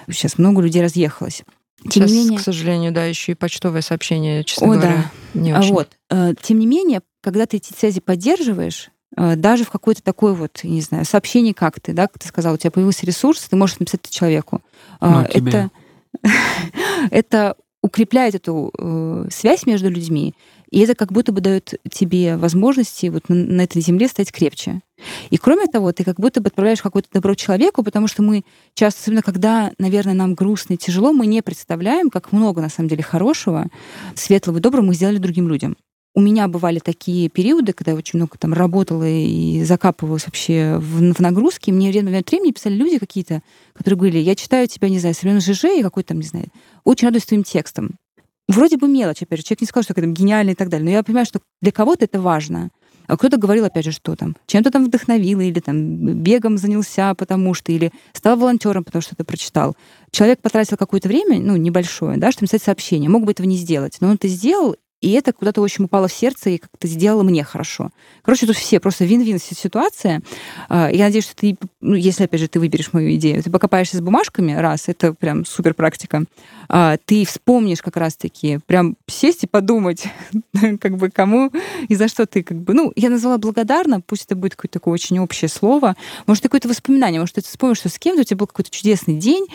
Сейчас 0.10 0.38
много 0.38 0.62
людей 0.62 0.82
разъехалось. 0.82 1.44
Тем 1.84 1.92
сейчас, 1.92 2.12
не 2.12 2.18
менее... 2.18 2.40
к 2.40 2.42
сожалению, 2.42 2.92
да, 2.92 3.06
еще 3.06 3.32
и 3.32 3.36
почтовое 3.36 3.82
сообщение, 3.82 4.44
честно 4.44 4.68
О, 4.68 4.76
говоря, 4.76 5.12
да. 5.34 5.40
не 5.40 5.54
очень. 5.54 5.74
Вот. 5.74 5.90
Тем 6.42 6.60
не 6.60 6.68
менее, 6.68 7.02
когда 7.22 7.48
ты 7.48 7.58
эти 7.58 7.74
связи 7.74 8.00
поддерживаешь, 8.02 8.92
даже 9.16 9.66
в 9.66 9.70
какой-то 9.70 10.02
такой 10.02 10.34
вот, 10.34 10.62
не 10.64 10.82
знаю, 10.82 11.06
сообщении, 11.06 11.54
как 11.54 11.80
ты, 11.80 11.94
да, 11.94 12.08
как 12.08 12.20
ты 12.20 12.28
сказал, 12.28 12.54
у 12.54 12.58
тебя 12.58 12.72
появился 12.72 13.06
ресурс, 13.06 13.48
ты 13.50 13.56
можешь 13.56 13.80
написать 13.80 14.02
это 14.04 14.14
человеку. 14.14 14.62
Ну, 15.02 15.22
это, 15.22 15.70
это 17.12 17.56
укрепляет 17.82 18.36
эту 18.36 18.72
э, 18.78 19.28
связь 19.32 19.66
между 19.66 19.90
людьми, 19.90 20.36
и 20.70 20.80
это 20.80 20.96
как 20.96 21.12
будто 21.12 21.32
бы 21.32 21.42
дает 21.42 21.74
тебе 21.92 22.38
возможности 22.38 23.08
вот 23.08 23.28
на, 23.28 23.36
на 23.36 23.62
этой 23.62 23.82
земле 23.82 24.08
стать 24.08 24.32
крепче. 24.32 24.82
И 25.32 25.38
кроме 25.38 25.66
того, 25.66 25.92
ты 25.92 26.04
как 26.04 26.20
будто 26.20 26.42
бы 26.42 26.48
отправляешь 26.48 26.82
какое-то 26.82 27.10
добро 27.12 27.34
человеку, 27.36 27.84
потому 27.84 28.08
что 28.08 28.22
мы 28.22 28.46
часто, 28.76 29.02
особенно 29.02 29.24
когда, 29.24 29.72
наверное, 29.80 30.14
нам 30.14 30.36
грустно 30.36 30.76
и 30.76 30.78
тяжело, 30.78 31.12
мы 31.12 31.26
не 31.26 31.42
представляем, 31.42 32.10
как 32.10 32.32
много 32.32 32.62
на 32.62 32.70
самом 32.70 32.88
деле 32.88 33.04
хорошего, 33.04 33.68
светлого 34.16 34.60
и 34.60 34.62
доброго 34.62 34.86
мы 34.86 34.94
сделали 34.94 35.18
другим 35.18 35.50
людям 35.50 35.76
у 36.14 36.20
меня 36.20 36.48
бывали 36.48 36.80
такие 36.80 37.30
периоды, 37.30 37.74
когда 37.74 37.92
я 37.92 37.98
очень 37.98 38.20
много 38.20 38.38
там 38.38 38.54
работала 38.54 39.08
и 39.08 39.64
закапывалась 39.64 40.26
вообще 40.26 40.78
в, 40.78 41.14
в 41.14 41.20
нагрузки. 41.22 41.72
Мне 41.72 41.90
время 41.90 42.20
от 42.20 42.30
времени 42.30 42.52
писали 42.52 42.76
люди 42.76 42.98
какие-то, 42.98 43.42
которые 43.74 43.98
говорили, 43.98 44.20
я 44.20 44.36
читаю 44.36 44.68
тебя, 44.68 44.90
не 44.90 45.00
знаю, 45.00 45.16
со 45.16 45.40
ЖЖ 45.40 45.66
и 45.66 45.84
какой-то 45.84 46.10
там, 46.10 46.20
не 46.20 46.28
знаю, 46.28 46.48
очень 46.84 47.08
радуюсь 47.08 47.26
твоим 47.26 47.44
текстом. 47.44 47.96
Вроде 48.50 48.78
бы 48.78 48.90
мелочь, 48.90 49.22
опять 49.22 49.40
же, 49.40 49.46
человек 49.46 49.62
не 49.62 49.68
сказал, 49.68 49.84
что 49.84 49.94
это 49.94 50.06
гениально 50.06 50.52
и 50.52 50.56
так 50.56 50.68
далее, 50.68 50.84
но 50.84 50.92
я 50.92 51.04
понимаю, 51.04 51.26
что 51.26 51.40
для 51.62 51.72
кого-то 51.72 52.04
это 52.04 52.20
важно. 52.20 52.70
А 53.08 53.18
кто-то 53.18 53.38
говорил, 53.38 53.66
опять 53.66 53.86
же, 53.86 53.92
что 53.92 54.16
там, 54.16 54.36
чем-то 54.46 54.72
там 54.72 54.86
вдохновил, 54.86 55.40
или 55.40 55.60
там 55.60 56.22
бегом 56.22 56.58
занялся, 56.58 57.14
потому 57.16 57.54
что, 57.54 57.72
или 57.72 57.92
стал 58.14 58.38
волонтером, 58.38 58.84
потому 58.84 59.02
что 59.02 59.16
ты 59.16 59.24
прочитал. 59.24 59.76
Человек 60.12 60.42
потратил 60.42 60.78
какое-то 60.78 61.08
время, 61.08 61.40
ну, 61.40 61.56
небольшое, 61.56 62.18
да, 62.18 62.32
чтобы 62.32 62.46
написать 62.46 62.64
сообщение. 62.64 63.10
Мог 63.10 63.26
бы 63.26 63.32
этого 63.32 63.48
не 63.48 63.58
сделать, 63.58 63.98
но 64.02 64.10
он 64.10 64.16
это 64.16 64.28
сделал, 64.28 64.76
и 65.02 65.12
это 65.12 65.34
куда-то 65.34 65.62
очень 65.62 65.86
упало 65.86 66.08
в 66.08 66.14
сердце 66.14 66.52
и 66.52 66.58
как-то 66.60 66.88
сделало 66.88 67.24
мне 67.24 67.44
хорошо. 67.44 67.90
Короче, 68.22 68.46
тут 68.46 68.56
все 68.56 68.80
просто 68.80 69.04
вин-вин 69.04 69.40
ситуация. 69.40 70.22
А, 70.70 70.90
я 70.92 71.06
надеюсь, 71.06 71.26
что 71.26 71.36
ты, 71.36 71.58
ну, 71.82 71.96
если, 71.96 72.26
опять 72.26 72.40
же, 72.40 72.48
ты 72.48 72.60
выберешь 72.60 72.94
мою 72.94 73.14
идею, 73.16 73.42
ты 73.42 73.50
покопаешься 73.50 73.98
с 73.98 74.02
бумажками, 74.02 74.54
раз, 74.54 74.88
это 74.88 75.14
прям 75.14 75.44
супер 75.46 75.74
практика, 75.74 76.24
а, 76.70 76.98
ты 77.04 77.26
вспомнишь 77.26 77.82
как 77.82 77.98
раз-таки, 77.98 78.60
прям 78.68 78.96
сесть 79.08 79.44
и 79.44 79.48
подумать, 79.48 80.06
как 80.80 80.98
бы 80.98 81.10
кому 81.10 81.52
и 81.88 81.96
за 81.96 82.08
что 82.08 82.28
ты, 82.28 82.44
как 82.44 82.58
бы, 82.58 82.74
ну, 82.74 82.94
я 82.96 83.10
назвала 83.10 83.40
благодарна, 83.40 84.02
пусть 84.02 84.26
это 84.26 84.36
будет 84.36 84.56
какое-то 84.56 84.74
такое 84.74 84.94
очень 84.94 85.18
общее 85.18 85.50
слово, 85.50 85.96
может, 86.28 86.44
какое-то 86.44 86.70
воспоминание, 86.70 87.20
может, 87.20 87.36
ты 87.36 87.42
вспомнишь, 87.42 87.78
что 87.78 87.90
с 87.90 87.98
кем-то 87.98 88.22
у 88.22 88.24
тебя 88.24 88.38
был 88.38 88.48
какой-то 88.48 88.70
чудесный 88.70 89.16
день, 89.16 89.48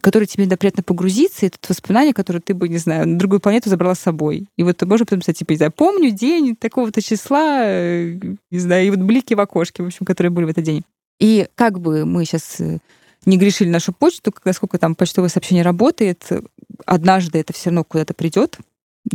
который 0.00 0.26
тебе 0.26 0.44
приятно 0.56 0.82
погрузиться, 0.82 1.44
и 1.44 1.48
это 1.48 1.58
воспоминание, 1.68 2.14
которое 2.14 2.40
ты 2.40 2.54
бы, 2.54 2.68
не 2.68 2.78
знаю, 2.78 3.06
на 3.06 3.18
другую 3.18 3.40
планету 3.40 3.68
забрала 3.68 3.94
с 3.94 4.00
собой. 4.00 4.46
И 4.56 4.62
вот 4.62 4.78
ты 4.78 4.86
можно 4.94 5.06
потом 5.06 5.20
писать, 5.20 5.38
типа, 5.38 5.50
не 5.50 5.56
знаю, 5.56 5.72
помню 5.72 6.10
день 6.10 6.54
такого-то 6.54 7.02
числа, 7.02 7.64
э, 7.64 8.16
не 8.52 8.58
знаю, 8.60 8.86
и 8.86 8.90
вот 8.90 9.00
блики 9.00 9.34
в 9.34 9.40
окошке, 9.40 9.82
в 9.82 9.86
общем, 9.86 10.06
которые 10.06 10.30
были 10.30 10.44
в 10.44 10.50
этот 10.50 10.62
день. 10.62 10.84
И 11.18 11.48
как 11.56 11.80
бы 11.80 12.04
мы 12.04 12.24
сейчас 12.24 12.60
э, 12.60 12.78
не 13.26 13.36
грешили 13.36 13.68
нашу 13.68 13.92
почту, 13.92 14.32
насколько 14.44 14.78
там 14.78 14.94
почтовое 14.94 15.30
сообщение 15.30 15.64
работает, 15.64 16.28
однажды 16.86 17.40
это 17.40 17.52
все 17.52 17.70
равно 17.70 17.82
куда-то 17.82 18.14
придет, 18.14 18.58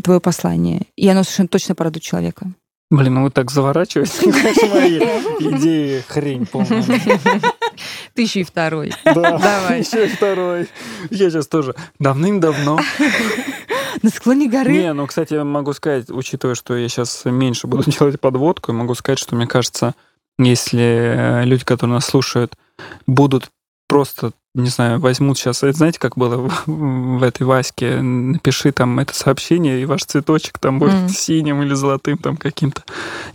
твое 0.03 0.19
послание, 0.19 0.81
и 0.97 1.07
оно 1.07 1.23
совершенно 1.23 1.47
точно 1.47 1.75
порадует 1.75 2.03
человека. 2.03 2.51
Блин, 2.91 3.13
ну 3.13 3.23
вы 3.23 3.31
так 3.31 3.51
заворачиваете, 3.51 4.31
конечно, 4.31 4.67
мои 4.67 4.97
идеи 4.97 6.03
хрень 6.07 6.45
полная. 6.45 6.83
Ты 8.15 8.23
еще 8.23 8.41
и 8.41 8.43
второй. 8.43 8.91
Да, 9.05 9.37
Давай. 9.37 9.79
еще 9.85 10.07
и 10.07 10.09
второй. 10.09 10.67
Я 11.09 11.29
сейчас 11.29 11.47
тоже 11.47 11.75
давным-давно. 11.99 12.79
На 14.03 14.09
склоне 14.09 14.49
горы. 14.49 14.71
Не, 14.73 14.93
ну, 14.93 15.07
кстати, 15.07 15.33
я 15.33 15.43
могу 15.43 15.73
сказать, 15.73 16.09
учитывая, 16.09 16.55
что 16.55 16.75
я 16.75 16.87
сейчас 16.89 17.23
меньше 17.25 17.67
буду 17.67 17.83
делать 17.91 18.19
подводку, 18.19 18.73
могу 18.73 18.95
сказать, 18.95 19.19
что 19.19 19.35
мне 19.35 19.47
кажется, 19.47 19.95
если 20.37 20.79
э, 20.81 21.45
люди, 21.45 21.65
которые 21.65 21.95
нас 21.95 22.05
слушают, 22.05 22.53
будут 23.07 23.49
просто, 23.87 24.31
не 24.53 24.69
знаю, 24.69 24.99
возьмут 24.99 25.37
сейчас, 25.37 25.59
знаете, 25.59 25.99
как 25.99 26.15
было 26.15 26.37
в, 26.65 26.67
в 26.67 27.23
этой 27.23 27.43
Ваське, 27.43 28.01
напиши 28.01 28.71
там 28.71 28.99
это 28.99 29.13
сообщение, 29.15 29.81
и 29.81 29.85
ваш 29.85 30.05
цветочек 30.05 30.59
там 30.59 30.79
будет 30.79 30.93
Мгм. 30.93 31.09
синим 31.09 31.61
или 31.63 31.73
золотым 31.73 32.17
там 32.17 32.37
каким-то. 32.37 32.83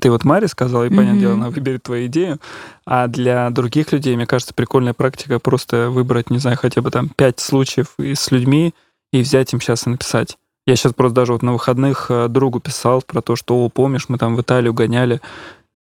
Ты 0.00 0.10
вот 0.10 0.24
Маре 0.24 0.48
сказала, 0.48 0.84
и, 0.84 0.88
понятное 0.90 1.12
Мгм. 1.12 1.20
дело, 1.20 1.34
она 1.34 1.50
выберет 1.50 1.82
твою 1.82 2.06
идею, 2.06 2.38
а 2.86 3.08
для 3.08 3.50
других 3.50 3.92
людей, 3.92 4.14
мне 4.16 4.26
кажется, 4.26 4.54
прикольная 4.54 4.94
практика 4.94 5.38
просто 5.40 5.90
выбрать, 5.90 6.30
не 6.30 6.38
знаю, 6.38 6.56
хотя 6.56 6.80
бы 6.82 6.90
там 6.90 7.08
пять 7.08 7.40
случаев 7.40 7.88
с 7.98 8.30
людьми 8.30 8.72
и 9.12 9.20
взять 9.20 9.52
им 9.52 9.60
сейчас 9.60 9.86
и 9.86 9.90
написать. 9.90 10.38
Я 10.66 10.76
сейчас 10.76 10.94
просто 10.94 11.14
даже 11.14 11.32
вот 11.32 11.42
на 11.42 11.52
выходных 11.52 12.06
э, 12.08 12.28
другу 12.28 12.58
писал 12.58 13.02
про 13.02 13.20
то, 13.20 13.36
что, 13.36 13.56
о, 13.64 13.68
помнишь, 13.68 14.08
мы 14.08 14.16
там 14.16 14.34
в 14.34 14.40
Италию 14.40 14.72
гоняли. 14.72 15.20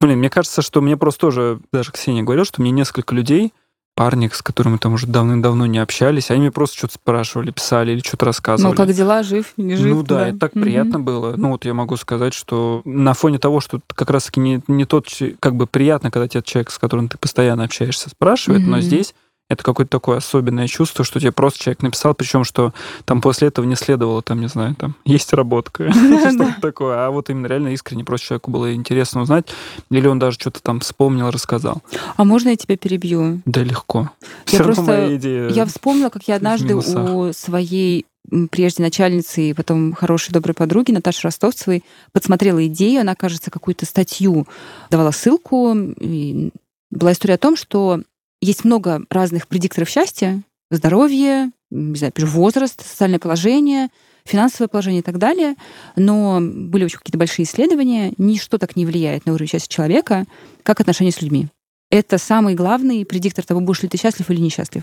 Блин, 0.00 0.18
мне 0.18 0.28
кажется, 0.28 0.60
что 0.60 0.80
мне 0.80 0.96
просто 0.96 1.20
тоже, 1.20 1.60
даже 1.72 1.92
Ксения 1.92 2.24
говорила, 2.24 2.44
что 2.44 2.60
мне 2.60 2.72
несколько 2.72 3.14
людей, 3.14 3.52
парни, 3.94 4.28
с 4.30 4.42
которыми 4.42 4.76
там 4.76 4.94
уже 4.94 5.06
давным-давно 5.06 5.66
не 5.66 5.78
общались, 5.78 6.30
они 6.30 6.40
мне 6.40 6.50
просто 6.50 6.76
что-то 6.78 6.94
спрашивали, 6.94 7.52
писали 7.52 7.92
или 7.92 8.00
что-то 8.00 8.24
Ну, 8.24 8.28
рассказывали. 8.28 8.76
как 8.76 8.92
дела, 8.92 9.22
жив, 9.22 9.52
не 9.56 9.76
жив? 9.76 9.86
Ну 9.86 10.02
да, 10.02 10.28
это 10.28 10.38
так 10.40 10.54
Мгм. 10.56 10.64
приятно 10.64 11.00
было. 11.00 11.34
Ну 11.36 11.50
вот 11.50 11.64
я 11.64 11.72
могу 11.72 11.96
сказать, 11.96 12.34
что 12.34 12.82
на 12.84 13.14
фоне 13.14 13.38
того, 13.38 13.60
что 13.60 13.80
как 13.94 14.10
раз-таки 14.10 14.40
не, 14.40 14.60
не 14.66 14.84
тот, 14.84 15.06
как 15.38 15.54
бы 15.54 15.66
приятно, 15.68 16.10
когда 16.10 16.26
тебя 16.26 16.42
человек, 16.42 16.72
с 16.72 16.78
которым 16.78 17.08
ты 17.08 17.16
постоянно 17.18 17.64
общаешься, 17.64 18.10
спрашивает, 18.10 18.66
но 18.66 18.76
Мгм. 18.78 18.82
здесь 18.82 19.14
это 19.48 19.62
какое-то 19.62 19.90
такое 19.90 20.18
особенное 20.18 20.66
чувство, 20.66 21.04
что 21.04 21.20
тебе 21.20 21.30
просто 21.30 21.60
человек 21.60 21.82
написал, 21.82 22.14
причем 22.14 22.42
что 22.42 22.74
там 23.04 23.20
после 23.20 23.48
этого 23.48 23.64
не 23.64 23.76
следовало, 23.76 24.22
там, 24.22 24.40
не 24.40 24.48
знаю, 24.48 24.74
там, 24.74 24.96
есть 25.04 25.32
работка, 25.32 25.90
что-то 25.92 26.56
такое. 26.60 27.06
А 27.06 27.10
вот 27.10 27.30
именно 27.30 27.46
реально 27.46 27.68
искренне 27.68 28.04
просто 28.04 28.26
человеку 28.26 28.50
было 28.50 28.74
интересно 28.74 29.22
узнать, 29.22 29.46
или 29.90 30.06
он 30.06 30.18
даже 30.18 30.38
что-то 30.38 30.62
там 30.62 30.80
вспомнил, 30.80 31.30
рассказал. 31.30 31.82
А 32.16 32.24
можно 32.24 32.50
я 32.50 32.56
тебя 32.56 32.76
перебью? 32.76 33.42
Да 33.44 33.62
легко. 33.62 34.10
Я 34.48 34.62
просто-. 34.62 35.08
Я 35.52 35.66
вспомнила, 35.66 36.08
как 36.10 36.24
я 36.24 36.36
однажды 36.36 36.74
у 36.74 37.32
своей 37.32 38.06
прежде 38.50 38.82
начальницы 38.82 39.50
и 39.50 39.54
потом 39.54 39.92
хорошей 39.92 40.32
доброй 40.32 40.52
подруги 40.52 40.90
Наташи 40.90 41.22
Ростовцевой 41.22 41.84
подсмотрела 42.10 42.66
идею, 42.66 43.02
она, 43.02 43.14
кажется, 43.14 43.52
какую-то 43.52 43.86
статью 43.86 44.48
давала 44.90 45.12
ссылку. 45.12 45.76
и 45.76 46.50
была 46.90 47.12
история 47.12 47.34
о 47.34 47.38
том, 47.38 47.56
что 47.56 48.00
есть 48.40 48.64
много 48.64 49.02
разных 49.10 49.48
предикторов 49.48 49.88
счастья, 49.88 50.42
здоровье, 50.70 51.50
не 51.70 51.96
знаю, 51.96 52.12
возраст, 52.16 52.84
социальное 52.86 53.18
положение, 53.18 53.88
финансовое 54.24 54.68
положение 54.68 55.00
и 55.00 55.04
так 55.04 55.18
далее. 55.18 55.54
Но 55.96 56.40
были 56.40 56.84
очень 56.84 56.98
какие-то 56.98 57.18
большие 57.18 57.44
исследования. 57.44 58.12
Ничто 58.18 58.58
так 58.58 58.76
не 58.76 58.86
влияет 58.86 59.26
на 59.26 59.32
уровень 59.32 59.48
счастья 59.48 59.72
человека, 59.72 60.26
как 60.62 60.80
отношения 60.80 61.12
с 61.12 61.22
людьми. 61.22 61.48
Это 61.90 62.18
самый 62.18 62.54
главный 62.54 63.06
предиктор 63.06 63.44
того, 63.44 63.60
будешь 63.60 63.82
ли 63.82 63.88
ты 63.88 63.96
счастлив 63.96 64.28
или 64.30 64.40
несчастлив. 64.40 64.82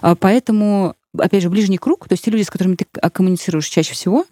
А, 0.00 0.14
Поэтому, 0.14 0.94
опять 1.18 1.42
же, 1.42 1.50
ближний 1.50 1.78
круг, 1.78 2.06
то 2.08 2.12
есть 2.12 2.24
те 2.24 2.30
люди, 2.30 2.44
с 2.44 2.50
которыми 2.50 2.76
ты 2.76 2.86
а, 3.00 3.10
коммуницируешь 3.10 3.66
чаще 3.66 3.94
всего, 3.94 4.26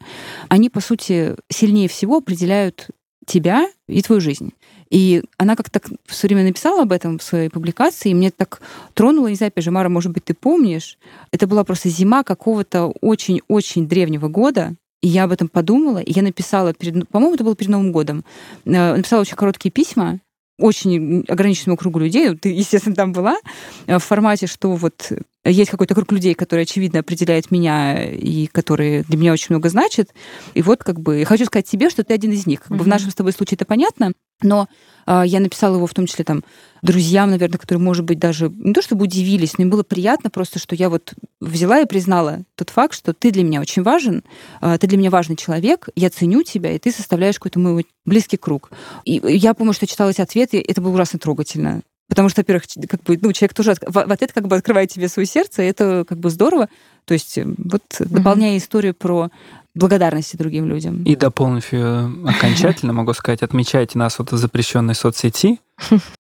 они, 0.48 0.70
по 0.70 0.80
сути, 0.80 1.34
сильнее 1.50 1.88
всего 1.88 2.18
определяют 2.18 2.88
тебя 3.26 3.68
и 3.88 4.00
твою 4.02 4.20
жизнь. 4.20 4.52
И 4.95 5.24
она 5.38 5.57
как-то 5.57 5.80
так 5.80 5.90
все 6.07 6.28
время 6.28 6.45
написала 6.45 6.82
об 6.82 6.92
этом 6.92 7.18
в 7.18 7.22
своей 7.24 7.49
публикации, 7.49 8.11
и 8.11 8.14
мне 8.14 8.30
так 8.30 8.62
тронуло, 8.95 9.26
не 9.26 9.34
знаю, 9.34 9.49
опять 9.49 9.64
же, 9.64 9.72
Мара, 9.72 9.88
может 9.88 10.12
быть, 10.12 10.24
ты 10.24 10.34
помнишь, 10.34 10.99
это 11.32 11.49
была 11.49 11.64
просто 11.64 11.88
зима 11.88 12.22
какого-то 12.22 12.95
очень-очень 13.01 13.88
древнего 13.88 14.28
года, 14.28 14.76
и 15.03 15.09
я 15.09 15.24
об 15.24 15.32
этом 15.32 15.49
подумала, 15.49 15.99
и 15.99 16.12
я 16.12 16.22
написала, 16.22 16.72
перед, 16.74 17.09
по-моему, 17.09 17.34
это 17.34 17.42
было 17.42 17.57
перед 17.57 17.72
Новым 17.72 17.90
годом, 17.90 18.24
э, 18.66 18.95
написала 18.97 19.22
очень 19.22 19.34
короткие 19.34 19.72
письма, 19.72 20.20
очень 20.61 21.24
ограниченному 21.26 21.76
кругу 21.76 21.99
людей, 21.99 22.32
ты, 22.36 22.51
естественно, 22.51 22.95
там 22.95 23.12
была, 23.12 23.38
э, 23.86 23.99
в 23.99 24.05
формате, 24.05 24.47
что 24.47 24.76
вот 24.76 25.11
есть 25.45 25.72
какой-то 25.72 25.97
круг 25.97 26.12
людей, 26.12 26.34
который, 26.34 26.62
очевидно, 26.62 27.01
определяет 27.01 27.51
меня 27.51 28.01
и 28.05 28.47
который 28.47 29.03
для 29.03 29.18
меня 29.18 29.32
очень 29.32 29.49
много 29.51 29.68
значит. 29.70 30.14
И 30.55 30.62
вот 30.62 30.84
как 30.84 31.01
бы 31.01 31.18
я 31.18 31.24
хочу 31.26 31.47
сказать 31.47 31.66
тебе, 31.66 31.90
что 31.90 32.05
ты 32.05 32.14
один 32.14 32.30
из 32.30 32.47
них. 32.47 32.61
Как 32.61 32.76
бы 32.76 32.84
в 32.84 32.88
нашем 32.88 33.11
с 33.11 33.14
тобой 33.14 33.32
случае 33.32 33.57
это 33.57 33.64
понятно, 33.64 34.12
но 34.43 34.68
а, 35.07 35.24
я 35.24 35.41
написала 35.41 35.76
его 35.76 35.87
в 35.87 35.95
том 35.95 36.07
числе 36.07 36.24
там 36.24 36.45
друзьям, 36.82 37.30
наверное, 37.30 37.59
которые, 37.59 37.82
может 37.82 38.05
быть, 38.05 38.18
даже 38.18 38.51
не 38.51 38.72
то 38.72 38.82
чтобы 38.82 39.05
удивились, 39.05 39.57
но 39.57 39.64
им 39.64 39.70
было 39.70 39.82
приятно 39.82 40.30
просто, 40.30 40.59
что 40.59 40.74
я 40.74 40.91
вот 40.91 41.14
взяла 41.41 41.80
и 41.80 41.87
признала 41.87 42.45
тот 42.57 42.70
факт, 42.70 42.95
что 42.95 43.14
ты 43.14 43.30
для 43.30 43.43
меня 43.43 43.61
очень 43.61 43.82
важен, 43.82 44.22
а, 44.61 44.78
ты 44.78 44.87
для 44.87 44.99
меня 44.99 45.11
важный 45.11 45.37
человек, 45.37 45.89
я 45.97 46.11
ценю 46.11 46.43
тебя, 46.43 46.72
и 46.72 46.78
ты 46.78 46.91
составляешь 46.91 47.37
какой-то 47.37 47.59
мой 47.59 47.87
близкий 48.05 48.37
круг. 48.37 48.70
И 49.05 49.20
я 49.24 49.55
помню, 49.55 49.72
что 49.72 49.87
читала 49.87 50.11
эти 50.11 50.20
ответы, 50.20 50.59
и 50.59 50.70
это 50.70 50.80
было 50.80 50.93
ужасно 50.93 51.18
трогательно. 51.18 51.82
Потому 52.09 52.28
что, 52.28 52.43
во-первых, 52.43 52.64
как 52.89 53.03
бы, 53.03 53.18
ну, 53.20 53.32
человек 53.32 53.55
тоже 53.55 53.74
в 53.80 53.99
ответ 53.99 54.32
как 54.32 54.47
бы 54.47 54.57
открывает 54.57 54.91
тебе 54.91 55.09
свое 55.09 55.26
сердце, 55.26 55.62
и 55.62 55.66
это 55.66 56.05
как 56.07 56.18
бы 56.18 56.28
здорово. 56.28 56.68
То 57.05 57.14
есть 57.14 57.38
э, 57.38 57.46
вот 57.59 57.82
дополняя 57.98 58.57
историю 58.57 58.94
про 58.94 59.30
благодарности 59.74 60.36
другим 60.36 60.66
людям. 60.66 61.02
И 61.02 61.16
дополнив 61.16 61.72
ее 61.72 62.12
окончательно, 62.26 62.92
могу 62.92 63.12
сказать, 63.12 63.42
отмечайте 63.42 63.98
нас 63.98 64.18
вот 64.18 64.32
в 64.32 64.36
запрещенной 64.36 64.94
соцсети 64.94 65.61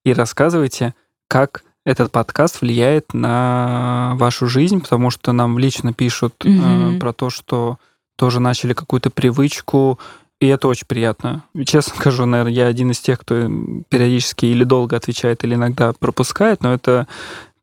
и 0.04 0.12
рассказывайте, 0.12 0.94
как 1.28 1.64
этот 1.86 2.10
подкаст 2.10 2.60
влияет 2.60 3.12
на 3.12 4.14
вашу 4.16 4.46
жизнь, 4.46 4.80
потому 4.80 5.10
что 5.10 5.32
нам 5.32 5.58
лично 5.58 5.92
пишут 5.92 6.34
э, 6.44 6.98
про 6.98 7.12
то, 7.12 7.30
что 7.30 7.78
тоже 8.16 8.40
начали 8.40 8.72
какую-то 8.72 9.10
привычку, 9.10 9.98
и 10.40 10.46
это 10.46 10.68
очень 10.68 10.86
приятно. 10.86 11.44
Честно 11.64 11.94
скажу, 11.96 12.26
наверное, 12.26 12.52
я 12.52 12.66
один 12.66 12.90
из 12.90 13.00
тех, 13.00 13.20
кто 13.20 13.48
периодически 13.88 14.46
или 14.46 14.64
долго 14.64 14.96
отвечает, 14.96 15.44
или 15.44 15.54
иногда 15.54 15.92
пропускает, 15.92 16.62
но 16.62 16.72
это, 16.74 17.06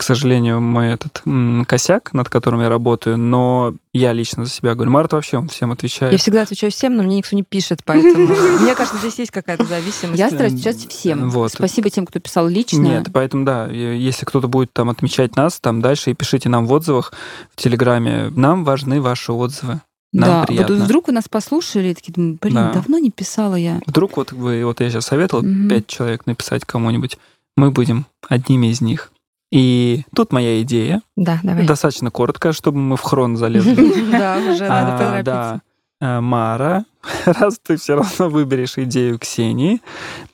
к 0.02 0.04
сожалению, 0.04 0.60
мой 0.62 0.94
этот 0.94 1.22
м, 1.28 1.64
косяк, 1.66 2.12
над 2.14 2.28
которым 2.28 2.62
я 2.62 2.70
работаю, 2.70 3.20
но 3.20 3.76
я 3.94 4.14
лично 4.14 4.46
за 4.46 4.50
себя 4.52 4.74
говорю. 4.74 4.90
Март 4.90 5.14
вообще 5.14 5.38
он 5.38 5.48
всем 5.48 5.72
отвечает. 5.72 6.12
Я 6.12 6.18
всегда 6.18 6.42
отвечаю 6.42 6.72
всем, 6.72 6.96
но 6.98 7.04
мне 7.04 7.18
никто 7.18 7.36
не 7.36 7.44
пишет, 7.44 7.82
поэтому 7.86 8.26
мне 8.62 8.74
кажется, 8.74 8.98
здесь 8.98 9.20
есть 9.20 9.30
какая-то 9.30 9.64
зависимость. 9.66 10.18
Я 10.18 10.30
стараюсь 10.32 10.54
отвечать 10.54 10.90
всем. 10.90 11.30
Вот. 11.30 11.52
Спасибо 11.52 11.92
тем, 11.92 12.08
кто 12.08 12.20
писал 12.20 12.48
лично. 12.48 12.80
Нет, 12.82 13.10
поэтому 13.14 13.46
да, 13.46 13.68
если 13.68 14.26
кто-то 14.26 14.48
будет 14.48 14.74
там 14.74 14.90
отмечать 14.90 15.36
нас 15.36 15.60
там 15.60 15.82
дальше, 15.84 16.10
и 16.10 16.14
пишите 16.16 16.50
нам 16.50 16.66
в 16.66 16.74
отзывах 16.74 17.14
в 17.56 17.62
Телеграме. 17.62 18.32
Нам 18.36 18.64
важны 18.64 19.02
ваши 19.02 19.32
отзывы. 19.32 19.82
Нам 20.14 20.30
да, 20.42 20.44
приятно. 20.48 20.78
вот 20.78 20.84
вдруг 20.84 21.08
вы 21.10 21.14
нас 21.14 21.30
послушали, 21.30 21.90
и 21.90 21.94
такие, 21.94 22.14
блин, 22.16 22.56
Да. 22.56 22.72
давно 22.74 22.98
не 22.98 23.12
писала 23.12 23.54
я. 23.54 23.80
Вдруг 23.86 24.18
вот 24.18 24.32
вы, 24.32 24.66
вот 24.66 24.80
я 24.82 24.90
сейчас 24.90 25.06
советовал 25.06 25.44
Мгм. 25.44 25.70
пять 25.70 25.86
человек 25.86 26.26
написать 26.26 26.66
кому-нибудь, 26.66 27.20
мы 27.56 27.70
будем 27.70 28.08
одними 28.28 28.72
из 28.72 28.82
них. 28.82 29.12
И 29.52 30.04
тут 30.16 30.32
моя 30.32 30.62
идея, 30.62 31.02
Да, 31.18 31.40
давай. 31.44 31.66
достаточно 31.66 32.10
коротко, 32.10 32.54
чтобы 32.54 32.80
мы 32.80 32.96
в 32.96 33.02
хрон 33.02 33.36
залезли. 33.38 33.76
Да, 34.12 34.38
уже 34.38 34.68
надо 34.68 34.88
А, 34.88 34.98
поторопиться. 34.98 35.24
Да. 35.24 35.62
А, 36.04 36.22
Мара, 36.22 36.86
раз 37.26 37.60
ты 37.62 37.76
все 37.78 37.96
равно 37.96 38.30
выберешь 38.30 38.78
идею 38.78 39.20
Ксении, 39.20 39.82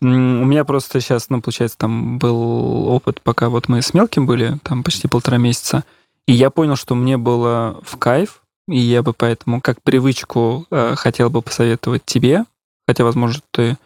у 0.01 0.05
меня 0.05 0.63
просто 0.65 1.01
сейчас, 1.01 1.29
ну, 1.29 1.41
получается, 1.41 1.77
там 1.77 2.19
был 2.19 2.87
опыт, 2.89 3.21
пока 3.21 3.49
вот 3.49 3.67
мы 3.67 3.81
с 3.81 3.93
мелким 3.93 4.25
были, 4.25 4.57
там 4.63 4.83
почти 4.83 5.07
полтора 5.07 5.37
месяца, 5.37 5.83
и 6.27 6.33
я 6.33 6.49
понял, 6.51 6.75
что 6.75 6.93
мне 6.95 7.17
было 7.17 7.79
в 7.83 7.97
кайф, 7.97 8.41
и 8.69 8.77
я 8.77 9.01
бы 9.01 9.13
поэтому 9.13 9.61
как 9.61 9.81
привычку 9.81 10.65
э, 10.71 10.93
хотел 10.95 11.29
бы 11.29 11.41
посоветовать 11.41 12.05
тебе, 12.05 12.45
хотя, 12.87 13.03
возможно, 13.03 13.41
ты 13.51 13.77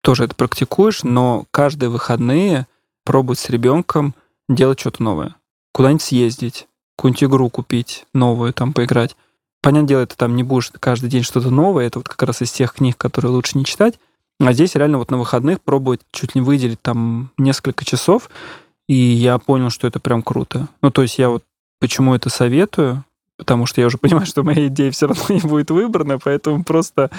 тоже 0.00 0.24
это 0.24 0.34
практикуешь, 0.34 1.02
но 1.04 1.44
каждые 1.50 1.90
выходные 1.90 2.66
пробовать 3.04 3.38
с 3.40 3.50
ребенком 3.50 4.14
делать 4.48 4.80
что-то 4.80 5.02
новое. 5.02 5.36
Куда-нибудь 5.72 6.02
съездить, 6.02 6.66
какую-нибудь 6.96 7.24
игру 7.24 7.50
купить, 7.50 8.06
новую 8.14 8.52
там 8.52 8.72
поиграть. 8.72 9.16
Понятное 9.60 9.88
дело, 9.88 10.06
ты 10.06 10.16
там 10.16 10.36
не 10.36 10.42
будешь 10.42 10.70
каждый 10.80 11.10
день 11.10 11.22
что-то 11.22 11.50
новое, 11.50 11.86
это 11.86 11.98
вот 11.98 12.08
как 12.08 12.22
раз 12.22 12.42
из 12.42 12.52
тех 12.52 12.72
книг, 12.74 12.96
которые 12.96 13.32
лучше 13.32 13.58
не 13.58 13.64
читать. 13.64 13.98
А 14.40 14.52
здесь 14.52 14.74
реально 14.76 14.98
вот 14.98 15.10
на 15.10 15.18
выходных 15.18 15.60
пробовать 15.60 16.00
чуть 16.12 16.34
не 16.34 16.40
выделить 16.40 16.80
там 16.80 17.30
несколько 17.38 17.84
часов, 17.84 18.30
и 18.88 18.94
я 18.94 19.38
понял, 19.38 19.70
что 19.70 19.86
это 19.86 20.00
прям 20.00 20.22
круто. 20.22 20.68
Ну, 20.80 20.90
то 20.90 21.02
есть 21.02 21.18
я 21.18 21.28
вот 21.28 21.44
почему 21.80 22.14
это 22.14 22.30
советую, 22.30 23.04
потому 23.38 23.64
что 23.66 23.80
я 23.80 23.86
уже 23.86 23.96
понимаю, 23.98 24.26
что 24.26 24.42
моя 24.42 24.66
идея 24.66 24.90
все 24.90 25.06
равно 25.06 25.22
не 25.28 25.40
будет 25.40 25.70
выбрана, 25.70 26.18
поэтому 26.18 26.64
просто 26.64 27.10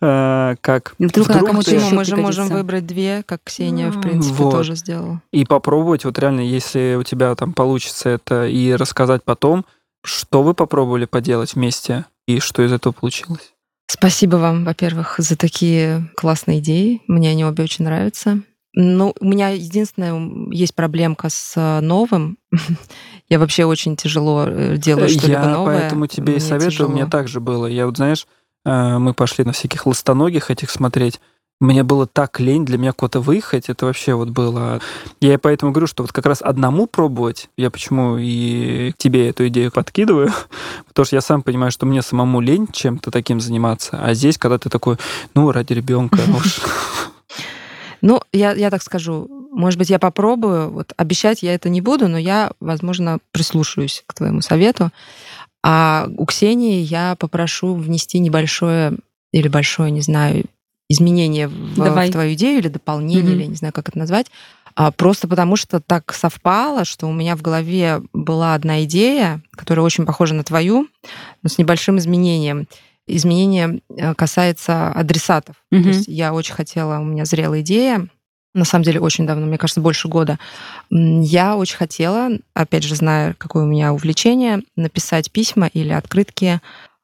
э, 0.00 0.56
как 0.60 0.94
Вдруг 0.98 1.30
она 1.30 1.40
кому-то 1.42 1.70
ты- 1.70 1.76
еще? 1.76 1.94
Мы 1.94 2.04
же 2.04 2.16
можем 2.16 2.48
выбрать 2.48 2.86
две, 2.86 3.22
как 3.24 3.40
Ксения, 3.44 3.90
в 3.90 4.00
принципе, 4.00 4.34
вот. 4.34 4.50
тоже 4.50 4.74
сделала. 4.74 5.22
и 5.32 5.44
попробовать 5.46 6.04
вот 6.04 6.18
реально, 6.18 6.40
если 6.40 6.96
у 6.98 7.02
тебя 7.04 7.34
там 7.34 7.54
получится 7.54 8.10
это, 8.10 8.46
и 8.46 8.72
рассказать 8.74 9.22
потом, 9.24 9.64
что 10.04 10.42
вы 10.42 10.54
попробовали 10.54 11.06
поделать 11.06 11.54
вместе, 11.54 12.04
и 12.26 12.40
что 12.40 12.62
из 12.62 12.72
этого 12.72 12.92
получилось. 12.92 13.52
Спасибо 13.86 14.36
вам, 14.36 14.64
во-первых, 14.64 15.16
за 15.18 15.36
такие 15.36 16.10
классные 16.16 16.60
идеи. 16.60 17.02
Мне 17.08 17.30
они 17.30 17.44
обе 17.44 17.64
очень 17.64 17.84
нравятся. 17.84 18.40
Ну, 18.74 19.14
у 19.18 19.24
меня 19.24 19.48
единственная 19.48 20.50
есть 20.52 20.74
проблемка 20.74 21.28
с 21.28 21.80
новым. 21.80 22.38
Я 23.28 23.38
вообще 23.38 23.64
очень 23.64 23.96
тяжело 23.96 24.44
э, 24.46 24.76
делаю 24.76 25.08
что-либо 25.08 25.46
новое. 25.46 25.74
Я 25.74 25.80
поэтому 25.80 26.06
тебе 26.06 26.36
и 26.36 26.40
советую. 26.40 26.70
Тяжело. 26.70 26.90
У 26.90 26.92
меня 26.92 27.06
так 27.06 27.28
же 27.28 27.40
было. 27.40 27.66
Я 27.66 27.86
вот, 27.86 27.96
знаешь, 27.96 28.26
э, 28.64 28.98
мы 28.98 29.14
пошли 29.14 29.44
на 29.44 29.52
всяких 29.52 29.86
ластоногих 29.86 30.50
этих 30.50 30.70
смотреть. 30.70 31.20
Мне 31.60 31.82
было 31.82 32.06
так 32.06 32.40
лень 32.40 32.64
для 32.64 32.78
меня 32.78 32.92
куда-то 32.92 33.20
выехать, 33.20 33.68
это 33.68 33.84
вообще 33.84 34.14
вот 34.14 34.30
было... 34.30 34.80
Я 35.20 35.38
поэтому 35.38 35.72
говорю, 35.72 35.86
что 35.86 36.02
вот 36.02 36.10
как 36.10 36.24
раз 36.24 36.40
одному 36.40 36.86
пробовать, 36.86 37.50
я 37.58 37.70
почему 37.70 38.16
и 38.16 38.94
тебе 38.96 39.28
эту 39.28 39.46
идею 39.48 39.70
подкидываю, 39.70 40.32
потому 40.88 41.04
что 41.04 41.16
я 41.16 41.20
сам 41.20 41.42
понимаю, 41.42 41.70
что 41.70 41.84
мне 41.84 42.00
самому 42.00 42.40
лень 42.40 42.66
чем-то 42.72 43.10
таким 43.10 43.40
заниматься, 43.40 44.02
а 44.02 44.14
здесь, 44.14 44.38
когда 44.38 44.58
ты 44.58 44.70
такой, 44.70 44.96
ну, 45.34 45.52
ради 45.52 45.74
ребенка, 45.74 46.20
уж 46.34 46.60
Ну, 48.02 48.20
я, 48.32 48.52
я 48.52 48.70
так 48.70 48.82
скажу, 48.82 49.28
может 49.52 49.78
быть, 49.78 49.90
я 49.90 49.98
попробую. 49.98 50.70
Вот 50.70 50.92
обещать 50.96 51.42
я 51.42 51.54
это 51.54 51.68
не 51.68 51.80
буду, 51.80 52.08
но 52.08 52.18
я, 52.18 52.52
возможно, 52.60 53.18
прислушаюсь 53.32 54.02
к 54.06 54.14
твоему 54.14 54.40
совету. 54.40 54.90
А 55.62 56.08
у 56.16 56.24
Ксении 56.26 56.80
я 56.80 57.16
попрошу 57.18 57.74
внести 57.74 58.18
небольшое 58.18 58.96
или 59.32 59.48
большое, 59.48 59.90
не 59.90 60.00
знаю, 60.00 60.46
изменение 60.88 61.48
в, 61.48 61.76
в 61.76 62.10
твою 62.10 62.34
идею 62.34 62.58
или 62.58 62.68
дополнение, 62.68 63.22
mm-hmm. 63.22 63.36
или 63.36 63.44
не 63.44 63.54
знаю, 63.54 63.72
как 63.72 63.88
это 63.88 63.98
назвать. 63.98 64.26
А, 64.74 64.90
просто 64.90 65.28
потому 65.28 65.56
что 65.56 65.80
так 65.80 66.12
совпало, 66.12 66.84
что 66.84 67.06
у 67.06 67.12
меня 67.12 67.36
в 67.36 67.42
голове 67.42 68.02
была 68.12 68.54
одна 68.54 68.84
идея, 68.84 69.42
которая 69.52 69.84
очень 69.84 70.06
похожа 70.06 70.34
на 70.34 70.42
твою, 70.42 70.88
но 71.42 71.48
с 71.48 71.58
небольшим 71.58 71.98
изменением 71.98 72.66
изменение 73.16 73.80
э, 73.96 74.14
касается 74.14 74.88
адресатов. 74.88 75.56
Угу. 75.70 75.82
То 75.82 75.88
есть 75.88 76.08
я 76.08 76.32
очень 76.32 76.54
хотела, 76.54 76.98
у 76.98 77.04
меня 77.04 77.24
зрела 77.24 77.60
идея, 77.60 78.08
на 78.52 78.64
самом 78.64 78.84
деле 78.84 79.00
очень 79.00 79.26
давно, 79.26 79.46
мне 79.46 79.58
кажется, 79.58 79.80
больше 79.80 80.08
года. 80.08 80.38
Я 80.90 81.56
очень 81.56 81.76
хотела, 81.76 82.30
опять 82.52 82.82
же, 82.82 82.96
зная, 82.96 83.34
какое 83.38 83.62
у 83.62 83.66
меня 83.66 83.92
увлечение, 83.92 84.62
написать 84.76 85.30
письма 85.30 85.68
или 85.68 85.92
открытки 85.92 86.60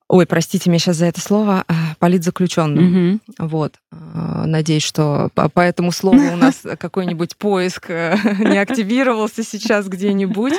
Ой, 0.09 0.25
простите 0.25 0.71
меня 0.71 0.79
сейчас 0.79 0.99
за 0.99 1.07
это 1.07 1.21
слово, 1.21 1.65
э, 1.67 1.73
политзаключенным. 1.99 3.19
Угу. 3.39 3.49
Вот. 3.49 3.75
Э, 3.91 4.45
надеюсь, 4.47 4.85
что 4.85 5.31
по 5.35 5.61
этому 5.61 5.91
слову 5.91 6.21
у 6.33 6.37
нас 6.37 6.63
какой-нибудь 6.79 7.37
поиск 7.37 7.89
не 7.89 8.59
активировался 8.59 9.43
сейчас 9.43 9.89
где-нибудь. 9.89 10.55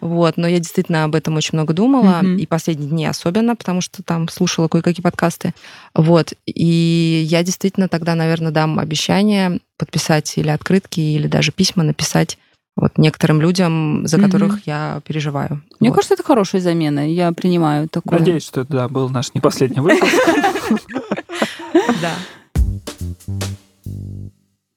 Вот, 0.00 0.36
но 0.36 0.46
я 0.46 0.58
действительно 0.58 1.04
об 1.04 1.14
этом 1.14 1.36
очень 1.36 1.50
много 1.52 1.74
думала, 1.74 2.20
mm-hmm. 2.22 2.36
и 2.36 2.46
последние 2.46 2.88
дни 2.88 3.06
особенно, 3.06 3.56
потому 3.56 3.80
что 3.80 4.02
там 4.02 4.28
слушала 4.28 4.68
кое-какие 4.68 5.02
подкасты. 5.02 5.54
Вот, 5.94 6.32
и 6.46 7.26
я 7.28 7.42
действительно 7.42 7.88
тогда, 7.88 8.14
наверное, 8.14 8.52
дам 8.52 8.78
обещание 8.78 9.60
подписать 9.76 10.38
или 10.38 10.48
открытки, 10.48 11.00
или 11.00 11.26
даже 11.26 11.52
письма 11.52 11.82
написать 11.82 12.38
вот 12.76 12.96
некоторым 12.96 13.40
людям, 13.40 14.06
за 14.06 14.20
которых 14.20 14.58
mm-hmm. 14.58 14.66
я 14.66 15.00
переживаю. 15.04 15.62
Мне 15.80 15.90
вот. 15.90 15.96
кажется, 15.96 16.14
это 16.14 16.22
хорошая 16.22 16.60
замена. 16.60 17.00
Я 17.10 17.32
принимаю 17.32 17.88
такое. 17.88 18.20
Надеюсь, 18.20 18.44
что 18.44 18.60
это 18.60 18.72
да, 18.72 18.88
был 18.88 19.08
наш 19.08 19.34
не 19.34 19.40
последний 19.40 19.80
выпуск. 19.80 20.12
Да. 22.02 22.12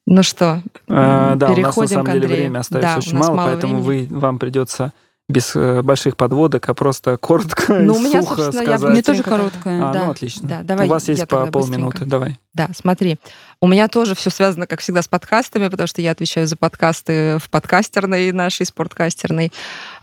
Ну 0.07 0.23
что, 0.23 0.61
а, 0.89 1.35
да, 1.35 1.51
у 1.51 1.57
нас 1.57 1.77
на 1.77 1.87
самом 1.87 2.11
деле 2.11 2.27
время 2.27 2.59
остается 2.59 2.97
очень 2.97 3.17
мало, 3.17 3.37
поэтому 3.37 3.81
вы, 3.81 4.07
вам 4.09 4.39
придется 4.39 4.91
без 5.31 5.55
э, 5.55 5.81
больших 5.81 6.17
подводок, 6.17 6.69
а 6.69 6.73
просто 6.73 7.17
коротко 7.21 7.73
ну, 7.73 7.95
у 7.95 7.99
меня, 7.99 8.21
сухо 8.21 8.51
сказать. 8.51 8.81
Я, 8.81 8.87
мне 8.89 9.01
тоже 9.01 9.23
короткое. 9.23 9.89
А, 9.89 9.93
да. 9.93 10.05
ну, 10.05 10.11
отлично. 10.11 10.47
Да, 10.47 10.63
давай, 10.63 10.87
у 10.87 10.89
вас 10.89 11.07
есть 11.07 11.27
по 11.27 11.47
полминуты, 11.47 12.05
давай. 12.05 12.39
Да, 12.53 12.69
смотри. 12.75 13.17
У 13.61 13.67
меня 13.67 13.87
тоже 13.87 14.15
все 14.15 14.29
связано, 14.29 14.67
как 14.67 14.81
всегда, 14.81 15.01
с 15.01 15.07
подкастами, 15.07 15.67
потому 15.69 15.87
что 15.87 16.01
я 16.01 16.11
отвечаю 16.11 16.47
за 16.47 16.57
подкасты 16.57 17.37
в 17.39 17.49
подкастерной 17.49 18.31
нашей, 18.31 18.65
спорткастерной. 18.65 19.51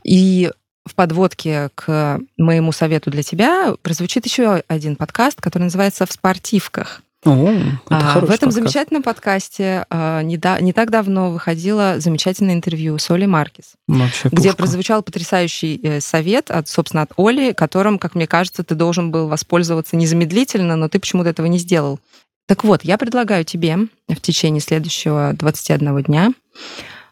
И 0.05 0.51
в 0.87 0.95
подводке 0.95 1.70
к 1.74 2.18
моему 2.37 2.72
совету 2.72 3.11
для 3.11 3.22
тебя 3.22 3.74
прозвучит 3.83 4.24
еще 4.24 4.62
один 4.66 4.97
подкаст, 4.97 5.41
который 5.41 5.64
называется 5.64 6.07
«В 6.07 6.12
спортивках». 6.12 7.03
О, 7.29 7.53
а, 7.91 8.20
в 8.20 8.24
этом 8.24 8.29
подкаст. 8.29 8.53
замечательном 8.55 9.03
подкасте 9.03 9.85
а, 9.91 10.22
не, 10.22 10.39
да, 10.39 10.59
не 10.61 10.72
так 10.72 10.91
давно 10.91 11.31
выходило 11.31 11.97
замечательное 11.99 12.55
интервью 12.55 12.97
с 12.97 13.11
Олей 13.11 13.26
Маркис, 13.26 13.74
Вообще 13.87 14.31
где 14.33 14.55
прозвучал 14.55 15.03
потрясающий 15.03 15.79
э, 15.83 16.01
совет, 16.01 16.51
от, 16.51 16.68
собственно, 16.68 17.03
от 17.03 17.12
Оли, 17.18 17.53
которым, 17.53 17.99
как 17.99 18.14
мне 18.14 18.26
кажется, 18.26 18.64
ты 18.64 18.74
должен 18.74 19.11
был 19.11 19.29
воспользоваться 19.29 19.97
незамедлительно, 19.97 20.74
но 20.76 20.89
ты 20.89 20.99
почему-то 20.99 21.29
этого 21.29 21.47
не 21.47 21.59
сделал. 21.59 22.01
Так 22.47 22.64
вот, 22.64 22.83
я 22.83 22.97
предлагаю 22.97 23.45
тебе 23.45 23.76
в 24.09 24.20
течение 24.22 24.62
следующего 24.62 25.35
21 25.35 26.03
дня 26.05 26.31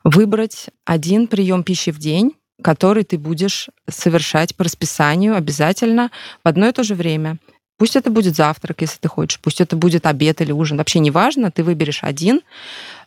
выбрать 0.02 0.68
один 0.86 1.26
прием 1.26 1.62
пищи 1.62 1.90
в 1.92 1.98
день, 1.98 2.32
который 2.62 3.04
ты 3.04 3.18
будешь 3.18 3.68
совершать 3.86 4.56
по 4.56 4.64
расписанию 4.64 5.36
обязательно 5.36 6.10
в 6.42 6.48
одно 6.48 6.68
и 6.68 6.72
то 6.72 6.84
же 6.84 6.94
время– 6.94 7.36
Пусть 7.78 7.96
это 7.96 8.10
будет 8.10 8.36
завтрак, 8.36 8.80
если 8.80 8.98
ты 8.98 9.08
хочешь, 9.08 9.38
пусть 9.40 9.60
это 9.60 9.76
будет 9.76 10.06
обед 10.06 10.40
или 10.40 10.52
ужин, 10.52 10.78
вообще 10.78 10.98
не 10.98 11.10
важно, 11.10 11.50
ты 11.50 11.62
выберешь 11.62 12.02
один, 12.02 12.40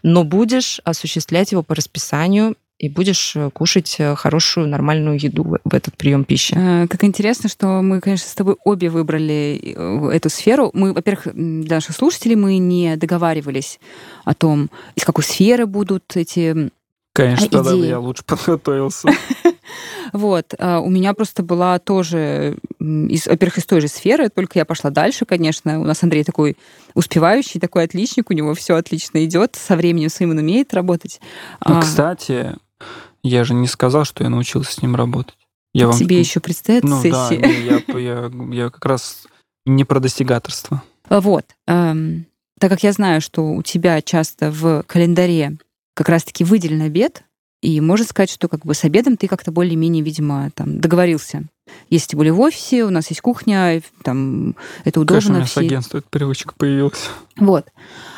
но 0.03 0.23
будешь 0.23 0.79
осуществлять 0.83 1.51
его 1.51 1.63
по 1.63 1.75
расписанию 1.75 2.55
и 2.79 2.87
будешь 2.87 3.35
э, 3.35 3.49
кушать 3.51 3.97
э, 3.99 4.15
хорошую, 4.15 4.67
нормальную 4.67 5.19
еду 5.19 5.57
в 5.63 5.73
этот 5.73 5.97
прием 5.97 6.23
пищи. 6.23 6.55
Э, 6.55 6.87
как 6.87 7.03
интересно, 7.03 7.49
что 7.49 7.81
мы, 7.81 7.99
конечно, 7.99 8.29
с 8.29 8.33
тобой 8.33 8.55
обе 8.63 8.89
выбрали 8.89 9.75
эту 10.13 10.29
сферу. 10.29 10.71
Мы, 10.73 10.93
во-первых, 10.93 11.27
для 11.33 11.75
наших 11.75 11.95
слушателей 11.95 12.35
мы 12.35 12.57
не 12.57 12.95
договаривались 12.95 13.79
о 14.23 14.33
том, 14.33 14.69
из 14.95 15.03
какой 15.03 15.25
сферы 15.25 15.65
будут 15.65 16.15
эти 16.15 16.71
Конечно, 17.11 17.47
идеи. 17.47 17.49
тогда 17.49 17.73
я 17.73 17.99
лучше 17.99 18.23
подготовился. 18.25 19.09
Вот. 20.13 20.53
А 20.57 20.79
у 20.79 20.89
меня 20.89 21.13
просто 21.13 21.43
была 21.43 21.79
тоже, 21.79 22.57
из, 22.79 23.27
во-первых, 23.27 23.57
из 23.57 23.65
той 23.65 23.81
же 23.81 23.87
сферы, 23.87 24.29
только 24.29 24.59
я 24.59 24.65
пошла 24.65 24.89
дальше, 24.89 25.25
конечно. 25.25 25.79
У 25.79 25.83
нас 25.83 26.03
Андрей 26.03 26.23
такой 26.23 26.57
успевающий, 26.93 27.59
такой 27.59 27.83
отличник, 27.83 28.29
у 28.29 28.33
него 28.33 28.53
все 28.53 28.75
отлично 28.75 29.23
идет, 29.25 29.55
со 29.55 29.75
временем 29.75 30.09
своим 30.09 30.31
он 30.31 30.39
умеет 30.39 30.73
работать. 30.73 31.19
Ну, 31.65 31.77
а... 31.77 31.81
кстати, 31.81 32.55
я 33.23 33.43
же 33.43 33.53
не 33.53 33.67
сказал, 33.67 34.05
что 34.05 34.23
я 34.23 34.29
научился 34.29 34.73
с 34.73 34.81
ним 34.81 34.95
работать. 34.95 35.35
Я 35.73 35.87
вам... 35.87 35.97
Тебе 35.97 36.19
еще 36.19 36.39
предстоит 36.39 36.83
ну, 36.83 37.01
сессия. 37.01 37.39
Да, 37.39 37.47
я, 37.47 37.99
я, 37.99 38.31
я 38.51 38.69
как 38.69 38.85
раз 38.85 39.27
не 39.65 39.83
про 39.85 39.99
достигаторство. 39.99 40.81
Вот. 41.09 41.45
Эм, 41.67 42.25
так 42.59 42.69
как 42.71 42.83
я 42.83 42.91
знаю, 42.91 43.21
что 43.21 43.51
у 43.51 43.61
тебя 43.61 44.01
часто 44.01 44.51
в 44.51 44.83
календаре 44.87 45.57
как 45.93 46.09
раз-таки 46.09 46.43
выделен 46.43 46.81
обед, 46.81 47.23
и 47.61 47.81
можно 47.81 48.05
сказать, 48.05 48.29
что 48.29 48.47
как 48.47 48.65
бы 48.65 48.73
с 48.73 48.83
обедом 48.83 49.17
ты 49.17 49.27
как-то 49.27 49.51
более-менее, 49.51 50.03
видимо, 50.03 50.49
там 50.55 50.79
договорился. 50.79 51.43
Если 51.89 52.15
были 52.15 52.29
в 52.29 52.39
офисе, 52.39 52.83
у 52.83 52.89
нас 52.89 53.09
есть 53.09 53.21
кухня, 53.21 53.81
там 54.03 54.55
это 54.83 54.99
удобно. 54.99 55.21
Конечно, 55.21 55.33
у 55.33 55.37
меня 55.37 55.45
все... 55.45 55.53
с 55.53 55.57
агентства 55.57 55.97
эта 55.99 56.07
привычка 56.09 56.53
появилась. 56.55 57.09
Вот. 57.39 57.65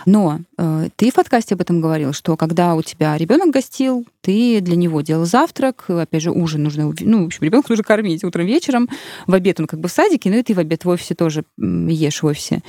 Но 0.06 0.40
э, 0.58 0.90
ты 0.96 1.12
в 1.12 1.14
подкасте 1.14 1.56
об 1.56 1.62
этом 1.62 1.80
говорил, 1.80 2.14
что 2.14 2.36
когда 2.36 2.76
у 2.76 2.82
тебя 2.82 3.18
ребенок 3.18 3.52
гостил, 3.52 4.06
ты 4.22 4.62
для 4.62 4.76
него 4.76 5.02
делал 5.02 5.26
завтрак, 5.26 5.86
опять 5.88 6.24
же, 6.24 6.32
ужин 6.32 6.64
нужно, 6.64 6.94
ну, 7.00 7.24
в 7.24 7.26
общем, 7.28 7.44
ребенка 7.44 7.68
нужно 7.70 7.84
кормить 7.84 8.24
утром, 8.24 8.46
вечером, 8.46 8.90
в 9.28 9.34
обед 9.34 9.60
он 9.60 9.68
как 9.68 9.80
бы 9.80 9.90
в 9.90 9.92
садике, 9.92 10.30
но 10.30 10.38
и 10.38 10.44
ты 10.44 10.54
в 10.54 10.60
обед 10.60 10.86
в 10.86 10.90
офисе 10.90 11.16
тоже 11.16 11.44
ешь 11.58 12.24
в 12.24 12.26
офисе. 12.26 12.62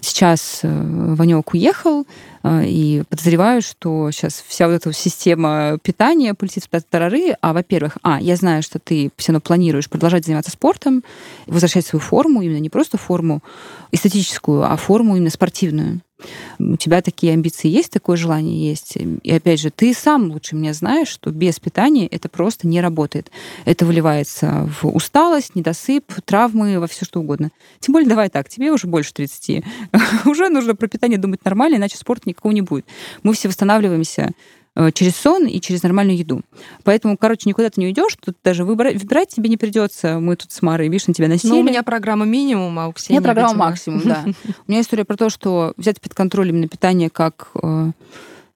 Сейчас 0.00 0.60
э, 0.62 1.14
Ванек 1.14 1.52
уехал, 1.52 2.06
э, 2.42 2.64
и 2.66 3.02
подозреваю, 3.08 3.62
что 3.62 4.10
сейчас 4.10 4.44
вся 4.46 4.66
вот 4.66 4.74
эта 4.74 4.92
система 4.92 5.78
питания 5.82 6.34
полетит 6.34 6.64
в 6.70 6.82
тарары, 6.82 7.36
а, 7.40 7.52
во-первых, 7.52 7.98
а, 8.02 8.20
я 8.20 8.36
знаю, 8.36 8.62
что 8.62 8.78
ты 8.78 9.10
все 9.16 9.32
равно 9.32 9.40
планируешь 9.40 9.88
продолжать 9.88 10.24
заниматься 10.30 10.52
спортом, 10.52 11.02
возвращать 11.46 11.86
свою 11.86 12.00
форму, 12.00 12.42
именно 12.42 12.58
не 12.58 12.70
просто 12.70 12.96
форму 12.96 13.42
эстетическую, 13.92 14.62
а 14.62 14.76
форму 14.76 15.16
именно 15.16 15.30
спортивную. 15.30 16.00
У 16.58 16.76
тебя 16.76 17.00
такие 17.00 17.32
амбиции 17.32 17.68
есть, 17.68 17.90
такое 17.90 18.16
желание 18.16 18.68
есть. 18.68 18.96
И 18.96 19.32
опять 19.32 19.60
же, 19.60 19.70
ты 19.70 19.94
сам 19.94 20.30
лучше 20.30 20.54
меня 20.54 20.74
знаешь, 20.74 21.08
что 21.08 21.30
без 21.30 21.58
питания 21.58 22.06
это 22.06 22.28
просто 22.28 22.68
не 22.68 22.80
работает. 22.80 23.30
Это 23.64 23.86
выливается 23.86 24.68
в 24.80 24.88
усталость, 24.88 25.54
недосып, 25.54 26.04
травмы, 26.24 26.78
во 26.78 26.86
все 26.86 27.04
что 27.04 27.20
угодно. 27.20 27.50
Тем 27.80 27.94
более, 27.94 28.08
давай 28.08 28.28
так, 28.28 28.48
тебе 28.48 28.70
уже 28.70 28.86
больше 28.86 29.14
30. 29.14 29.64
уже 30.26 30.48
нужно 30.50 30.74
про 30.74 30.88
питание 30.88 31.18
думать 31.18 31.44
нормально, 31.44 31.76
иначе 31.76 31.96
спорта 31.96 32.28
никакого 32.28 32.52
не 32.52 32.62
будет. 32.62 32.84
Мы 33.22 33.32
все 33.32 33.48
восстанавливаемся 33.48 34.32
через 34.94 35.16
сон 35.16 35.46
и 35.46 35.60
через 35.60 35.82
нормальную 35.82 36.16
еду. 36.16 36.42
Поэтому, 36.84 37.16
короче, 37.16 37.48
никуда 37.48 37.70
ты 37.70 37.80
не 37.80 37.88
уйдешь, 37.88 38.16
тут 38.20 38.36
даже 38.42 38.64
выбирать, 38.64 38.96
выбирать 39.00 39.28
тебе 39.28 39.48
не 39.48 39.56
придется. 39.56 40.18
Мы 40.20 40.36
тут 40.36 40.52
с 40.52 40.62
Марой, 40.62 40.88
видишь, 40.88 41.06
на 41.06 41.14
тебя 41.14 41.28
насели. 41.28 41.50
Ну, 41.50 41.60
у 41.60 41.62
меня 41.62 41.82
программа 41.82 42.24
минимум, 42.24 42.78
а 42.78 42.88
у 42.88 42.92
Ксении... 42.92 43.18
У 43.18 43.20
меня 43.20 43.32
программа 43.32 43.58
максимум, 43.58 44.02
да. 44.04 44.24
У 44.66 44.70
меня 44.70 44.80
история 44.80 45.04
про 45.04 45.16
то, 45.16 45.28
что 45.28 45.74
взять 45.76 46.00
под 46.00 46.14
контроль 46.14 46.50
именно 46.50 46.68
питание 46.68 47.10
как 47.10 47.50
э, 47.62 47.90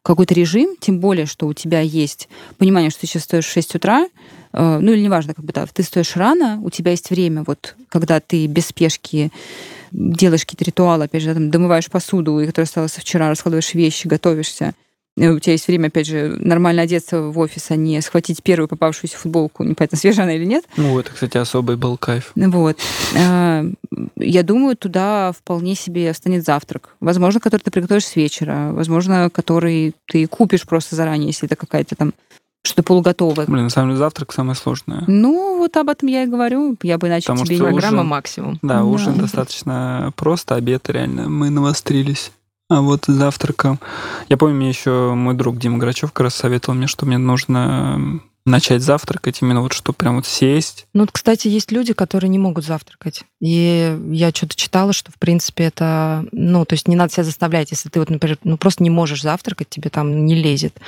какой-то 0.03 0.35
режим, 0.35 0.77
тем 0.79 1.01
более, 1.01 1.27
что 1.27 1.47
у 1.47 1.53
тебя 1.53 1.81
есть 1.81 2.29
понимание, 2.59 2.91
что 2.91 3.01
ты 3.01 3.07
сейчас 3.07 3.25
стоишь 3.25 3.47
в 3.47 3.53
6 3.53 3.75
утра, 3.75 4.07
э, 4.53 4.79
ну 4.81 4.93
или 4.93 5.01
неважно, 5.01 5.35
как 5.35 5.45
бы 5.45 5.53
да, 5.53 5.67
ты 5.67 5.83
стоишь 5.83 6.17
рано, 6.17 6.61
у 6.62 6.71
тебя 6.71 6.93
есть 6.93 7.11
время, 7.11 7.43
вот 7.45 7.75
когда 7.89 8.21
ты 8.21 8.47
без 8.47 8.67
спешки 8.67 9.33
делаешь 9.91 10.45
какие-то 10.45 10.65
ритуалы, 10.65 11.05
опять 11.05 11.23
же, 11.23 11.35
там, 11.35 11.51
домываешь 11.51 11.91
посуду, 11.91 12.41
которая 12.47 12.67
осталась 12.67 12.93
вчера, 12.93 13.31
раскладываешь 13.31 13.75
вещи, 13.75 14.07
готовишься, 14.07 14.75
Э, 14.75 14.84
у 15.17 15.39
тебя 15.39 15.53
есть 15.53 15.69
время, 15.69 15.89
опять 15.89 16.07
же, 16.07 16.37
нормально 16.41 16.83
одеться 16.83 17.21
в 17.23 17.39
офис, 17.39 17.71
а 17.71 17.77
не 17.77 18.01
схватить 18.01 18.43
первую 18.43 18.67
попавшуюся 18.69 19.17
футболку, 19.17 19.62
непонятно, 19.62 19.97
свежая 19.99 20.25
она 20.27 20.35
или 20.35 20.45
нет. 20.45 20.65
Ну, 20.77 20.99
это, 20.99 21.12
кстати, 21.12 21.37
особый 21.37 21.77
был 21.77 21.97
кайф. 21.97 22.33
Вот. 22.35 22.79
А, 23.17 23.65
я 24.17 24.43
думаю, 24.43 24.77
туда 24.77 25.33
вполне 25.33 25.75
себе 25.77 26.12
встанет 26.12 26.45
завтрак. 26.45 26.97
Возможно, 27.01 27.41
который 27.41 27.62
ты 27.62 27.71
приготовишь 27.71 28.07
с 28.07 28.17
вечера, 28.17 28.71
возможно, 28.73 29.31
который 29.31 29.95
ты 30.07 30.27
купишь 30.27 30.67
просто 30.67 30.97
заранее, 30.97 31.29
если 31.29 31.47
это 31.47 31.57
какая-то 31.57 31.95
там 31.95 32.12
что-то 32.67 32.83
полуготовое. 32.83 33.45
Блин, 33.47 33.65
на 33.65 33.71
самом 33.71 33.91
деле 33.91 33.99
завтрак 33.99 34.33
самое 34.33 34.57
сложное. 34.57 35.05
Ну, 35.07 35.59
вот 35.59 35.77
об 35.77 35.91
этом 35.91 36.09
я 36.09 36.23
и 36.23 36.27
говорю. 36.27 36.77
Я 36.83 36.97
бы 36.97 37.09
иначе 37.09 37.27
Потому 37.27 37.45
тебе. 37.45 37.59
Программа 37.59 37.99
ужин- 37.99 38.07
максимум. 38.07 38.59
Да, 38.62 38.77
Да. 38.79 38.85
ужин 38.85 39.15
достаточно 39.19 40.12
просто, 40.17 40.55
обед 40.55 40.89
реально. 40.89 41.29
Мы 41.29 41.51
навострились. 41.51 42.33
А 42.71 42.81
вот 42.81 43.05
завтраком... 43.07 43.79
Я 44.29 44.37
помню, 44.37 44.57
мне 44.57 44.69
еще 44.69 45.12
мой 45.15 45.35
друг 45.35 45.59
Дима 45.59 45.79
Грачев 45.79 46.12
как 46.12 46.25
раз 46.25 46.35
советовал 46.35 46.77
мне, 46.77 46.87
что 46.87 47.05
мне 47.05 47.19
нужно 47.19 48.21
начать 48.47 48.83
завтракать, 48.83 49.41
именно 49.41 49.62
вот 49.62 49.73
что 49.73 49.93
прям 49.93 50.17
вот 50.17 50.27
сесть. 50.27 50.87
Ну, 50.93 51.03
вот, 51.03 51.12
кстати, 51.12 51.49
есть 51.49 51.73
люди, 51.73 51.95
которые 51.95 52.29
не 52.29 52.39
могут 52.39 52.65
завтракать. 52.65 53.25
И 53.41 53.99
я 54.11 54.31
что-то 54.31 54.55
читала, 54.55 54.93
что, 54.93 55.11
в 55.12 55.17
принципе, 55.17 55.65
это... 55.65 56.27
Ну, 56.33 56.65
то 56.65 56.75
есть 56.75 56.87
не 56.89 56.97
надо 56.97 57.12
себя 57.12 57.25
заставлять. 57.25 57.71
Если 57.71 57.89
ты 57.89 58.01
вот, 58.01 58.11
например, 58.11 58.39
ну, 58.45 58.59
просто 58.59 58.83
не 58.83 58.91
можешь 58.91 59.23
завтракать, 59.23 59.71
тебе 59.71 59.89
там 59.89 60.27
не 60.27 60.35
лезет. 60.35 60.79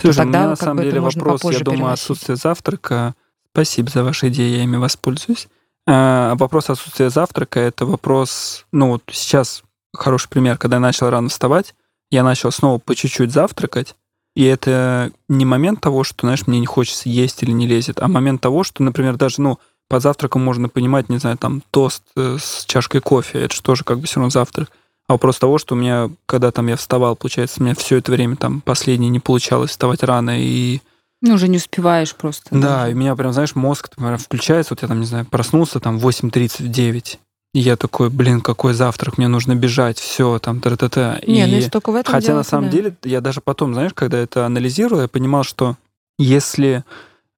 Слушай, 0.00 0.16
тогда 0.16 0.38
у 0.38 0.40
меня 0.42 0.50
на 0.50 0.56
самом 0.56 0.82
деле 0.82 1.00
вопрос, 1.00 1.42
я 1.44 1.60
думаю, 1.60 1.78
переносить. 1.78 2.02
отсутствие 2.02 2.36
завтрака. 2.36 3.14
Спасибо 3.52 3.90
за 3.90 4.04
ваши 4.04 4.28
идеи, 4.28 4.56
я 4.56 4.62
ими 4.62 4.76
воспользуюсь. 4.76 5.48
А, 5.86 6.34
вопрос 6.34 6.68
отсутствия 6.68 7.08
завтрака 7.08 7.60
это 7.60 7.86
вопрос, 7.86 8.66
ну 8.72 8.88
вот 8.88 9.02
сейчас 9.10 9.62
хороший 9.98 10.28
пример, 10.28 10.56
когда 10.58 10.76
я 10.76 10.80
начал 10.80 11.10
рано 11.10 11.28
вставать, 11.28 11.74
я 12.10 12.22
начал 12.22 12.50
снова 12.52 12.78
по 12.78 12.94
чуть-чуть 12.94 13.32
завтракать, 13.32 13.94
и 14.34 14.44
это 14.44 15.10
не 15.28 15.44
момент 15.44 15.80
того, 15.80 16.04
что, 16.04 16.26
знаешь, 16.26 16.46
мне 16.46 16.60
не 16.60 16.66
хочется 16.66 17.08
есть 17.08 17.42
или 17.42 17.50
не 17.50 17.66
лезет, 17.66 18.00
а 18.00 18.08
момент 18.08 18.40
того, 18.40 18.62
что, 18.64 18.82
например, 18.82 19.16
даже, 19.16 19.40
ну, 19.40 19.58
под 19.88 20.02
завтраком 20.02 20.44
можно 20.44 20.68
понимать, 20.68 21.08
не 21.08 21.18
знаю, 21.18 21.38
там, 21.38 21.62
тост 21.70 22.02
э, 22.14 22.36
с 22.40 22.64
чашкой 22.66 23.00
кофе, 23.00 23.40
это 23.40 23.54
же 23.54 23.62
тоже 23.62 23.84
как 23.84 23.98
бы 24.00 24.06
все 24.06 24.16
равно 24.20 24.30
завтрак. 24.30 24.70
А 25.08 25.14
вопрос 25.14 25.38
того, 25.38 25.56
что 25.56 25.74
у 25.74 25.78
меня, 25.78 26.10
когда 26.26 26.50
там 26.50 26.66
я 26.66 26.76
вставал, 26.76 27.16
получается, 27.16 27.60
у 27.60 27.64
меня 27.64 27.74
все 27.74 27.96
это 27.96 28.12
время 28.12 28.36
там 28.36 28.60
последнее 28.60 29.08
не 29.08 29.20
получалось 29.20 29.70
вставать 29.70 30.02
рано, 30.02 30.38
и 30.38 30.80
Ну, 31.22 31.34
уже 31.34 31.48
не 31.48 31.56
успеваешь 31.56 32.14
просто. 32.14 32.48
да, 32.50 32.88
и 32.88 32.92
у 32.92 32.96
меня 32.96 33.16
прям, 33.16 33.32
знаешь, 33.32 33.54
мозг 33.54 33.88
например, 33.96 34.18
включается, 34.18 34.74
вот 34.74 34.82
я 34.82 34.88
там, 34.88 35.00
не 35.00 35.06
знаю, 35.06 35.24
проснулся 35.24 35.80
там 35.80 35.98
в 35.98 36.06
8.39, 36.06 37.16
и 37.54 37.60
я 37.60 37.76
такой, 37.76 38.10
блин, 38.10 38.40
какой 38.40 38.74
завтрак, 38.74 39.18
мне 39.18 39.28
нужно 39.28 39.54
бежать, 39.54 39.98
все, 39.98 40.38
там, 40.38 40.60
та-та-та. 40.60 41.20
Не, 41.26 41.46
ну 41.46 41.52
И 41.52 41.56
если 41.56 41.70
только 41.70 41.90
в 41.90 41.94
этом 41.94 42.12
Хотя 42.12 42.28
дело, 42.28 42.36
на 42.38 42.44
самом 42.44 42.66
да. 42.66 42.72
деле, 42.72 42.96
я 43.04 43.20
даже 43.20 43.40
потом, 43.40 43.72
знаешь, 43.72 43.94
когда 43.94 44.18
это 44.18 44.44
анализировал, 44.44 45.02
я 45.02 45.08
понимал, 45.08 45.44
что 45.44 45.76
если 46.18 46.84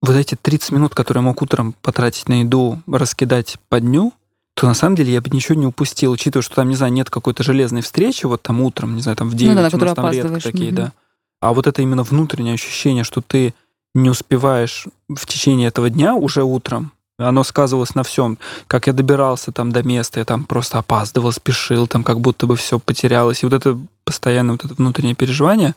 вот 0.03 0.17
эти 0.17 0.35
30 0.35 0.73
минут, 0.73 0.95
которые 0.95 1.23
я 1.23 1.27
мог 1.27 1.41
утром 1.43 1.75
потратить 1.83 2.29
на 2.29 2.41
еду, 2.41 2.81
раскидать 2.87 3.59
по 3.69 3.81
дню, 3.81 4.13
то 4.55 4.67
на 4.67 4.75
самом 4.75 4.97
деле 4.97 5.13
я 5.13 5.21
бы 5.21 5.31
ничего 5.31 5.55
не 5.55 5.67
упустил, 5.67 6.13
учитывая, 6.13 6.43
что 6.43 6.57
там, 6.57 6.69
не 6.69 6.77
знаю, 6.77 6.93
нет 6.93 7.09
какой-то 7.09 7.43
железной 7.43 7.83
встречи, 7.83 8.27
вот 8.27 8.43
там 8.43 8.61
утром, 8.61 8.97
не 8.97 9.03
знаю, 9.03 9.17
там 9.17 9.31
в 9.31 9.35
9, 9.35 9.49
Ну 9.49 9.55
да, 9.55 9.61
у 9.73 9.79
нас 9.81 9.95
там 9.95 10.11
редко 10.11 10.41
такие, 10.41 10.67
мгм. 10.69 10.75
да. 10.77 10.93
А 11.41 11.55
вот 11.55 11.67
это 11.67 11.81
именно 11.83 12.03
внутреннее 12.03 12.55
ощущение, 12.55 13.05
что 13.05 13.23
ты 13.23 13.55
не 13.95 14.11
успеваешь 14.11 14.87
в 15.09 15.25
течение 15.27 15.69
этого 15.69 15.89
дня 15.89 16.15
уже 16.15 16.43
утром, 16.43 16.93
оно 17.29 17.45
сказывалось 17.45 17.95
на 17.95 18.03
всем. 18.03 18.39
Как 18.67 18.87
я 18.87 18.93
добирался 18.93 19.53
там 19.53 19.73
до 19.73 19.83
места, 19.83 20.21
я 20.21 20.25
там 20.25 20.45
просто 20.45 20.79
опаздывал, 20.79 21.33
спешил, 21.33 21.87
там 21.87 22.05
как 22.05 22.21
будто 22.21 22.47
бы 22.47 22.57
все 22.57 22.79
потерялось. 22.79 23.43
И 23.43 23.47
вот 23.47 23.53
это 23.53 23.79
постоянно 24.05 24.53
вот 24.53 24.65
это 24.65 24.75
внутреннее 24.75 25.15
переживание, 25.15 25.75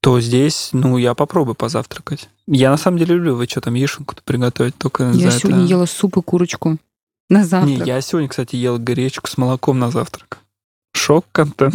то 0.00 0.20
здесь, 0.20 0.70
ну, 0.72 0.98
я 0.98 1.14
попробую 1.14 1.54
позавтракать. 1.54 2.28
Я 2.46 2.70
на 2.70 2.76
самом 2.76 2.98
деле 2.98 3.14
люблю, 3.14 3.36
вы 3.36 3.46
что 3.46 3.60
там, 3.60 3.74
яишенку-то 3.74 4.22
приготовить 4.22 4.76
только 4.76 5.04
Я 5.12 5.30
за 5.30 5.38
сегодня 5.38 5.62
это. 5.62 5.70
ела 5.70 5.86
суп 5.86 6.18
и 6.18 6.22
курочку 6.22 6.76
на 7.30 7.44
завтрак. 7.44 7.78
Не, 7.78 7.86
я 7.86 8.00
сегодня, 8.00 8.28
кстати, 8.28 8.56
ел 8.56 8.78
гречку 8.78 9.28
с 9.28 9.38
молоком 9.38 9.78
на 9.78 9.90
завтрак. 9.90 10.38
Шок-контент. 10.92 11.74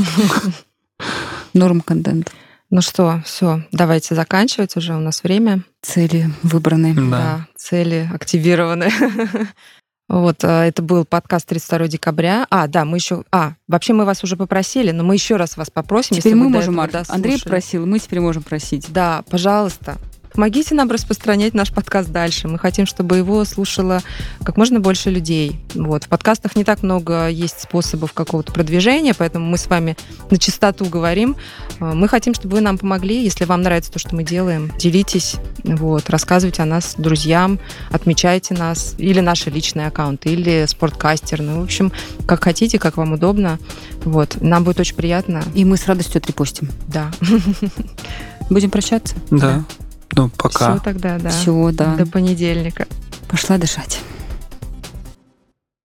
Норм 1.53 1.81
контент. 1.81 2.31
Ну 2.71 2.81
что, 2.81 3.21
все, 3.25 3.63
давайте 3.71 4.13
заканчивать 4.13 4.77
уже, 4.77 4.93
у 4.93 4.99
нас 4.99 5.23
время. 5.23 5.63
Цели 5.81 6.29
выбраны. 6.43 6.93
Да. 7.09 7.47
цели 7.55 8.09
активированы. 8.13 8.89
Вот, 10.11 10.43
а, 10.43 10.65
это 10.65 10.81
был 10.81 11.05
подкаст 11.05 11.47
32 11.49 11.87
декабря. 11.87 12.47
А, 12.49 12.65
да, 12.65 12.83
мы 12.83 12.97
еще... 12.97 13.23
А, 13.31 13.53
вообще 13.67 13.93
мы 13.93 14.05
вас 14.05 14.23
уже 14.23 14.37
попросили, 14.37 14.89
но 14.89 15.03
мы 15.03 15.13
еще 15.13 15.35
раз 15.35 15.55
вас 15.55 15.69
попросим, 15.69 16.17
Теперь 16.17 16.33
если 16.33 16.43
мы 16.43 16.49
можем, 16.49 16.77
Марк. 16.77 16.95
Андрей 17.09 17.39
просил, 17.39 17.85
мы 17.85 17.99
теперь 17.99 18.19
можем 18.19 18.41
просить. 18.41 18.91
Да, 18.91 19.23
пожалуйста, 19.29 19.97
помогите 20.39 20.73
нам 20.73 20.89
распространять 20.89 21.53
наш 21.53 21.69
подкаст 21.73 22.11
дальше. 22.11 22.47
Мы 22.47 22.57
хотим, 22.57 22.85
чтобы 22.85 23.17
его 23.17 23.43
слушало 23.43 24.01
как 24.41 24.55
можно 24.55 24.79
больше 24.79 25.09
людей. 25.09 25.59
Вот. 25.75 26.05
В 26.05 26.07
подкастах 26.07 26.55
не 26.55 26.63
так 26.63 26.81
много 26.81 27.27
есть 27.27 27.59
способов 27.59 28.13
какого-то 28.13 28.53
продвижения, 28.53 29.13
поэтому 29.13 29.45
мы 29.45 29.57
с 29.57 29.67
вами 29.67 29.97
на 30.31 30.37
чистоту 30.37 30.85
говорим. 30.85 31.35
Э, 31.81 31.93
Мы 31.93 32.07
хотим, 32.07 32.33
чтобы 32.33 32.55
вы 32.55 32.61
нам 32.61 32.77
помогли. 32.77 33.21
Если 33.21 33.43
вам 33.43 33.63
нравится 33.63 33.91
то, 33.91 33.99
что 33.99 34.15
мы 34.15 34.23
делаем, 34.23 34.71
делитесь, 34.79 35.35
вот, 35.65 36.09
рассказывайте 36.09 36.61
о 36.61 36.65
нас 36.65 36.95
друзьям, 36.97 37.59
отмечайте 37.91 38.53
нас, 38.53 38.95
или 38.97 39.19
наши 39.19 39.49
личные 39.49 39.87
аккаунты, 39.87 40.29
или 40.29 40.65
спорткастер. 40.67 41.41
Ну, 41.41 41.59
в 41.59 41.63
общем, 41.65 41.91
как 42.25 42.45
хотите, 42.45 42.79
как 42.79 42.95
вам 42.95 43.11
удобно. 43.11 43.59
Вот. 44.05 44.37
Нам 44.39 44.63
будет 44.63 44.79
очень 44.79 44.95
приятно. 44.95 45.43
И 45.53 45.65
мы 45.65 45.75
с 45.75 45.85
радостью 45.85 46.19
отрепостим. 46.19 46.69
Да. 46.87 47.11
Будем 48.49 48.71
прощаться? 48.71 49.17
Да. 49.31 49.65
Ну, 50.15 50.29
пока. 50.29 50.73
Все 50.73 50.83
тогда, 50.83 51.17
да. 51.19 51.29
Все, 51.29 51.71
да. 51.71 51.95
До 51.95 52.05
понедельника. 52.05 52.87
Пошла 53.27 53.57
дышать. 53.57 53.99